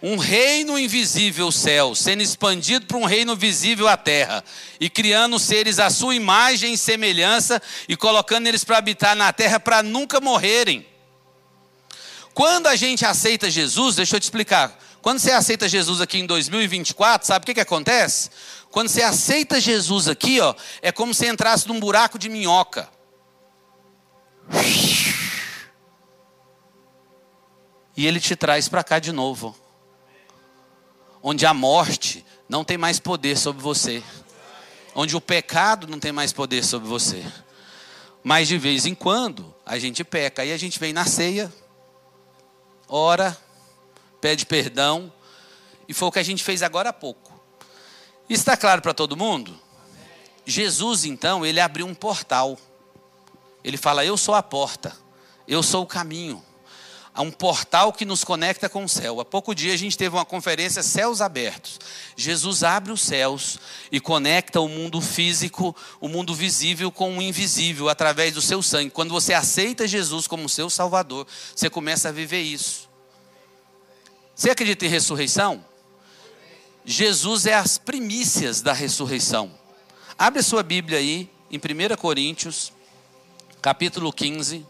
Um 0.02 0.16
reino 0.16 0.78
invisível, 0.78 1.48
o 1.48 1.52
céu, 1.52 1.94
sendo 1.94 2.22
expandido 2.22 2.86
para 2.86 2.96
um 2.96 3.04
reino 3.04 3.36
visível, 3.36 3.86
a 3.86 3.98
terra, 3.98 4.42
e 4.80 4.88
criando 4.88 5.38
seres 5.38 5.78
à 5.78 5.90
sua 5.90 6.14
imagem 6.14 6.72
e 6.72 6.78
semelhança, 6.78 7.60
e 7.86 7.94
colocando 7.96 8.46
eles 8.46 8.64
para 8.64 8.78
habitar 8.78 9.14
na 9.14 9.30
terra 9.32 9.60
para 9.60 9.82
nunca 9.82 10.20
morrerem. 10.20 10.86
Quando 12.32 12.66
a 12.66 12.76
gente 12.76 13.04
aceita 13.04 13.50
Jesus, 13.50 13.96
deixa 13.96 14.16
eu 14.16 14.20
te 14.20 14.24
explicar. 14.24 14.78
Quando 15.02 15.18
você 15.18 15.32
aceita 15.32 15.68
Jesus 15.68 16.00
aqui 16.00 16.18
em 16.18 16.26
2024, 16.26 17.26
sabe 17.26 17.42
o 17.42 17.46
que, 17.46 17.54
que 17.54 17.60
acontece? 17.60 18.30
Quando 18.70 18.88
você 18.88 19.02
aceita 19.02 19.60
Jesus 19.60 20.08
aqui, 20.08 20.40
ó, 20.40 20.54
é 20.80 20.92
como 20.92 21.12
se 21.12 21.26
entrasse 21.26 21.66
num 21.68 21.80
buraco 21.80 22.18
de 22.18 22.28
minhoca. 22.28 22.88
E 27.96 28.06
ele 28.06 28.20
te 28.20 28.36
traz 28.36 28.68
para 28.68 28.84
cá 28.84 28.98
de 28.98 29.12
novo. 29.12 29.56
Onde 31.22 31.44
a 31.46 31.52
morte 31.52 32.24
não 32.48 32.64
tem 32.64 32.78
mais 32.78 32.98
poder 32.98 33.36
sobre 33.36 33.62
você. 33.62 34.02
Onde 34.94 35.16
o 35.16 35.20
pecado 35.20 35.86
não 35.86 36.00
tem 36.00 36.12
mais 36.12 36.32
poder 36.32 36.64
sobre 36.64 36.88
você. 36.88 37.24
Mas 38.22 38.48
de 38.48 38.58
vez 38.58 38.86
em 38.86 38.94
quando 38.94 39.54
a 39.64 39.78
gente 39.78 40.02
peca. 40.04 40.42
Aí 40.42 40.52
a 40.52 40.56
gente 40.56 40.78
vem 40.78 40.92
na 40.92 41.06
ceia, 41.06 41.52
ora, 42.88 43.36
pede 44.20 44.44
perdão, 44.44 45.12
e 45.88 45.94
foi 45.94 46.08
o 46.08 46.12
que 46.12 46.18
a 46.18 46.24
gente 46.24 46.44
fez 46.44 46.62
agora 46.62 46.90
há 46.90 46.92
pouco. 46.92 47.30
Está 48.28 48.56
claro 48.56 48.80
para 48.82 48.94
todo 48.94 49.16
mundo? 49.16 49.58
Jesus, 50.46 51.04
então, 51.04 51.44
ele 51.44 51.60
abriu 51.60 51.86
um 51.86 51.94
portal. 51.94 52.58
Ele 53.62 53.76
fala: 53.76 54.04
Eu 54.04 54.16
sou 54.16 54.34
a 54.34 54.42
porta, 54.42 54.96
eu 55.46 55.62
sou 55.62 55.82
o 55.82 55.86
caminho. 55.86 56.44
Há 57.20 57.22
um 57.22 57.30
portal 57.30 57.92
que 57.92 58.06
nos 58.06 58.24
conecta 58.24 58.66
com 58.66 58.82
o 58.82 58.88
céu. 58.88 59.20
Há 59.20 59.26
pouco 59.26 59.54
dia 59.54 59.74
a 59.74 59.76
gente 59.76 59.94
teve 59.94 60.16
uma 60.16 60.24
conferência 60.24 60.82
Céus 60.82 61.20
Abertos. 61.20 61.78
Jesus 62.16 62.62
abre 62.62 62.92
os 62.92 63.02
céus 63.02 63.58
e 63.92 64.00
conecta 64.00 64.58
o 64.58 64.66
mundo 64.66 65.02
físico, 65.02 65.76
o 66.00 66.08
mundo 66.08 66.34
visível 66.34 66.90
com 66.90 67.18
o 67.18 67.20
invisível 67.20 67.90
através 67.90 68.32
do 68.32 68.40
seu 68.40 68.62
sangue. 68.62 68.88
Quando 68.88 69.10
você 69.10 69.34
aceita 69.34 69.86
Jesus 69.86 70.26
como 70.26 70.48
seu 70.48 70.70
Salvador, 70.70 71.26
você 71.54 71.68
começa 71.68 72.08
a 72.08 72.12
viver 72.12 72.40
isso. 72.40 72.88
Você 74.34 74.48
acredita 74.48 74.86
em 74.86 74.88
ressurreição? 74.88 75.62
Jesus 76.86 77.44
é 77.44 77.52
as 77.52 77.76
primícias 77.76 78.62
da 78.62 78.72
ressurreição. 78.72 79.52
Abre 80.18 80.40
a 80.40 80.42
sua 80.42 80.62
Bíblia 80.62 80.96
aí 80.96 81.28
em 81.50 81.58
1 81.58 81.96
Coríntios, 81.98 82.72
capítulo 83.60 84.10
15. 84.10 84.69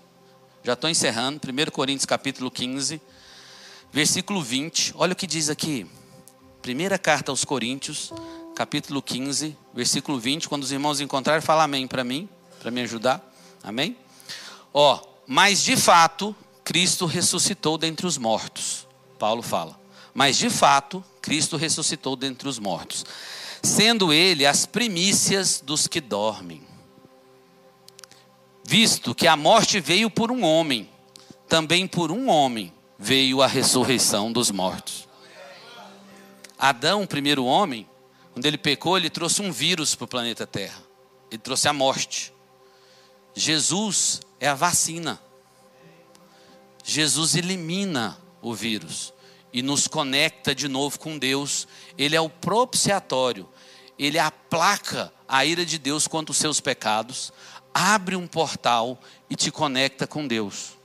Já 0.63 0.75
estou 0.75 0.91
encerrando. 0.91 1.41
1 1.43 1.71
Coríntios, 1.71 2.05
capítulo 2.05 2.51
15, 2.51 3.01
versículo 3.91 4.43
20. 4.43 4.93
Olha 4.95 5.15
o 5.15 5.17
que 5.17 5.27
diz 5.27 5.49
aqui. 5.49 5.87
Primeira 6.61 6.99
carta 6.99 7.33
aos 7.33 7.47
Coríntios, 7.47 8.13
capítulo 8.55 9.01
15, 9.01 9.57
versículo 9.73 10.21
20. 10.21 10.49
Quando 10.51 10.63
os 10.63 10.71
irmãos 10.71 11.01
encontrarem, 11.01 11.41
fala 11.41 11.65
amém 11.65 11.87
para 11.87 12.05
mim, 12.05 12.29
para 12.61 12.71
me 12.71 12.83
ajudar. 12.83 13.27
Amém? 13.63 13.97
Ó, 14.73 15.01
mas 15.27 15.65
de 15.65 15.77
fato, 15.79 16.37
Cristo 16.63 17.07
ressuscitou 17.07 17.79
dentre 17.79 18.07
os 18.07 18.19
mortos. 18.19 18.87
Paulo 19.19 19.43
fala. 19.43 19.81
Mas 20.13 20.37
de 20.37 20.51
fato, 20.51 21.03
Cristo 21.23 21.57
ressuscitou 21.57 22.17
dentre 22.17 22.47
os 22.47 22.59
mortos, 22.59 23.07
sendo 23.63 24.13
ele 24.13 24.45
as 24.45 24.67
primícias 24.67 25.63
dos 25.65 25.87
que 25.87 26.03
dormem. 26.03 26.70
Visto 28.73 29.17
que 29.17 29.27
a 29.27 29.37
morte 29.37 29.81
veio 29.81 30.09
por 30.09 30.31
um 30.31 30.45
homem, 30.45 30.89
também 31.49 31.89
por 31.89 32.13
um 32.13 32.29
homem 32.29 32.73
veio 32.97 33.43
a 33.43 33.49
ressurreição 33.49 34.31
dos 34.31 34.53
mortos. 34.53 35.09
Adão, 36.57 37.03
o 37.03 37.07
primeiro 37.09 37.45
homem, 37.45 37.85
quando 38.33 38.47
ele 38.47 38.57
pecou, 38.57 38.97
ele 38.97 39.11
trouxe 39.11 39.43
um 39.43 39.51
vírus 39.51 39.97
para 39.97 40.05
o 40.05 40.07
planeta 40.07 40.47
Terra. 40.47 40.81
Ele 41.33 41.41
trouxe 41.41 41.67
a 41.67 41.73
morte. 41.73 42.33
Jesus 43.35 44.21
é 44.39 44.47
a 44.47 44.55
vacina. 44.55 45.21
Jesus 46.85 47.35
elimina 47.35 48.21
o 48.41 48.55
vírus 48.55 49.13
e 49.53 49.63
nos 49.63 49.89
conecta 49.89 50.55
de 50.55 50.69
novo 50.69 50.97
com 51.01 51.19
Deus. 51.19 51.67
Ele 51.99 52.15
é 52.15 52.21
o 52.21 52.31
propiciatório. 52.31 53.49
ele 53.99 54.21
aplaca 54.21 55.13
a 55.27 55.45
ira 55.45 55.67
de 55.67 55.77
Deus 55.77 56.07
contra 56.07 56.31
os 56.31 56.39
seus 56.39 56.61
pecados, 56.61 57.33
abre 57.75 58.17
um 58.17 58.27
portal 58.27 59.01
e 59.29 59.37
te 59.37 59.51
conecta 59.51 60.07
com 60.07 60.27
Deus. 60.27 60.79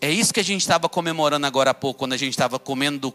É 0.00 0.10
isso 0.10 0.32
que 0.32 0.40
a 0.40 0.44
gente 0.44 0.62
estava 0.62 0.88
comemorando 0.88 1.46
agora 1.46 1.70
há 1.70 1.74
pouco, 1.74 1.98
quando 1.98 2.14
a 2.14 2.16
gente 2.16 2.32
estava 2.32 2.58
comendo 2.58 3.10
do, 3.10 3.14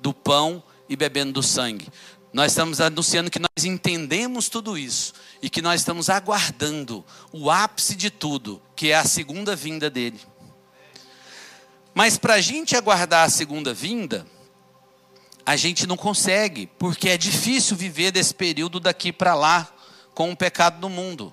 do 0.00 0.12
pão 0.12 0.62
e 0.88 0.94
bebendo 0.94 1.32
do 1.32 1.42
sangue. 1.42 1.88
Nós 2.32 2.52
estamos 2.52 2.80
anunciando 2.80 3.30
que 3.30 3.38
nós 3.38 3.64
entendemos 3.64 4.50
tudo 4.50 4.76
isso 4.76 5.14
e 5.40 5.48
que 5.48 5.62
nós 5.62 5.80
estamos 5.80 6.10
aguardando 6.10 7.02
o 7.32 7.50
ápice 7.50 7.96
de 7.96 8.10
tudo, 8.10 8.60
que 8.74 8.90
é 8.90 8.96
a 8.96 9.04
segunda 9.04 9.56
vinda 9.56 9.88
dele. 9.88 10.20
Mas 11.94 12.18
para 12.18 12.34
a 12.34 12.40
gente 12.42 12.76
aguardar 12.76 13.24
a 13.24 13.30
segunda 13.30 13.72
vinda, 13.72 14.26
a 15.46 15.56
gente 15.56 15.86
não 15.86 15.96
consegue, 15.96 16.66
porque 16.78 17.08
é 17.08 17.16
difícil 17.16 17.74
viver 17.74 18.10
desse 18.10 18.34
período 18.34 18.78
daqui 18.78 19.10
para 19.10 19.34
lá 19.34 19.72
com 20.12 20.30
o 20.30 20.36
pecado 20.36 20.78
do 20.80 20.90
mundo. 20.90 21.32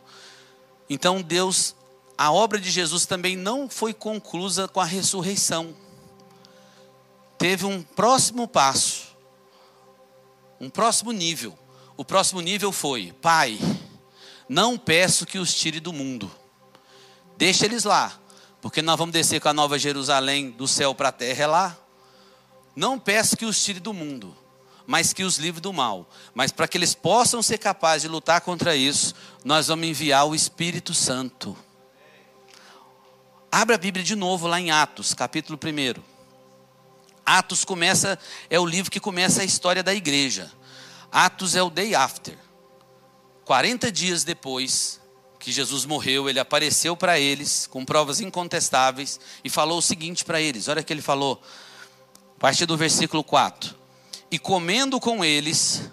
Então 0.94 1.24
Deus, 1.24 1.76
a 2.16 2.32
obra 2.32 2.60
de 2.60 2.70
Jesus 2.70 3.08
também 3.08 3.36
não 3.36 3.68
foi 3.68 3.96
conclusa 3.96 4.68
com 4.68 4.80
a 4.80 4.86
ressurreição. 4.86 5.76
Teve 7.36 7.66
um 7.66 7.82
próximo 7.82 8.48
passo, 8.48 9.08
um 10.62 10.70
próximo 10.70 11.12
nível. 11.12 11.58
O 11.98 12.06
próximo 12.06 12.42
nível 12.42 12.72
foi: 12.72 13.12
Pai, 13.24 13.58
não 14.48 14.78
peço 14.78 15.26
que 15.26 15.40
os 15.40 15.52
tire 15.56 15.80
do 15.80 15.92
mundo, 15.92 16.32
deixa 17.38 17.66
eles 17.66 17.86
lá, 17.86 18.14
porque 18.62 18.84
nós 18.84 18.96
vamos 18.96 19.14
descer 19.14 19.42
com 19.42 19.50
a 19.50 19.54
nova 19.54 19.80
Jerusalém 19.80 20.52
do 20.52 20.68
céu 20.68 20.94
para 20.94 21.10
a 21.10 21.12
terra 21.12 21.44
é 21.44 21.48
lá. 21.48 21.78
Não 22.76 23.00
peço 23.00 23.36
que 23.36 23.46
os 23.46 23.64
tire 23.64 23.80
do 23.80 23.96
mundo, 23.96 24.38
mas 24.86 25.14
que 25.14 25.24
os 25.24 25.38
livre 25.38 25.62
do 25.62 25.72
mal. 25.72 26.10
Mas 26.34 26.52
para 26.52 26.68
que 26.68 26.78
eles 26.78 26.94
possam 26.94 27.42
ser 27.42 27.58
capazes 27.58 28.04
de 28.04 28.08
lutar 28.08 28.42
contra 28.42 28.76
isso, 28.76 29.14
nós 29.44 29.68
vamos 29.68 29.88
enviar 29.88 30.28
o 30.28 30.36
Espírito 30.36 30.94
Santo. 30.94 31.58
Abra 33.52 33.76
a 33.76 33.78
Bíblia 33.78 34.04
de 34.04 34.16
novo 34.16 34.48
lá 34.48 34.60
em 34.60 34.72
Atos, 34.72 35.14
capítulo 35.14 35.60
1. 35.62 36.02
Atos 37.26 37.64
começa, 37.64 38.20
é 38.50 38.60
o 38.60 38.66
livro 38.66 38.92
que 38.92 39.00
começa 39.00 39.42
a 39.42 39.46
história 39.46 39.84
da 39.84 39.94
igreja. 39.94 40.52
Atos 41.12 41.56
é 41.56 41.62
o 41.62 41.70
day 41.70 41.96
after. 41.96 42.38
40 43.46 43.92
dias 43.92 44.24
depois 44.24 45.00
que 45.40 45.52
Jesus 45.52 45.86
morreu, 45.86 46.30
ele 46.30 46.40
apareceu 46.40 46.96
para 46.96 47.20
eles 47.20 47.68
com 47.68 47.84
provas 47.84 48.22
incontestáveis 48.22 49.20
e 49.44 49.50
falou 49.50 49.78
o 49.78 49.82
seguinte 49.82 50.24
para 50.26 50.42
eles: 50.42 50.68
olha 50.68 50.82
o 50.82 50.84
que 50.84 50.92
ele 50.92 51.02
falou, 51.02 51.42
a 52.38 52.40
partir 52.40 52.66
do 52.66 52.78
versículo 52.78 53.24
4: 53.24 53.76
E 54.34 54.40
comendo 54.40 55.00
com 55.00 55.24
eles, 55.24 55.92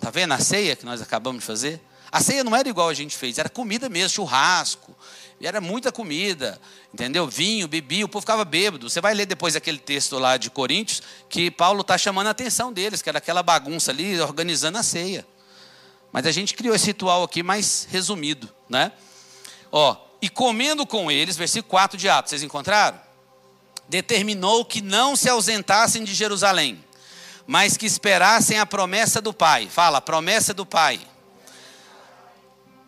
tá 0.00 0.08
vendo 0.08 0.30
a 0.34 0.38
ceia 0.38 0.76
que 0.76 0.84
nós 0.84 1.02
acabamos 1.02 1.40
de 1.40 1.46
fazer? 1.48 1.80
A 2.12 2.20
ceia 2.20 2.44
não 2.44 2.54
era 2.54 2.68
igual 2.68 2.88
a 2.88 2.94
gente 2.94 3.16
fez, 3.16 3.38
era 3.38 3.48
comida 3.48 3.88
mesmo, 3.88 4.10
churrasco, 4.10 4.96
era 5.42 5.60
muita 5.60 5.90
comida, 5.90 6.60
entendeu? 6.94 7.26
Vinho, 7.26 7.66
bebia, 7.66 8.04
o 8.04 8.08
povo 8.08 8.20
ficava 8.20 8.44
bêbado. 8.44 8.88
Você 8.88 9.00
vai 9.00 9.14
ler 9.14 9.26
depois 9.26 9.56
aquele 9.56 9.78
texto 9.78 10.16
lá 10.16 10.36
de 10.36 10.48
Coríntios, 10.48 11.02
que 11.28 11.50
Paulo 11.50 11.80
está 11.80 11.98
chamando 11.98 12.28
a 12.28 12.30
atenção 12.30 12.72
deles, 12.72 13.02
que 13.02 13.08
era 13.08 13.18
aquela 13.18 13.42
bagunça 13.42 13.90
ali, 13.90 14.20
organizando 14.20 14.78
a 14.78 14.82
ceia. 14.84 15.26
Mas 16.12 16.24
a 16.24 16.30
gente 16.30 16.54
criou 16.54 16.76
esse 16.76 16.86
ritual 16.86 17.24
aqui 17.24 17.42
mais 17.42 17.88
resumido, 17.90 18.48
né? 18.68 18.92
Ó, 19.72 19.96
e 20.22 20.28
comendo 20.28 20.86
com 20.86 21.10
eles, 21.10 21.36
versículo 21.36 21.68
4 21.70 21.98
de 21.98 22.08
Atos, 22.08 22.30
vocês 22.30 22.44
encontraram? 22.44 23.00
Determinou 23.88 24.64
que 24.64 24.80
não 24.80 25.16
se 25.16 25.28
ausentassem 25.28 26.04
de 26.04 26.14
Jerusalém, 26.14 26.80
mas 27.52 27.76
que 27.76 27.84
esperassem 27.84 28.58
a 28.58 28.64
promessa 28.64 29.20
do 29.20 29.30
Pai. 29.30 29.68
Fala, 29.68 29.98
a 29.98 30.00
promessa 30.00 30.54
do 30.54 30.64
Pai. 30.64 30.98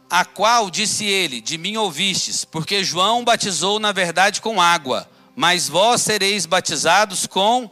A 0.08 0.24
qual 0.24 0.70
disse 0.70 1.04
ele: 1.04 1.42
De 1.42 1.58
mim 1.58 1.76
ouvistes, 1.76 2.46
porque 2.46 2.82
João 2.82 3.22
batizou 3.22 3.78
na 3.78 3.92
verdade 3.92 4.40
com 4.40 4.62
água, 4.62 5.06
mas 5.36 5.68
vós 5.68 6.00
sereis 6.00 6.46
batizados 6.46 7.26
com 7.26 7.70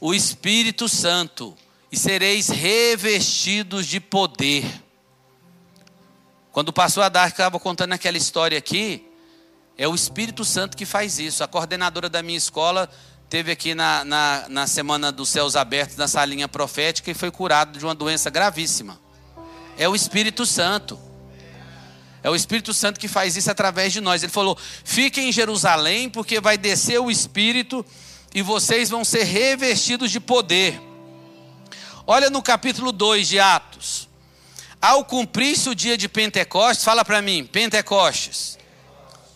o 0.00 0.14
Espírito 0.14 0.88
Santo 0.88 1.54
e 1.92 1.98
sereis 1.98 2.48
revestidos 2.48 3.86
de 3.86 4.00
poder. 4.00 4.64
Quando 6.50 6.70
o 6.70 6.72
pastor 6.72 7.04
Adar 7.04 7.28
estava 7.28 7.60
contando 7.60 7.92
aquela 7.92 8.16
história 8.16 8.56
aqui, 8.56 9.06
é 9.76 9.86
o 9.86 9.94
Espírito 9.94 10.46
Santo 10.46 10.78
que 10.78 10.86
faz 10.86 11.18
isso. 11.18 11.44
A 11.44 11.46
coordenadora 11.46 12.08
da 12.08 12.22
minha 12.22 12.38
escola 12.38 12.90
teve 13.28 13.50
aqui 13.50 13.74
na, 13.74 14.04
na, 14.04 14.46
na 14.48 14.66
Semana 14.66 15.10
dos 15.10 15.28
Céus 15.28 15.56
Abertos, 15.56 15.96
na 15.96 16.06
salinha 16.06 16.48
profética, 16.48 17.10
e 17.10 17.14
foi 17.14 17.30
curado 17.30 17.78
de 17.78 17.84
uma 17.84 17.94
doença 17.94 18.30
gravíssima. 18.30 18.98
É 19.76 19.88
o 19.88 19.94
Espírito 19.94 20.46
Santo. 20.46 20.98
É 22.22 22.30
o 22.30 22.34
Espírito 22.34 22.72
Santo 22.72 22.98
que 22.98 23.08
faz 23.08 23.36
isso 23.36 23.50
através 23.50 23.92
de 23.92 24.00
nós. 24.00 24.22
Ele 24.22 24.32
falou: 24.32 24.56
fiquem 24.84 25.28
em 25.28 25.32
Jerusalém, 25.32 26.08
porque 26.08 26.40
vai 26.40 26.56
descer 26.56 27.00
o 27.00 27.10
Espírito 27.10 27.84
e 28.34 28.42
vocês 28.42 28.90
vão 28.90 29.04
ser 29.04 29.24
revestidos 29.24 30.10
de 30.10 30.20
poder. 30.20 30.80
Olha 32.06 32.30
no 32.30 32.42
capítulo 32.42 32.92
2 32.92 33.28
de 33.28 33.40
Atos. 33.40 34.08
Ao 34.80 35.04
cumprir-se 35.04 35.68
o 35.68 35.74
dia 35.74 35.96
de 35.96 36.08
Pentecostes, 36.08 36.84
fala 36.84 37.04
para 37.04 37.20
mim, 37.20 37.44
Pentecostes. 37.44 38.58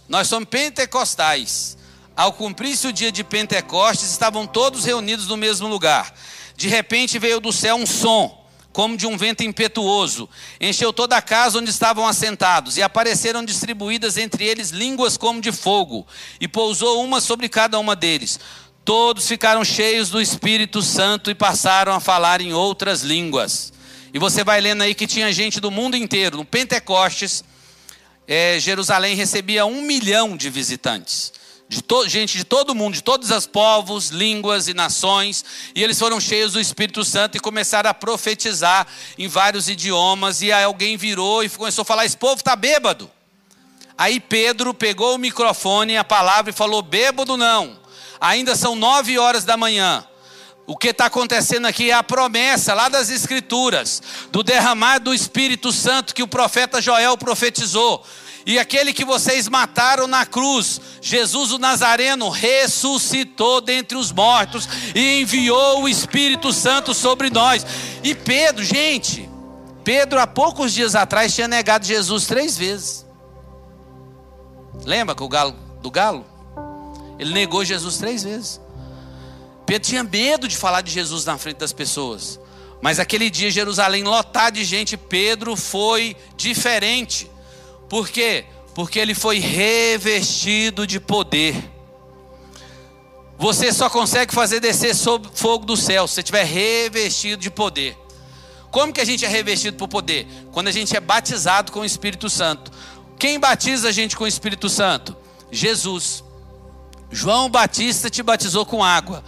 Nós 0.08 0.28
somos 0.28 0.48
pentecostais. 0.48 1.76
Ao 2.16 2.32
cumprir-se 2.32 2.86
o 2.86 2.92
dia 2.92 3.10
de 3.10 3.24
Pentecostes, 3.24 4.10
estavam 4.10 4.46
todos 4.46 4.84
reunidos 4.84 5.26
no 5.26 5.36
mesmo 5.36 5.68
lugar. 5.68 6.12
De 6.56 6.68
repente 6.68 7.18
veio 7.18 7.40
do 7.40 7.52
céu 7.52 7.76
um 7.76 7.86
som, 7.86 8.40
como 8.72 8.96
de 8.96 9.06
um 9.06 9.16
vento 9.16 9.42
impetuoso, 9.42 10.28
encheu 10.60 10.92
toda 10.92 11.16
a 11.16 11.22
casa 11.22 11.58
onde 11.58 11.70
estavam 11.70 12.06
assentados, 12.06 12.76
e 12.76 12.82
apareceram 12.82 13.44
distribuídas 13.44 14.16
entre 14.16 14.44
eles 14.44 14.70
línguas 14.70 15.16
como 15.16 15.40
de 15.40 15.50
fogo, 15.50 16.06
e 16.40 16.46
pousou 16.46 17.02
uma 17.02 17.20
sobre 17.20 17.48
cada 17.48 17.78
uma 17.78 17.96
deles. 17.96 18.38
Todos 18.84 19.26
ficaram 19.26 19.64
cheios 19.64 20.10
do 20.10 20.20
Espírito 20.20 20.82
Santo 20.82 21.30
e 21.30 21.34
passaram 21.34 21.92
a 21.92 22.00
falar 22.00 22.40
em 22.40 22.52
outras 22.52 23.02
línguas. 23.02 23.72
E 24.12 24.18
você 24.18 24.42
vai 24.42 24.60
lendo 24.60 24.82
aí 24.82 24.94
que 24.94 25.06
tinha 25.06 25.32
gente 25.32 25.60
do 25.60 25.70
mundo 25.70 25.96
inteiro. 25.96 26.38
No 26.38 26.44
Pentecostes, 26.44 27.44
é, 28.26 28.58
Jerusalém 28.58 29.14
recebia 29.14 29.64
um 29.66 29.82
milhão 29.82 30.36
de 30.36 30.50
visitantes. 30.50 31.32
De 31.70 31.82
gente 32.08 32.36
de 32.36 32.44
todo 32.44 32.74
mundo, 32.74 32.94
de 32.94 33.02
todos 33.02 33.30
os 33.30 33.46
povos, 33.46 34.08
línguas 34.08 34.68
e 34.68 34.74
nações. 34.74 35.44
E 35.74 35.82
eles 35.82 35.98
foram 35.98 36.20
cheios 36.20 36.52
do 36.52 36.60
Espírito 36.60 37.04
Santo 37.04 37.36
e 37.36 37.40
começaram 37.40 37.88
a 37.88 37.94
profetizar 37.94 38.86
em 39.16 39.28
vários 39.28 39.68
idiomas. 39.68 40.42
E 40.42 40.52
aí 40.52 40.64
alguém 40.64 40.96
virou 40.96 41.42
e 41.42 41.48
começou 41.48 41.82
a 41.82 41.86
falar: 41.86 42.04
Esse 42.04 42.16
povo 42.16 42.40
está 42.40 42.54
bêbado. 42.54 43.08
Aí 43.96 44.18
Pedro 44.18 44.74
pegou 44.74 45.14
o 45.14 45.18
microfone, 45.18 45.96
a 45.96 46.04
palavra 46.04 46.50
e 46.50 46.54
falou: 46.54 46.82
Bêbado 46.82 47.36
não 47.36 47.80
ainda 48.20 48.54
são 48.54 48.76
nove 48.76 49.18
horas 49.18 49.44
da 49.44 49.56
manhã. 49.56 50.04
O 50.66 50.76
que 50.76 50.88
está 50.88 51.06
acontecendo 51.06 51.66
aqui 51.66 51.90
é 51.90 51.94
a 51.94 52.02
promessa 52.02 52.74
lá 52.74 52.88
das 52.88 53.08
Escrituras, 53.08 54.00
do 54.30 54.42
derramar 54.42 54.98
do 54.98 55.12
Espírito 55.12 55.72
Santo 55.72 56.14
que 56.14 56.22
o 56.22 56.28
profeta 56.28 56.80
Joel 56.80 57.16
profetizou. 57.16 58.04
E 58.46 58.58
aquele 58.58 58.92
que 58.92 59.04
vocês 59.04 59.48
mataram 59.48 60.06
na 60.06 60.24
cruz, 60.24 60.80
Jesus 61.00 61.52
o 61.52 61.58
Nazareno, 61.58 62.28
ressuscitou 62.30 63.60
dentre 63.60 63.96
os 63.96 64.10
mortos 64.10 64.68
e 64.94 65.20
enviou 65.20 65.82
o 65.82 65.88
Espírito 65.88 66.52
Santo 66.52 66.94
sobre 66.94 67.30
nós. 67.30 67.66
E 68.02 68.14
Pedro, 68.14 68.64
gente, 68.64 69.28
Pedro 69.84 70.20
há 70.20 70.26
poucos 70.26 70.72
dias 70.72 70.94
atrás 70.94 71.34
tinha 71.34 71.48
negado 71.48 71.84
Jesus 71.84 72.26
três 72.26 72.56
vezes. 72.56 73.06
Lembra 74.84 75.14
que 75.14 75.22
o 75.22 75.28
galo, 75.28 75.54
do 75.82 75.90
galo? 75.90 76.24
Ele 77.18 77.34
negou 77.34 77.64
Jesus 77.64 77.98
três 77.98 78.22
vezes. 78.22 78.60
Pedro 79.66 79.88
tinha 79.88 80.02
medo 80.02 80.48
de 80.48 80.56
falar 80.56 80.80
de 80.80 80.90
Jesus 80.90 81.24
na 81.24 81.36
frente 81.36 81.58
das 81.58 81.72
pessoas. 81.72 82.40
Mas 82.80 82.98
aquele 82.98 83.28
dia, 83.28 83.50
Jerusalém 83.50 84.02
lotado 84.02 84.54
de 84.54 84.64
gente, 84.64 84.96
Pedro 84.96 85.54
foi 85.54 86.16
diferente. 86.36 87.30
Por 87.90 88.08
quê? 88.08 88.44
Porque 88.72 89.00
ele 89.00 89.14
foi 89.14 89.40
revestido 89.40 90.86
de 90.86 91.00
poder. 91.00 91.56
Você 93.36 93.72
só 93.72 93.90
consegue 93.90 94.32
fazer 94.32 94.60
descer 94.60 94.94
sob 94.94 95.28
fogo 95.34 95.66
do 95.66 95.76
céu 95.76 96.06
se 96.06 96.14
você 96.14 96.20
estiver 96.20 96.44
revestido 96.44 97.42
de 97.42 97.50
poder. 97.50 97.98
Como 98.70 98.92
que 98.92 99.00
a 99.00 99.04
gente 99.04 99.24
é 99.24 99.28
revestido 99.28 99.76
por 99.76 99.88
poder? 99.88 100.28
Quando 100.52 100.68
a 100.68 100.70
gente 100.70 100.96
é 100.96 101.00
batizado 101.00 101.72
com 101.72 101.80
o 101.80 101.84
Espírito 101.84 102.30
Santo. 102.30 102.70
Quem 103.18 103.40
batiza 103.40 103.88
a 103.88 103.92
gente 103.92 104.16
com 104.16 104.22
o 104.22 104.28
Espírito 104.28 104.68
Santo? 104.68 105.16
Jesus. 105.50 106.22
João 107.10 107.50
Batista 107.50 108.08
te 108.08 108.22
batizou 108.22 108.64
com 108.64 108.84
água, 108.84 109.24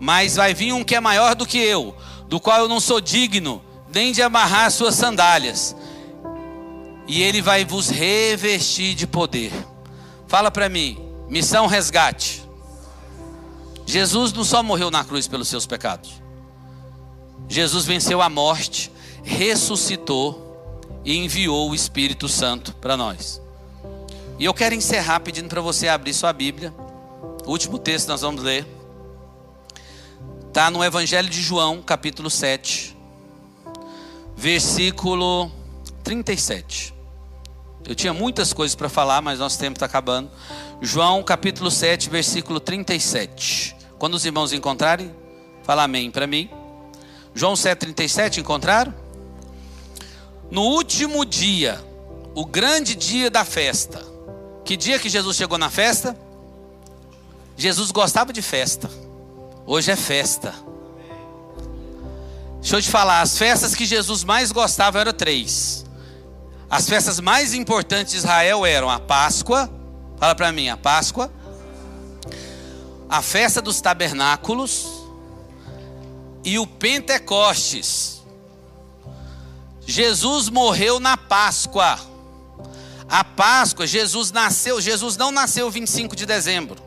mas 0.00 0.36
vai 0.36 0.54
vir 0.54 0.72
um 0.72 0.82
que 0.82 0.94
é 0.94 1.00
maior 1.00 1.34
do 1.34 1.44
que 1.44 1.58
eu, 1.58 1.94
do 2.26 2.40
qual 2.40 2.60
eu 2.60 2.68
não 2.68 2.80
sou 2.80 3.02
digno 3.02 3.62
nem 3.92 4.12
de 4.12 4.22
amarrar 4.22 4.70
suas 4.70 4.94
sandálias. 4.94 5.76
E 7.08 7.22
ele 7.22 7.42
vai 7.42 7.64
vos 7.64 7.88
revestir 7.88 8.94
de 8.94 9.06
poder. 9.06 9.52
Fala 10.28 10.50
para 10.50 10.68
mim, 10.68 10.96
missão 11.28 11.66
resgate. 11.66 12.46
Jesus 13.84 14.32
não 14.32 14.44
só 14.44 14.62
morreu 14.62 14.90
na 14.90 15.02
cruz 15.02 15.26
pelos 15.26 15.48
seus 15.48 15.66
pecados. 15.66 16.22
Jesus 17.48 17.84
venceu 17.84 18.22
a 18.22 18.28
morte, 18.28 18.92
ressuscitou 19.24 20.80
e 21.04 21.16
enviou 21.16 21.70
o 21.70 21.74
Espírito 21.74 22.28
Santo 22.28 22.74
para 22.76 22.96
nós. 22.96 23.40
E 24.38 24.44
eu 24.44 24.54
quero 24.54 24.74
encerrar 24.74 25.20
pedindo 25.20 25.48
para 25.48 25.60
você 25.60 25.88
abrir 25.88 26.14
sua 26.14 26.32
Bíblia. 26.32 26.72
O 27.44 27.50
último 27.50 27.78
texto 27.78 28.08
nós 28.08 28.20
vamos 28.20 28.42
ler 28.42 28.78
está 30.58 30.72
no 30.72 30.82
Evangelho 30.82 31.28
de 31.28 31.40
João, 31.40 31.80
capítulo 31.80 32.28
7, 32.28 32.96
versículo 34.36 35.52
37. 36.02 36.92
Eu 37.88 37.94
tinha 37.94 38.12
muitas 38.12 38.52
coisas 38.52 38.74
para 38.74 38.90
falar, 38.90 39.22
mas 39.22 39.38
nosso 39.38 39.58
tempo 39.58 39.76
está 39.76 39.86
acabando. 39.86 40.30
João 40.82 41.22
capítulo 41.22 41.70
7, 41.70 42.10
versículo 42.10 42.60
37. 42.60 43.74
Quando 43.98 44.12
os 44.12 44.26
irmãos 44.26 44.52
encontrarem, 44.52 45.10
fala 45.62 45.84
amém 45.84 46.10
para 46.10 46.26
mim. 46.26 46.50
João 47.34 47.56
7, 47.56 47.78
37, 47.78 48.40
encontraram? 48.40 48.94
No 50.50 50.64
último 50.64 51.24
dia, 51.24 51.82
o 52.34 52.44
grande 52.44 52.94
dia 52.94 53.30
da 53.30 53.42
festa. 53.42 54.04
Que 54.66 54.76
dia 54.76 54.98
que 54.98 55.08
Jesus 55.08 55.34
chegou 55.38 55.56
na 55.56 55.70
festa? 55.70 56.14
Jesus 57.56 57.90
gostava 57.90 58.34
de 58.34 58.42
festa. 58.42 58.90
Hoje 59.66 59.90
é 59.90 59.96
festa. 59.96 60.54
Deixa 62.60 62.76
eu 62.76 62.82
te 62.82 62.90
falar, 62.90 63.22
as 63.22 63.38
festas 63.38 63.74
que 63.74 63.86
Jesus 63.86 64.24
mais 64.24 64.52
gostava 64.52 65.00
eram 65.00 65.14
três. 65.14 65.87
As 66.70 66.88
festas 66.88 67.18
mais 67.18 67.54
importantes 67.54 68.12
de 68.12 68.18
Israel 68.18 68.66
eram 68.66 68.90
a 68.90 69.00
Páscoa, 69.00 69.70
fala 70.18 70.34
para 70.34 70.52
mim, 70.52 70.68
a 70.68 70.76
Páscoa, 70.76 71.32
a 73.08 73.22
festa 73.22 73.62
dos 73.62 73.80
tabernáculos 73.80 74.86
e 76.44 76.58
o 76.58 76.66
Pentecostes. 76.66 78.22
Jesus 79.86 80.50
morreu 80.50 81.00
na 81.00 81.16
Páscoa. 81.16 81.98
A 83.08 83.24
Páscoa, 83.24 83.86
Jesus 83.86 84.30
nasceu, 84.30 84.78
Jesus 84.78 85.16
não 85.16 85.32
nasceu 85.32 85.70
25 85.70 86.14
de 86.14 86.26
dezembro. 86.26 86.82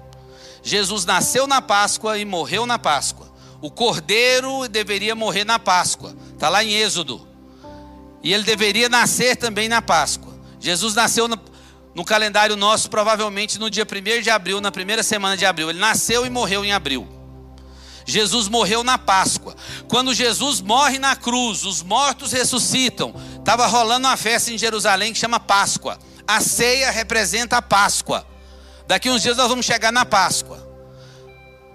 Jesus 0.62 1.06
nasceu 1.06 1.48
na 1.48 1.60
Páscoa 1.60 2.20
e 2.20 2.26
morreu 2.26 2.68
na 2.68 2.78
Páscoa. 2.78 3.32
O 3.60 3.72
cordeiro 3.72 4.68
deveria 4.68 5.16
morrer 5.16 5.44
na 5.44 5.58
Páscoa. 5.58 6.16
Está 6.34 6.50
lá 6.50 6.64
em 6.64 6.74
Êxodo. 6.74 7.31
E 8.24 8.34
ele 8.34 8.43
deveria 8.43 8.88
nascer 8.88 9.36
também 9.36 9.67
na 9.67 9.82
Páscoa. 9.82 10.34
Jesus 10.59 10.93
nasceu 10.93 11.28
no, 11.28 11.39
no 11.95 12.05
calendário 12.05 12.55
nosso, 12.55 12.89
provavelmente 12.89 13.59
no 13.59 13.69
dia 13.69 13.86
1 13.86 14.22
de 14.22 14.30
abril, 14.30 14.61
na 14.61 14.72
primeira 14.72 15.03
semana 15.03 15.36
de 15.36 15.45
abril. 15.45 15.69
Ele 15.69 15.80
nasceu 15.80 16.26
e 16.26 16.30
morreu 16.30 16.63
em 16.63 16.72
abril. 16.72 17.07
Jesus 18.05 18.47
morreu 18.47 18.84
na 18.84 18.97
Páscoa. 18.97 19.55
Quando 19.88 20.13
Jesus 20.13 20.61
morre 20.61 20.99
na 20.99 21.15
cruz, 21.15 21.63
os 21.63 21.82
mortos 21.82 22.32
ressuscitam. 22.32 23.13
Estava 23.39 23.67
rolando 23.67 24.07
uma 24.07 24.17
festa 24.17 24.51
em 24.51 24.57
Jerusalém 24.57 25.13
que 25.13 25.19
chama 25.19 25.39
Páscoa. 25.39 25.97
A 26.28 26.41
ceia 26.41 26.91
representa 26.91 27.57
a 27.57 27.61
Páscoa. 27.61 28.26
Daqui 28.88 29.09
uns 29.09 29.22
dias 29.22 29.38
nós 29.38 29.47
vamos 29.47 29.65
chegar 29.65 29.91
na 29.91 30.05
Páscoa. 30.05 30.70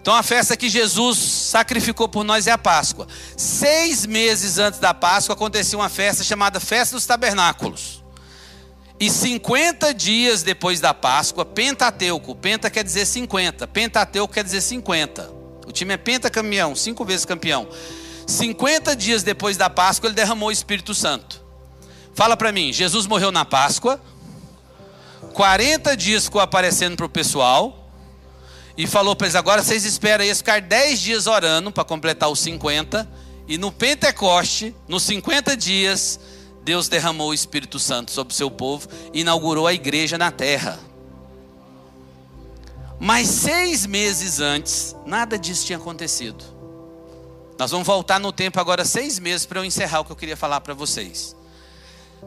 Então 0.07 0.15
a 0.15 0.23
festa 0.23 0.57
que 0.57 0.69
Jesus 0.69 1.19
sacrificou 1.19 2.09
por 2.09 2.23
nós 2.23 2.47
é 2.47 2.53
a 2.53 2.57
Páscoa. 2.57 3.09
Seis 3.37 4.07
meses 4.07 4.57
antes 4.57 4.79
da 4.79 4.95
Páscoa 4.95 5.35
acontecia 5.35 5.77
uma 5.77 5.89
festa 5.89 6.23
chamada 6.23 6.61
Festa 6.61 6.95
dos 6.95 7.05
Tabernáculos. 7.07 8.05
E 9.01 9.11
50 9.11 9.93
dias 9.93 10.45
depois 10.45 10.79
da 10.79 10.95
Páscoa, 10.95 11.45
Pentateuco, 11.45 12.37
Penta 12.37 12.71
quer 12.71 12.85
dizer 12.85 13.05
50, 13.05 13.67
Pentateuco 13.67 14.33
quer 14.33 14.45
dizer 14.45 14.61
50. 14.61 15.29
O 15.67 15.73
time 15.73 15.95
é 15.95 15.97
pentacampeão, 15.97 16.77
cinco 16.77 17.05
vezes 17.05 17.25
campeão. 17.25 17.67
50 18.29 18.95
dias 18.95 19.25
depois 19.25 19.57
da 19.57 19.69
Páscoa, 19.69 20.07
ele 20.07 20.15
derramou 20.15 20.51
o 20.51 20.53
Espírito 20.53 20.95
Santo. 20.95 21.43
Fala 22.15 22.37
para 22.37 22.53
mim, 22.53 22.73
Jesus 22.73 23.09
morreu 23.09 23.33
na 23.33 23.45
Páscoa, 23.45 24.01
40 25.35 25.97
dias 25.97 26.27
ficou 26.27 26.41
aparecendo 26.41 26.97
para 26.97 27.07
o 27.07 27.09
pessoal, 27.09 27.86
e 28.77 28.87
falou 28.87 29.17
para 29.17 29.27
eles: 29.27 29.35
agora 29.35 29.63
vocês 29.63 29.85
esperam 29.85 30.25
aí 30.25 30.35
ficar 30.35 30.61
10 30.61 31.01
dias 31.01 31.27
orando 31.27 31.73
para 31.73 31.85
completar 31.85 32.29
os 32.29 32.41
50. 32.41 33.09
E 33.49 33.57
no 33.57 33.71
Pentecoste, 33.71 34.75
nos 34.89 35.05
50 35.05 35.57
dias, 35.57 36.19
Deus 36.65 36.89
derramou 36.89 37.31
o 37.31 37.35
Espírito 37.35 37.79
Santo 37.79 38.11
sobre 38.11 38.33
o 38.35 38.37
seu 38.37 38.51
povo 38.51 38.89
e 39.13 39.21
inaugurou 39.21 39.67
a 39.67 39.73
igreja 39.73 40.19
na 40.19 40.33
terra. 40.33 40.81
Mas 42.99 43.29
seis 43.29 43.87
meses 43.87 44.41
antes, 44.41 44.97
nada 45.07 45.39
disso 45.39 45.65
tinha 45.67 45.79
acontecido. 45.79 46.45
Nós 47.59 47.71
vamos 47.71 47.87
voltar 47.87 48.19
no 48.19 48.33
tempo 48.33 48.59
agora 48.59 48.85
seis 48.85 49.19
meses 49.19 49.47
para 49.47 49.61
eu 49.61 49.65
encerrar 49.65 50.01
o 50.01 50.05
que 50.05 50.13
eu 50.13 50.17
queria 50.17 50.37
falar 50.37 50.61
para 50.61 50.75
vocês. 50.75 51.37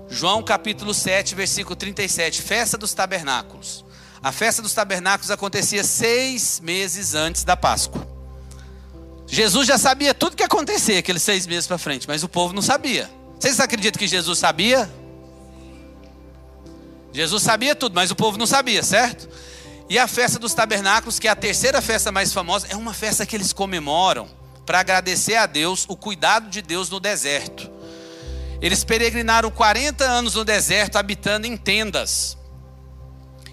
João 0.07 0.41
capítulo 0.41 0.93
7, 0.93 1.35
versículo 1.35 1.75
37, 1.75 2.41
festa 2.41 2.77
dos 2.77 2.93
tabernáculos. 2.93 3.83
A 4.21 4.31
festa 4.31 4.61
dos 4.61 4.73
tabernáculos 4.73 5.31
acontecia 5.31 5.83
seis 5.83 6.59
meses 6.59 7.15
antes 7.15 7.43
da 7.43 7.55
Páscoa. 7.55 8.07
Jesus 9.25 9.67
já 9.67 9.77
sabia 9.77 10.13
tudo 10.13 10.35
que 10.35 10.43
ia 10.43 10.47
acontecer 10.47 10.97
aqueles 10.97 11.21
seis 11.21 11.45
meses 11.45 11.67
para 11.67 11.77
frente, 11.77 12.07
mas 12.07 12.23
o 12.23 12.27
povo 12.27 12.53
não 12.53 12.61
sabia. 12.61 13.09
Vocês 13.39 13.59
acreditam 13.59 13.99
que 13.99 14.07
Jesus 14.07 14.39
sabia? 14.39 14.89
Jesus 17.13 17.43
sabia 17.43 17.75
tudo, 17.75 17.95
mas 17.95 18.11
o 18.11 18.15
povo 18.15 18.37
não 18.37 18.45
sabia, 18.45 18.83
certo? 18.83 19.29
E 19.89 19.97
a 19.97 20.07
festa 20.07 20.37
dos 20.37 20.53
tabernáculos, 20.53 21.17
que 21.17 21.27
é 21.27 21.31
a 21.31 21.35
terceira 21.35 21.81
festa 21.81 22.11
mais 22.11 22.33
famosa, 22.33 22.67
é 22.69 22.75
uma 22.75 22.93
festa 22.93 23.25
que 23.25 23.35
eles 23.35 23.53
comemoram 23.53 24.27
para 24.65 24.79
agradecer 24.79 25.35
a 25.35 25.45
Deus 25.45 25.85
o 25.87 25.95
cuidado 25.95 26.49
de 26.49 26.61
Deus 26.61 26.89
no 26.89 26.99
deserto. 26.99 27.71
Eles 28.61 28.83
peregrinaram 28.83 29.49
40 29.49 30.03
anos 30.03 30.35
no 30.35 30.43
deserto, 30.43 30.97
habitando 30.97 31.47
em 31.47 31.55
tendas. 31.55 32.37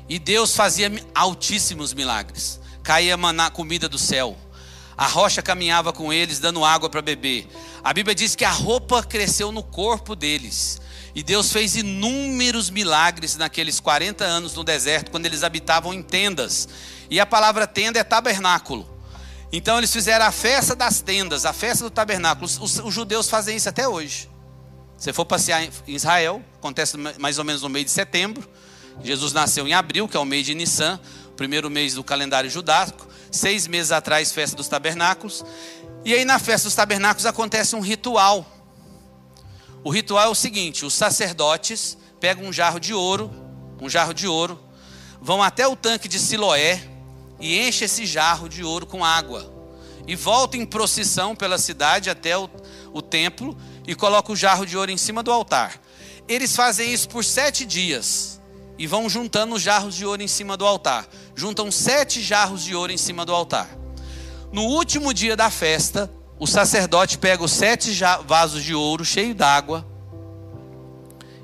E 0.09 0.19
Deus 0.19 0.55
fazia 0.55 0.91
altíssimos 1.15 1.93
milagres. 1.93 2.61
Caía 2.83 3.17
maná, 3.17 3.51
comida 3.51 3.89
do 3.89 3.99
céu. 3.99 4.37
A 4.97 5.07
rocha 5.07 5.43
caminhava 5.43 5.93
com 5.93 6.13
eles, 6.13 6.39
dando 6.39 6.65
água 6.65 6.89
para 6.89 7.03
beber. 7.03 7.49
A 7.85 7.93
Bíblia 7.93 8.15
diz 8.15 8.35
que 8.35 8.45
a 8.45 8.51
roupa 8.51 9.03
cresceu 9.03 9.53
no 9.53 9.63
corpo 9.63 10.17
deles. 10.17 10.81
E 11.15 11.23
Deus 11.23 11.53
fez 11.53 11.77
inúmeros 11.77 12.71
milagres 12.71 13.37
naqueles 13.37 13.81
40 13.81 14.25
anos 14.25 14.55
no 14.55 14.63
deserto, 14.63 15.11
quando 15.11 15.27
eles 15.27 15.43
habitavam 15.43 15.93
em 15.93 16.03
tendas. 16.03 16.69
E 17.11 17.19
a 17.21 17.27
palavra 17.27 17.67
tenda 17.67 17.99
é 17.99 18.05
tabernáculo. 18.05 18.89
Então 19.53 19.79
eles 19.79 19.93
fizeram 19.93 20.27
a 20.27 20.33
festa 20.33 20.75
das 20.75 21.01
tendas, 21.01 21.45
a 21.45 21.53
festa 21.53 21.85
do 21.85 21.91
tabernáculo. 21.91 22.47
Os, 22.47 22.79
os 22.79 22.95
judeus 22.95 23.29
fazem 23.29 23.57
isso 23.57 23.69
até 23.69 23.87
hoje. 23.87 24.29
Se 24.97 25.13
for 25.13 25.25
passear 25.25 25.63
em 25.63 25.71
Israel, 25.87 26.43
acontece 26.57 26.97
mais 27.19 27.39
ou 27.39 27.45
menos 27.45 27.63
no 27.63 27.69
mês 27.69 27.85
de 27.85 27.91
setembro. 27.91 28.49
Jesus 29.03 29.33
nasceu 29.33 29.67
em 29.67 29.75
abril, 29.75 30.09
que 30.09 30.17
é 30.17 30.21
o 30.21 30.25
mês 30.25 30.47
de 30.47 30.55
Nissan, 30.55 30.99
primeiro 31.37 31.71
mês 31.71 31.95
do 31.95 32.03
calendário 32.03 32.51
judaico. 32.51 33.07
Seis 33.31 33.67
meses 33.67 33.93
atrás, 33.93 34.33
festa 34.33 34.57
dos 34.57 34.69
tabernáculos. 34.69 35.45
E 36.05 36.15
aí 36.15 36.25
na 36.25 36.39
festa 36.39 36.67
dos 36.67 36.75
tabernáculos 36.75 37.27
acontece 37.27 37.77
um 37.77 37.81
ritual. 37.81 38.47
O 39.85 39.91
ritual 39.91 40.25
é 40.25 40.29
o 40.29 40.35
seguinte: 40.35 40.85
os 40.85 40.95
sacerdotes 40.95 41.97
pegam 42.19 42.47
um 42.47 42.53
jarro 42.53 42.81
de 42.81 42.95
ouro, 42.95 43.31
um 43.81 43.89
jarro 43.89 44.15
de 44.15 44.27
ouro, 44.27 44.59
vão 45.21 45.43
até 45.43 45.67
o 45.67 45.77
tanque 45.77 46.09
de 46.09 46.19
Siloé 46.19 46.83
e 47.39 47.59
enchem 47.59 47.85
esse 47.85 48.07
jarro 48.07 48.49
de 48.49 48.65
ouro 48.65 48.87
com 48.87 49.05
água. 49.05 49.55
E 50.07 50.15
voltam 50.15 50.61
em 50.61 50.65
procissão 50.65 51.35
pela 51.35 51.59
cidade 51.59 52.09
até 52.09 52.39
o, 52.39 52.49
o 52.93 53.03
templo 53.03 53.57
e 53.87 53.95
colocam 53.95 54.33
o 54.33 54.37
jarro 54.37 54.65
de 54.65 54.77
ouro 54.77 54.91
em 54.91 54.97
cima 54.97 55.23
do 55.23 55.33
altar. 55.33 55.81
Eles 56.29 56.55
fazem 56.55 56.93
isso 56.93 57.09
por 57.09 57.25
sete 57.25 57.65
dias 57.65 58.36
e 58.79 58.87
vão 58.87 59.09
juntando 59.09 59.55
os 59.55 59.63
jarros 59.63 59.95
de 59.95 60.05
ouro 60.05 60.23
em 60.23 60.29
cima 60.29 60.57
do 60.57 60.67
altar. 60.67 61.07
Juntam 61.35 61.71
sete 61.71 62.21
jarros 62.21 62.63
de 62.63 62.75
ouro 62.75 62.93
em 62.93 62.97
cima 62.97 63.25
do 63.25 63.35
altar. 63.35 63.69
No 64.53 64.63
último 64.63 65.13
dia 65.13 65.37
da 65.37 65.51
festa, 65.51 66.11
o 66.39 66.47
sacerdote 66.47 67.19
pega 67.19 67.43
os 67.43 67.53
sete 67.53 67.91
vasos 68.27 68.63
de 68.63 68.75
ouro 68.75 69.05
cheios 69.05 69.35
d'água 69.35 69.87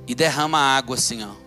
e 0.07 0.15
derrama 0.15 0.59
a 0.59 0.77
água 0.77 0.97
assim, 0.97 1.23
ó. 1.25 1.43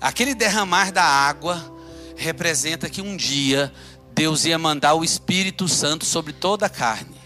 Aquele 0.00 0.34
derramar 0.34 0.92
da 0.92 1.02
água 1.02 1.74
representa 2.16 2.88
que 2.88 3.02
um 3.02 3.16
dia 3.16 3.72
Deus 4.12 4.44
ia 4.44 4.58
mandar 4.58 4.94
o 4.94 5.04
Espírito 5.04 5.68
Santo 5.68 6.04
sobre 6.04 6.32
toda 6.32 6.66
a 6.66 6.70
carne. 6.70 7.16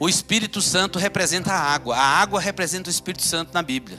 O 0.00 0.08
Espírito 0.08 0.60
Santo 0.60 0.98
representa 0.98 1.52
a 1.52 1.60
água. 1.60 1.96
A 1.96 2.02
água 2.02 2.40
representa 2.40 2.88
o 2.88 2.92
Espírito 2.92 3.24
Santo 3.24 3.52
na 3.52 3.62
Bíblia. 3.62 3.98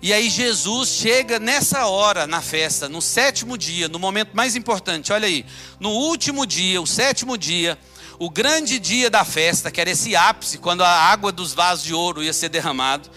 E 0.00 0.12
aí 0.12 0.30
Jesus 0.30 0.90
chega 0.90 1.40
nessa 1.40 1.86
hora 1.86 2.26
na 2.26 2.40
festa, 2.40 2.88
no 2.88 3.02
sétimo 3.02 3.58
dia, 3.58 3.88
no 3.88 3.98
momento 3.98 4.30
mais 4.32 4.54
importante. 4.54 5.12
Olha 5.12 5.26
aí, 5.26 5.44
no 5.80 5.90
último 5.90 6.46
dia, 6.46 6.80
o 6.80 6.86
sétimo 6.86 7.36
dia, 7.36 7.76
o 8.16 8.30
grande 8.30 8.78
dia 8.78 9.10
da 9.10 9.24
festa, 9.24 9.72
que 9.72 9.80
era 9.80 9.90
esse 9.90 10.14
ápice, 10.14 10.58
quando 10.58 10.82
a 10.82 10.88
água 10.88 11.32
dos 11.32 11.52
vasos 11.52 11.84
de 11.84 11.92
ouro 11.92 12.22
ia 12.22 12.32
ser 12.32 12.48
derramado. 12.48 13.10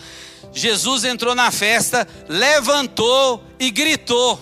Jesus 0.51 1.03
entrou 1.03 1.35
na 1.35 1.51
festa, 1.51 2.07
levantou 2.27 3.43
e 3.59 3.69
gritou. 3.69 4.39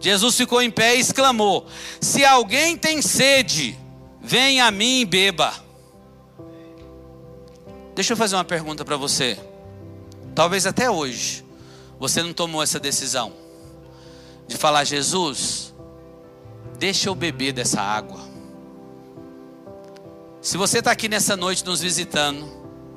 Jesus 0.00 0.36
ficou 0.36 0.60
em 0.60 0.70
pé 0.70 0.96
e 0.96 1.00
exclamou: 1.00 1.66
Se 2.00 2.24
alguém 2.24 2.76
tem 2.76 3.00
sede, 3.00 3.78
venha 4.20 4.66
a 4.66 4.70
mim 4.72 5.00
e 5.00 5.04
beba. 5.04 5.54
Deixa 7.94 8.12
eu 8.12 8.16
fazer 8.16 8.34
uma 8.34 8.44
pergunta 8.44 8.84
para 8.84 8.96
você. 8.96 9.38
Talvez 10.34 10.66
até 10.66 10.90
hoje 10.90 11.44
você 11.98 12.22
não 12.22 12.32
tomou 12.32 12.62
essa 12.62 12.80
decisão 12.80 13.32
de 14.46 14.56
falar: 14.56 14.84
Jesus, 14.84 15.74
deixa 16.78 17.08
eu 17.08 17.14
beber 17.14 17.52
dessa 17.52 17.80
água. 17.80 18.20
Se 20.40 20.56
você 20.56 20.80
está 20.80 20.90
aqui 20.90 21.08
nessa 21.08 21.36
noite 21.36 21.64
nos 21.64 21.80
visitando 21.80 22.46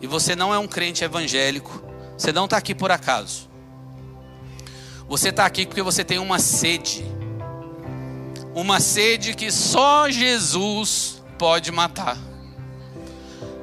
e 0.01 0.07
você 0.07 0.35
não 0.35 0.53
é 0.53 0.59
um 0.59 0.67
crente 0.67 1.03
evangélico, 1.03 1.83
você 2.17 2.33
não 2.33 2.45
está 2.45 2.57
aqui 2.57 2.75
por 2.75 2.91
acaso. 2.91 3.47
Você 5.07 5.29
está 5.29 5.45
aqui 5.45 5.65
porque 5.65 5.81
você 5.81 6.03
tem 6.03 6.19
uma 6.19 6.39
sede. 6.39 7.05
Uma 8.53 8.79
sede 8.79 9.33
que 9.33 9.51
só 9.51 10.09
Jesus 10.09 11.23
pode 11.38 11.71
matar. 11.71 12.17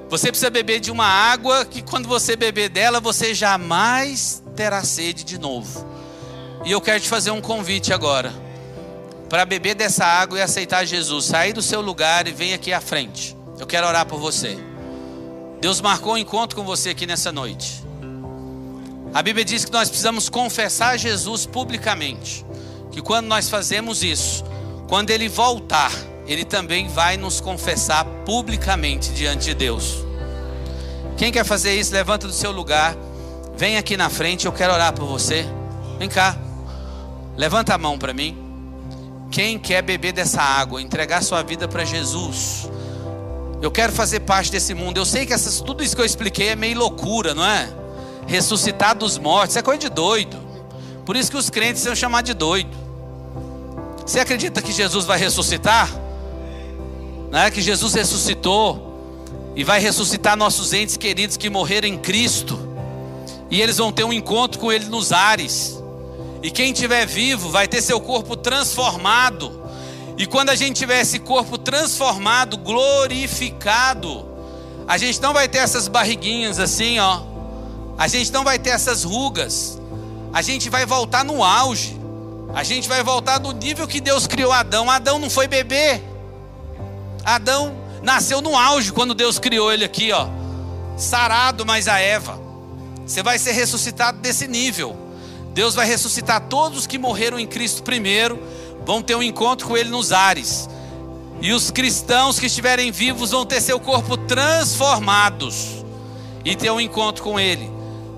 Você 0.09 0.29
precisa 0.29 0.51
beber 0.51 0.81
de 0.81 0.91
uma 0.91 1.07
água 1.07 1.65
que 1.65 1.83
quando 1.83 2.09
você 2.09 2.37
beber 2.37 2.69
dela, 2.69 3.01
você 3.01 3.35
jamais 3.35 4.43
terá 4.55 4.85
sede 4.85 5.25
de 5.25 5.39
novo. 5.39 5.87
E 6.65 6.71
eu 6.71 6.81
quero 6.81 7.01
te 7.01 7.09
fazer 7.09 7.31
um 7.31 7.41
convite 7.41 7.93
agora. 7.93 8.33
Para 9.29 9.45
beber 9.45 9.75
dessa 9.75 10.05
água 10.05 10.39
e 10.39 10.43
aceitar 10.43 10.85
Jesus. 10.85 11.25
Sair 11.25 11.53
do 11.53 11.63
seu 11.63 11.81
lugar 11.81 12.27
e 12.29 12.33
vem 12.33 12.55
aqui 12.55 12.73
à 12.73 12.81
frente. 12.81 13.37
Eu 13.59 13.67
quero 13.67 13.87
orar 13.87 14.07
por 14.07 14.19
você. 14.19 14.57
Deus 15.61 15.81
marcou 15.81 16.15
um 16.15 16.19
encontro 16.19 16.57
com 16.57 16.65
você 16.65 16.91
aqui 16.91 17.07
nessa 17.07 17.33
noite. 17.33 17.83
A 19.13 19.23
Bíblia 19.23 19.45
diz 19.45 19.65
que 19.65 19.73
nós 19.73 19.89
precisamos 19.89 20.29
confessar 20.29 20.99
Jesus 20.99 21.47
publicamente. 21.47 22.45
Que 22.93 23.01
quando 23.01 23.27
nós 23.27 23.49
fazemos 23.49 24.03
isso, 24.03 24.45
quando 24.89 25.11
Ele 25.11 25.29
voltar, 25.29 25.93
Ele 26.27 26.45
também 26.45 26.89
vai 26.89 27.17
nos 27.17 27.41
confessar 27.41 28.05
publicamente 28.25 29.13
diante 29.13 29.45
de 29.45 29.55
Deus. 29.55 30.05
Quem 31.17 31.31
quer 31.31 31.45
fazer 31.45 31.75
isso, 31.75 31.93
levanta 31.93 32.27
do 32.27 32.33
seu 32.33 32.51
lugar. 32.51 32.97
Vem 33.57 33.77
aqui 33.77 33.97
na 33.97 34.11
frente, 34.11 34.47
eu 34.47 34.53
quero 34.53 34.73
orar 34.73 34.93
por 34.93 35.07
você. 35.07 35.47
Vem 35.99 36.09
cá. 36.09 36.37
Levanta 37.37 37.75
a 37.75 37.79
mão 37.79 37.99
para 37.99 38.13
mim. 38.13 38.37
Quem 39.31 39.59
quer 39.59 39.83
beber 39.83 40.13
dessa 40.13 40.41
água, 40.41 40.81
entregar 40.81 41.23
sua 41.23 41.43
vida 41.43 41.69
para 41.69 41.85
Jesus. 41.85 42.69
Eu 43.61 43.71
quero 43.71 43.93
fazer 43.93 44.21
parte 44.21 44.51
desse 44.51 44.75
mundo. 44.75 44.99
Eu 44.99 45.05
sei 45.05 45.27
que 45.27 45.33
essas, 45.33 45.61
tudo 45.61 45.83
isso 45.83 45.95
que 45.95 46.03
eu 46.03 46.07
expliquei 46.07 46.49
é 46.49 46.57
meio 46.57 46.79
loucura, 46.79 47.35
não 47.35 47.45
é? 47.45 47.69
Ressuscitar 48.27 48.95
dos 48.95 49.19
mortos, 49.19 49.57
é 49.57 49.63
coisa 49.63 49.81
de 49.81 49.89
doido. 49.89 50.37
Por 51.05 51.17
isso 51.17 51.31
que 51.31 51.37
os 51.37 51.51
crentes 51.51 51.83
são 51.83 51.95
chamados 51.95 52.31
de 52.31 52.35
doido. 52.35 52.77
Você 54.05 54.21
acredita 54.21 54.61
que 54.61 54.73
Jesus 54.73 55.05
vai 55.05 55.19
ressuscitar? 55.19 56.04
Não 57.35 57.41
é 57.41 57.51
que 57.51 57.61
Jesus 57.61 57.95
ressuscitou 57.95 59.53
e 59.57 59.65
vai 59.65 59.81
ressuscitar 59.81 60.37
nossos 60.37 60.73
entes 60.73 60.97
queridos 60.97 61.37
que 61.37 61.51
morreram 61.51 61.89
em 61.89 61.99
Cristo, 61.99 62.57
e 63.51 63.61
eles 63.61 63.77
vão 63.77 63.91
ter 63.91 64.05
um 64.05 64.13
encontro 64.13 64.61
com 64.61 64.71
Ele 64.71 64.85
nos 64.85 65.11
ares. 65.11 65.83
E 66.45 66.49
quem 66.49 66.71
estiver 66.71 67.05
vivo 67.05 67.51
vai 67.51 67.67
ter 67.67 67.83
seu 67.83 68.01
corpo 68.01 68.37
transformado. 68.37 69.61
E 70.17 70.27
quando 70.27 70.51
a 70.51 70.55
gente 70.55 70.77
tiver 70.77 71.01
esse 71.01 71.19
corpo 71.19 71.59
transformado, 71.59 72.57
glorificado, 72.57 74.25
a 74.87 74.97
gente 74.97 75.21
não 75.21 75.33
vai 75.33 75.49
ter 75.49 75.59
essas 75.59 75.89
barriguinhas 75.89 76.61
assim, 76.61 77.01
ó. 77.01 77.21
A 77.99 78.07
gente 78.07 78.31
não 78.31 78.45
vai 78.45 78.61
ter 78.61 78.71
essas 78.71 79.03
rugas. 79.03 79.81
A 80.33 80.41
gente 80.41 80.71
vai 80.71 80.87
voltar 80.87 81.25
no 81.25 81.43
auge. 81.43 82.01
A 82.55 82.63
gente 82.63 82.89
vai 82.89 83.03
voltar 83.03 83.39
do 83.39 83.51
nível 83.51 83.89
que 83.89 84.01
Deus 84.01 84.25
criou 84.25 84.53
Adão. 84.53 84.89
Adão 84.89 85.19
não 85.19 85.29
foi 85.29 85.49
bebê. 85.49 86.14
Adão 87.25 87.75
nasceu 88.03 88.43
no 88.43 88.57
auge 88.57 88.93
quando 88.93 89.15
Deus 89.15 89.39
criou 89.39 89.73
ele 89.73 89.85
aqui, 89.85 90.13
ó. 90.13 90.29
Sarado, 90.97 91.65
mas 91.65 91.89
a 91.89 91.99
Eva. 91.99 92.39
Você 93.07 93.23
vai 93.23 93.39
ser 93.39 93.53
ressuscitado 93.53 94.19
desse 94.19 94.47
nível. 94.47 94.97
Deus 95.53 95.75
vai 95.75 95.87
ressuscitar 95.87 96.41
todos 96.49 96.81
os 96.81 96.87
que 96.87 96.99
morreram 96.99 97.39
em 97.39 97.47
Cristo 97.47 97.83
primeiro, 97.83 98.43
vão 98.85 99.01
ter 99.01 99.15
um 99.15 99.23
encontro 99.23 99.67
com 99.69 99.77
Ele 99.77 99.89
nos 99.89 100.13
ares. 100.13 100.69
E 101.41 101.53
os 101.53 101.71
cristãos 101.71 102.39
que 102.39 102.47
estiverem 102.47 102.91
vivos 102.91 103.31
vão 103.31 103.47
ter 103.47 103.61
seu 103.61 103.79
corpo 103.79 104.17
transformados 104.17 105.85
e 106.45 106.57
ter 106.57 106.71
um 106.71 106.81
encontro 106.81 107.23
com 107.23 107.39
Ele. 107.39 107.71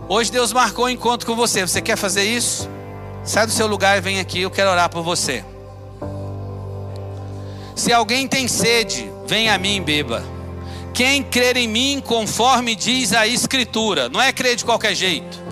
Hoje 0.09 0.31
Deus 0.31 0.53
marcou 0.53 0.87
um 0.87 0.89
encontro 0.89 1.27
com 1.27 1.35
você. 1.35 1.67
Você 1.67 1.83
quer 1.83 1.97
fazer 1.97 2.25
isso? 2.25 2.69
Sai 3.25 3.47
do 3.47 3.53
seu 3.53 3.67
lugar 3.67 3.99
e 3.99 4.01
vem 4.01 4.21
aqui. 4.21 4.41
Eu 4.41 4.51
quero 4.51 4.71
orar 4.71 4.89
por 4.89 5.03
você. 5.03 5.45
Se 7.77 7.93
alguém 7.93 8.27
tem 8.27 8.49
sede, 8.49 9.13
Vem 9.27 9.49
a 9.49 9.59
mim, 9.59 9.83
beba. 9.83 10.23
Quem 10.95 11.23
crer 11.23 11.57
em 11.57 11.67
mim, 11.67 12.01
conforme 12.05 12.77
diz 12.77 13.13
a 13.13 13.27
Escritura, 13.27 14.09
não 14.09 14.23
é 14.23 14.33
crer 14.33 14.55
de 14.55 14.65
qualquer 14.65 14.95
jeito, 14.95 15.43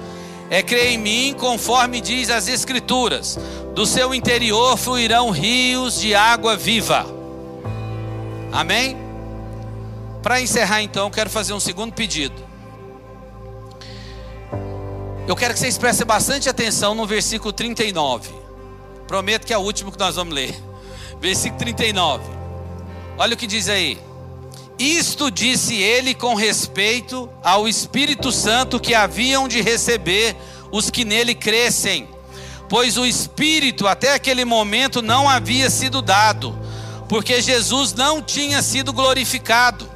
é 0.48 0.62
crer 0.62 0.92
em 0.92 0.98
mim, 0.98 1.34
conforme 1.36 2.00
diz 2.00 2.30
as 2.30 2.46
Escrituras. 2.46 3.36
Do 3.74 3.84
seu 3.84 4.14
interior 4.14 4.76
fluirão 4.78 5.30
rios 5.30 6.00
de 6.00 6.14
água 6.14 6.56
viva. 6.56 7.04
Amém? 8.52 8.96
Para 10.22 10.40
encerrar, 10.40 10.82
então, 10.82 11.10
quero 11.10 11.28
fazer 11.28 11.52
um 11.52 11.60
segundo 11.60 11.92
pedido. 11.92 12.40
Eu 15.26 15.34
quero 15.34 15.52
que 15.52 15.58
vocês 15.58 15.76
prestem 15.76 16.06
bastante 16.06 16.48
atenção 16.48 16.94
no 16.94 17.06
versículo 17.06 17.52
39. 17.52 18.30
Prometo 19.08 19.44
que 19.44 19.52
é 19.52 19.58
o 19.58 19.62
último 19.62 19.90
que 19.90 19.98
nós 19.98 20.14
vamos 20.14 20.32
ler. 20.32 20.54
Versículo 21.20 21.58
39. 21.58 22.24
Olha 23.16 23.34
o 23.34 23.36
que 23.36 23.46
diz 23.46 23.68
aí. 23.68 23.98
Isto 24.78 25.30
disse 25.30 25.74
ele 25.76 26.14
com 26.14 26.34
respeito 26.34 27.28
ao 27.42 27.68
Espírito 27.68 28.32
Santo 28.32 28.80
que 28.80 28.94
haviam 28.94 29.46
de 29.46 29.60
receber 29.60 30.36
os 30.70 30.90
que 30.90 31.04
nele 31.04 31.34
crescem, 31.34 32.08
pois 32.68 32.98
o 32.98 33.06
Espírito 33.06 33.86
até 33.86 34.14
aquele 34.14 34.44
momento 34.44 35.00
não 35.00 35.28
havia 35.28 35.70
sido 35.70 36.02
dado, 36.02 36.58
porque 37.08 37.40
Jesus 37.40 37.92
não 37.92 38.20
tinha 38.20 38.60
sido 38.62 38.92
glorificado. 38.92 39.88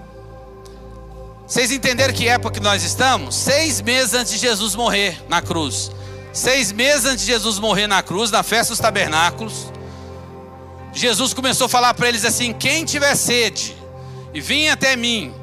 Vocês 1.45 1.73
entenderam 1.73 2.15
que 2.15 2.29
época 2.29 2.55
que 2.55 2.61
nós 2.61 2.85
estamos? 2.85 3.35
Seis 3.35 3.81
meses 3.81 4.15
antes 4.15 4.33
de 4.33 4.39
Jesus 4.39 4.77
morrer 4.77 5.21
na 5.29 5.43
cruz. 5.43 5.91
Seis 6.33 6.71
meses 6.71 7.07
antes 7.07 7.25
de 7.25 7.33
Jesus 7.33 7.59
morrer 7.59 7.89
na 7.89 8.03
cruz, 8.03 8.31
na 8.31 8.45
festa 8.45 8.73
dos 8.73 8.79
tabernáculos. 8.79 9.73
Jesus 10.93 11.33
começou 11.35 11.67
a 11.67 11.69
falar 11.69 11.95
para 11.95 12.09
eles 12.09 12.25
assim: 12.25 12.53
quem 12.53 12.85
tiver 12.85 13.15
sede, 13.15 13.77
e 14.33 14.41
vem 14.41 14.71
até 14.71 14.97
mim 14.97 15.35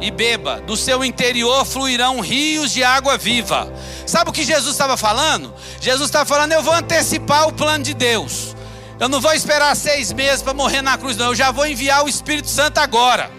e 0.00 0.10
beba, 0.10 0.60
do 0.60 0.76
seu 0.76 1.04
interior 1.04 1.64
fluirão 1.64 2.20
rios 2.20 2.72
de 2.72 2.82
água 2.82 3.16
viva. 3.16 3.72
Sabe 4.06 4.30
o 4.30 4.32
que 4.32 4.44
Jesus 4.44 4.72
estava 4.72 4.96
falando? 4.96 5.52
Jesus 5.80 6.08
estava 6.08 6.26
falando: 6.26 6.52
eu 6.52 6.62
vou 6.62 6.74
antecipar 6.74 7.48
o 7.48 7.52
plano 7.52 7.84
de 7.84 7.94
Deus. 7.94 8.54
Eu 8.98 9.08
não 9.08 9.20
vou 9.20 9.32
esperar 9.32 9.74
seis 9.74 10.12
meses 10.12 10.42
para 10.42 10.54
morrer 10.54 10.82
na 10.82 10.96
cruz, 10.96 11.16
não. 11.16 11.26
Eu 11.26 11.34
já 11.34 11.50
vou 11.50 11.66
enviar 11.66 12.04
o 12.04 12.08
Espírito 12.08 12.48
Santo 12.48 12.78
agora. 12.78 13.30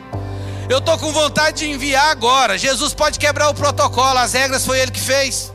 Eu 0.70 0.80
estou 0.80 0.98
com 0.98 1.12
vontade 1.12 1.60
de 1.60 1.70
enviar 1.70 2.10
agora. 2.10 2.58
Jesus 2.58 2.94
pode 2.94 3.20
quebrar 3.20 3.50
o 3.50 3.54
protocolo, 3.54 4.20
as 4.20 4.34
regras 4.34 4.66
foi 4.66 4.80
ele 4.80 4.92
que 4.92 5.00
fez. 5.00 5.54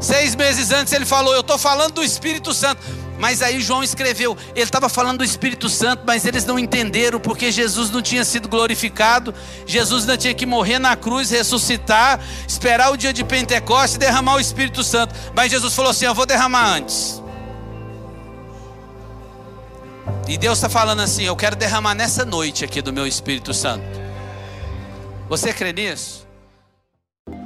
Seis 0.00 0.34
meses 0.34 0.70
antes 0.70 0.92
ele 0.92 1.04
falou: 1.04 1.34
Eu 1.34 1.40
estou 1.40 1.58
falando 1.58 1.94
do 1.94 2.02
Espírito 2.02 2.54
Santo. 2.54 2.80
Mas 3.20 3.42
aí 3.42 3.60
João 3.60 3.84
escreveu, 3.84 4.34
ele 4.54 4.64
estava 4.64 4.88
falando 4.88 5.18
do 5.18 5.24
Espírito 5.24 5.68
Santo, 5.68 6.04
mas 6.06 6.24
eles 6.24 6.46
não 6.46 6.58
entenderam 6.58 7.20
porque 7.20 7.52
Jesus 7.52 7.90
não 7.90 8.00
tinha 8.00 8.24
sido 8.24 8.48
glorificado, 8.48 9.34
Jesus 9.66 10.04
ainda 10.04 10.16
tinha 10.16 10.32
que 10.32 10.46
morrer 10.46 10.78
na 10.78 10.96
cruz, 10.96 11.30
ressuscitar, 11.30 12.18
esperar 12.48 12.90
o 12.90 12.96
dia 12.96 13.12
de 13.12 13.22
Pentecostes 13.22 13.96
e 13.96 13.98
derramar 13.98 14.36
o 14.36 14.40
Espírito 14.40 14.82
Santo. 14.82 15.14
Mas 15.36 15.50
Jesus 15.50 15.74
falou 15.74 15.90
assim: 15.90 16.06
Eu 16.06 16.14
vou 16.14 16.24
derramar 16.24 16.66
antes. 16.76 17.22
E 20.26 20.38
Deus 20.38 20.56
está 20.56 20.70
falando 20.70 21.00
assim: 21.02 21.24
Eu 21.24 21.36
quero 21.36 21.54
derramar 21.54 21.94
nessa 21.94 22.24
noite 22.24 22.64
aqui 22.64 22.80
do 22.80 22.90
meu 22.90 23.06
Espírito 23.06 23.52
Santo. 23.52 23.84
Você 25.28 25.52
crê 25.52 25.74
nisso? 25.74 26.29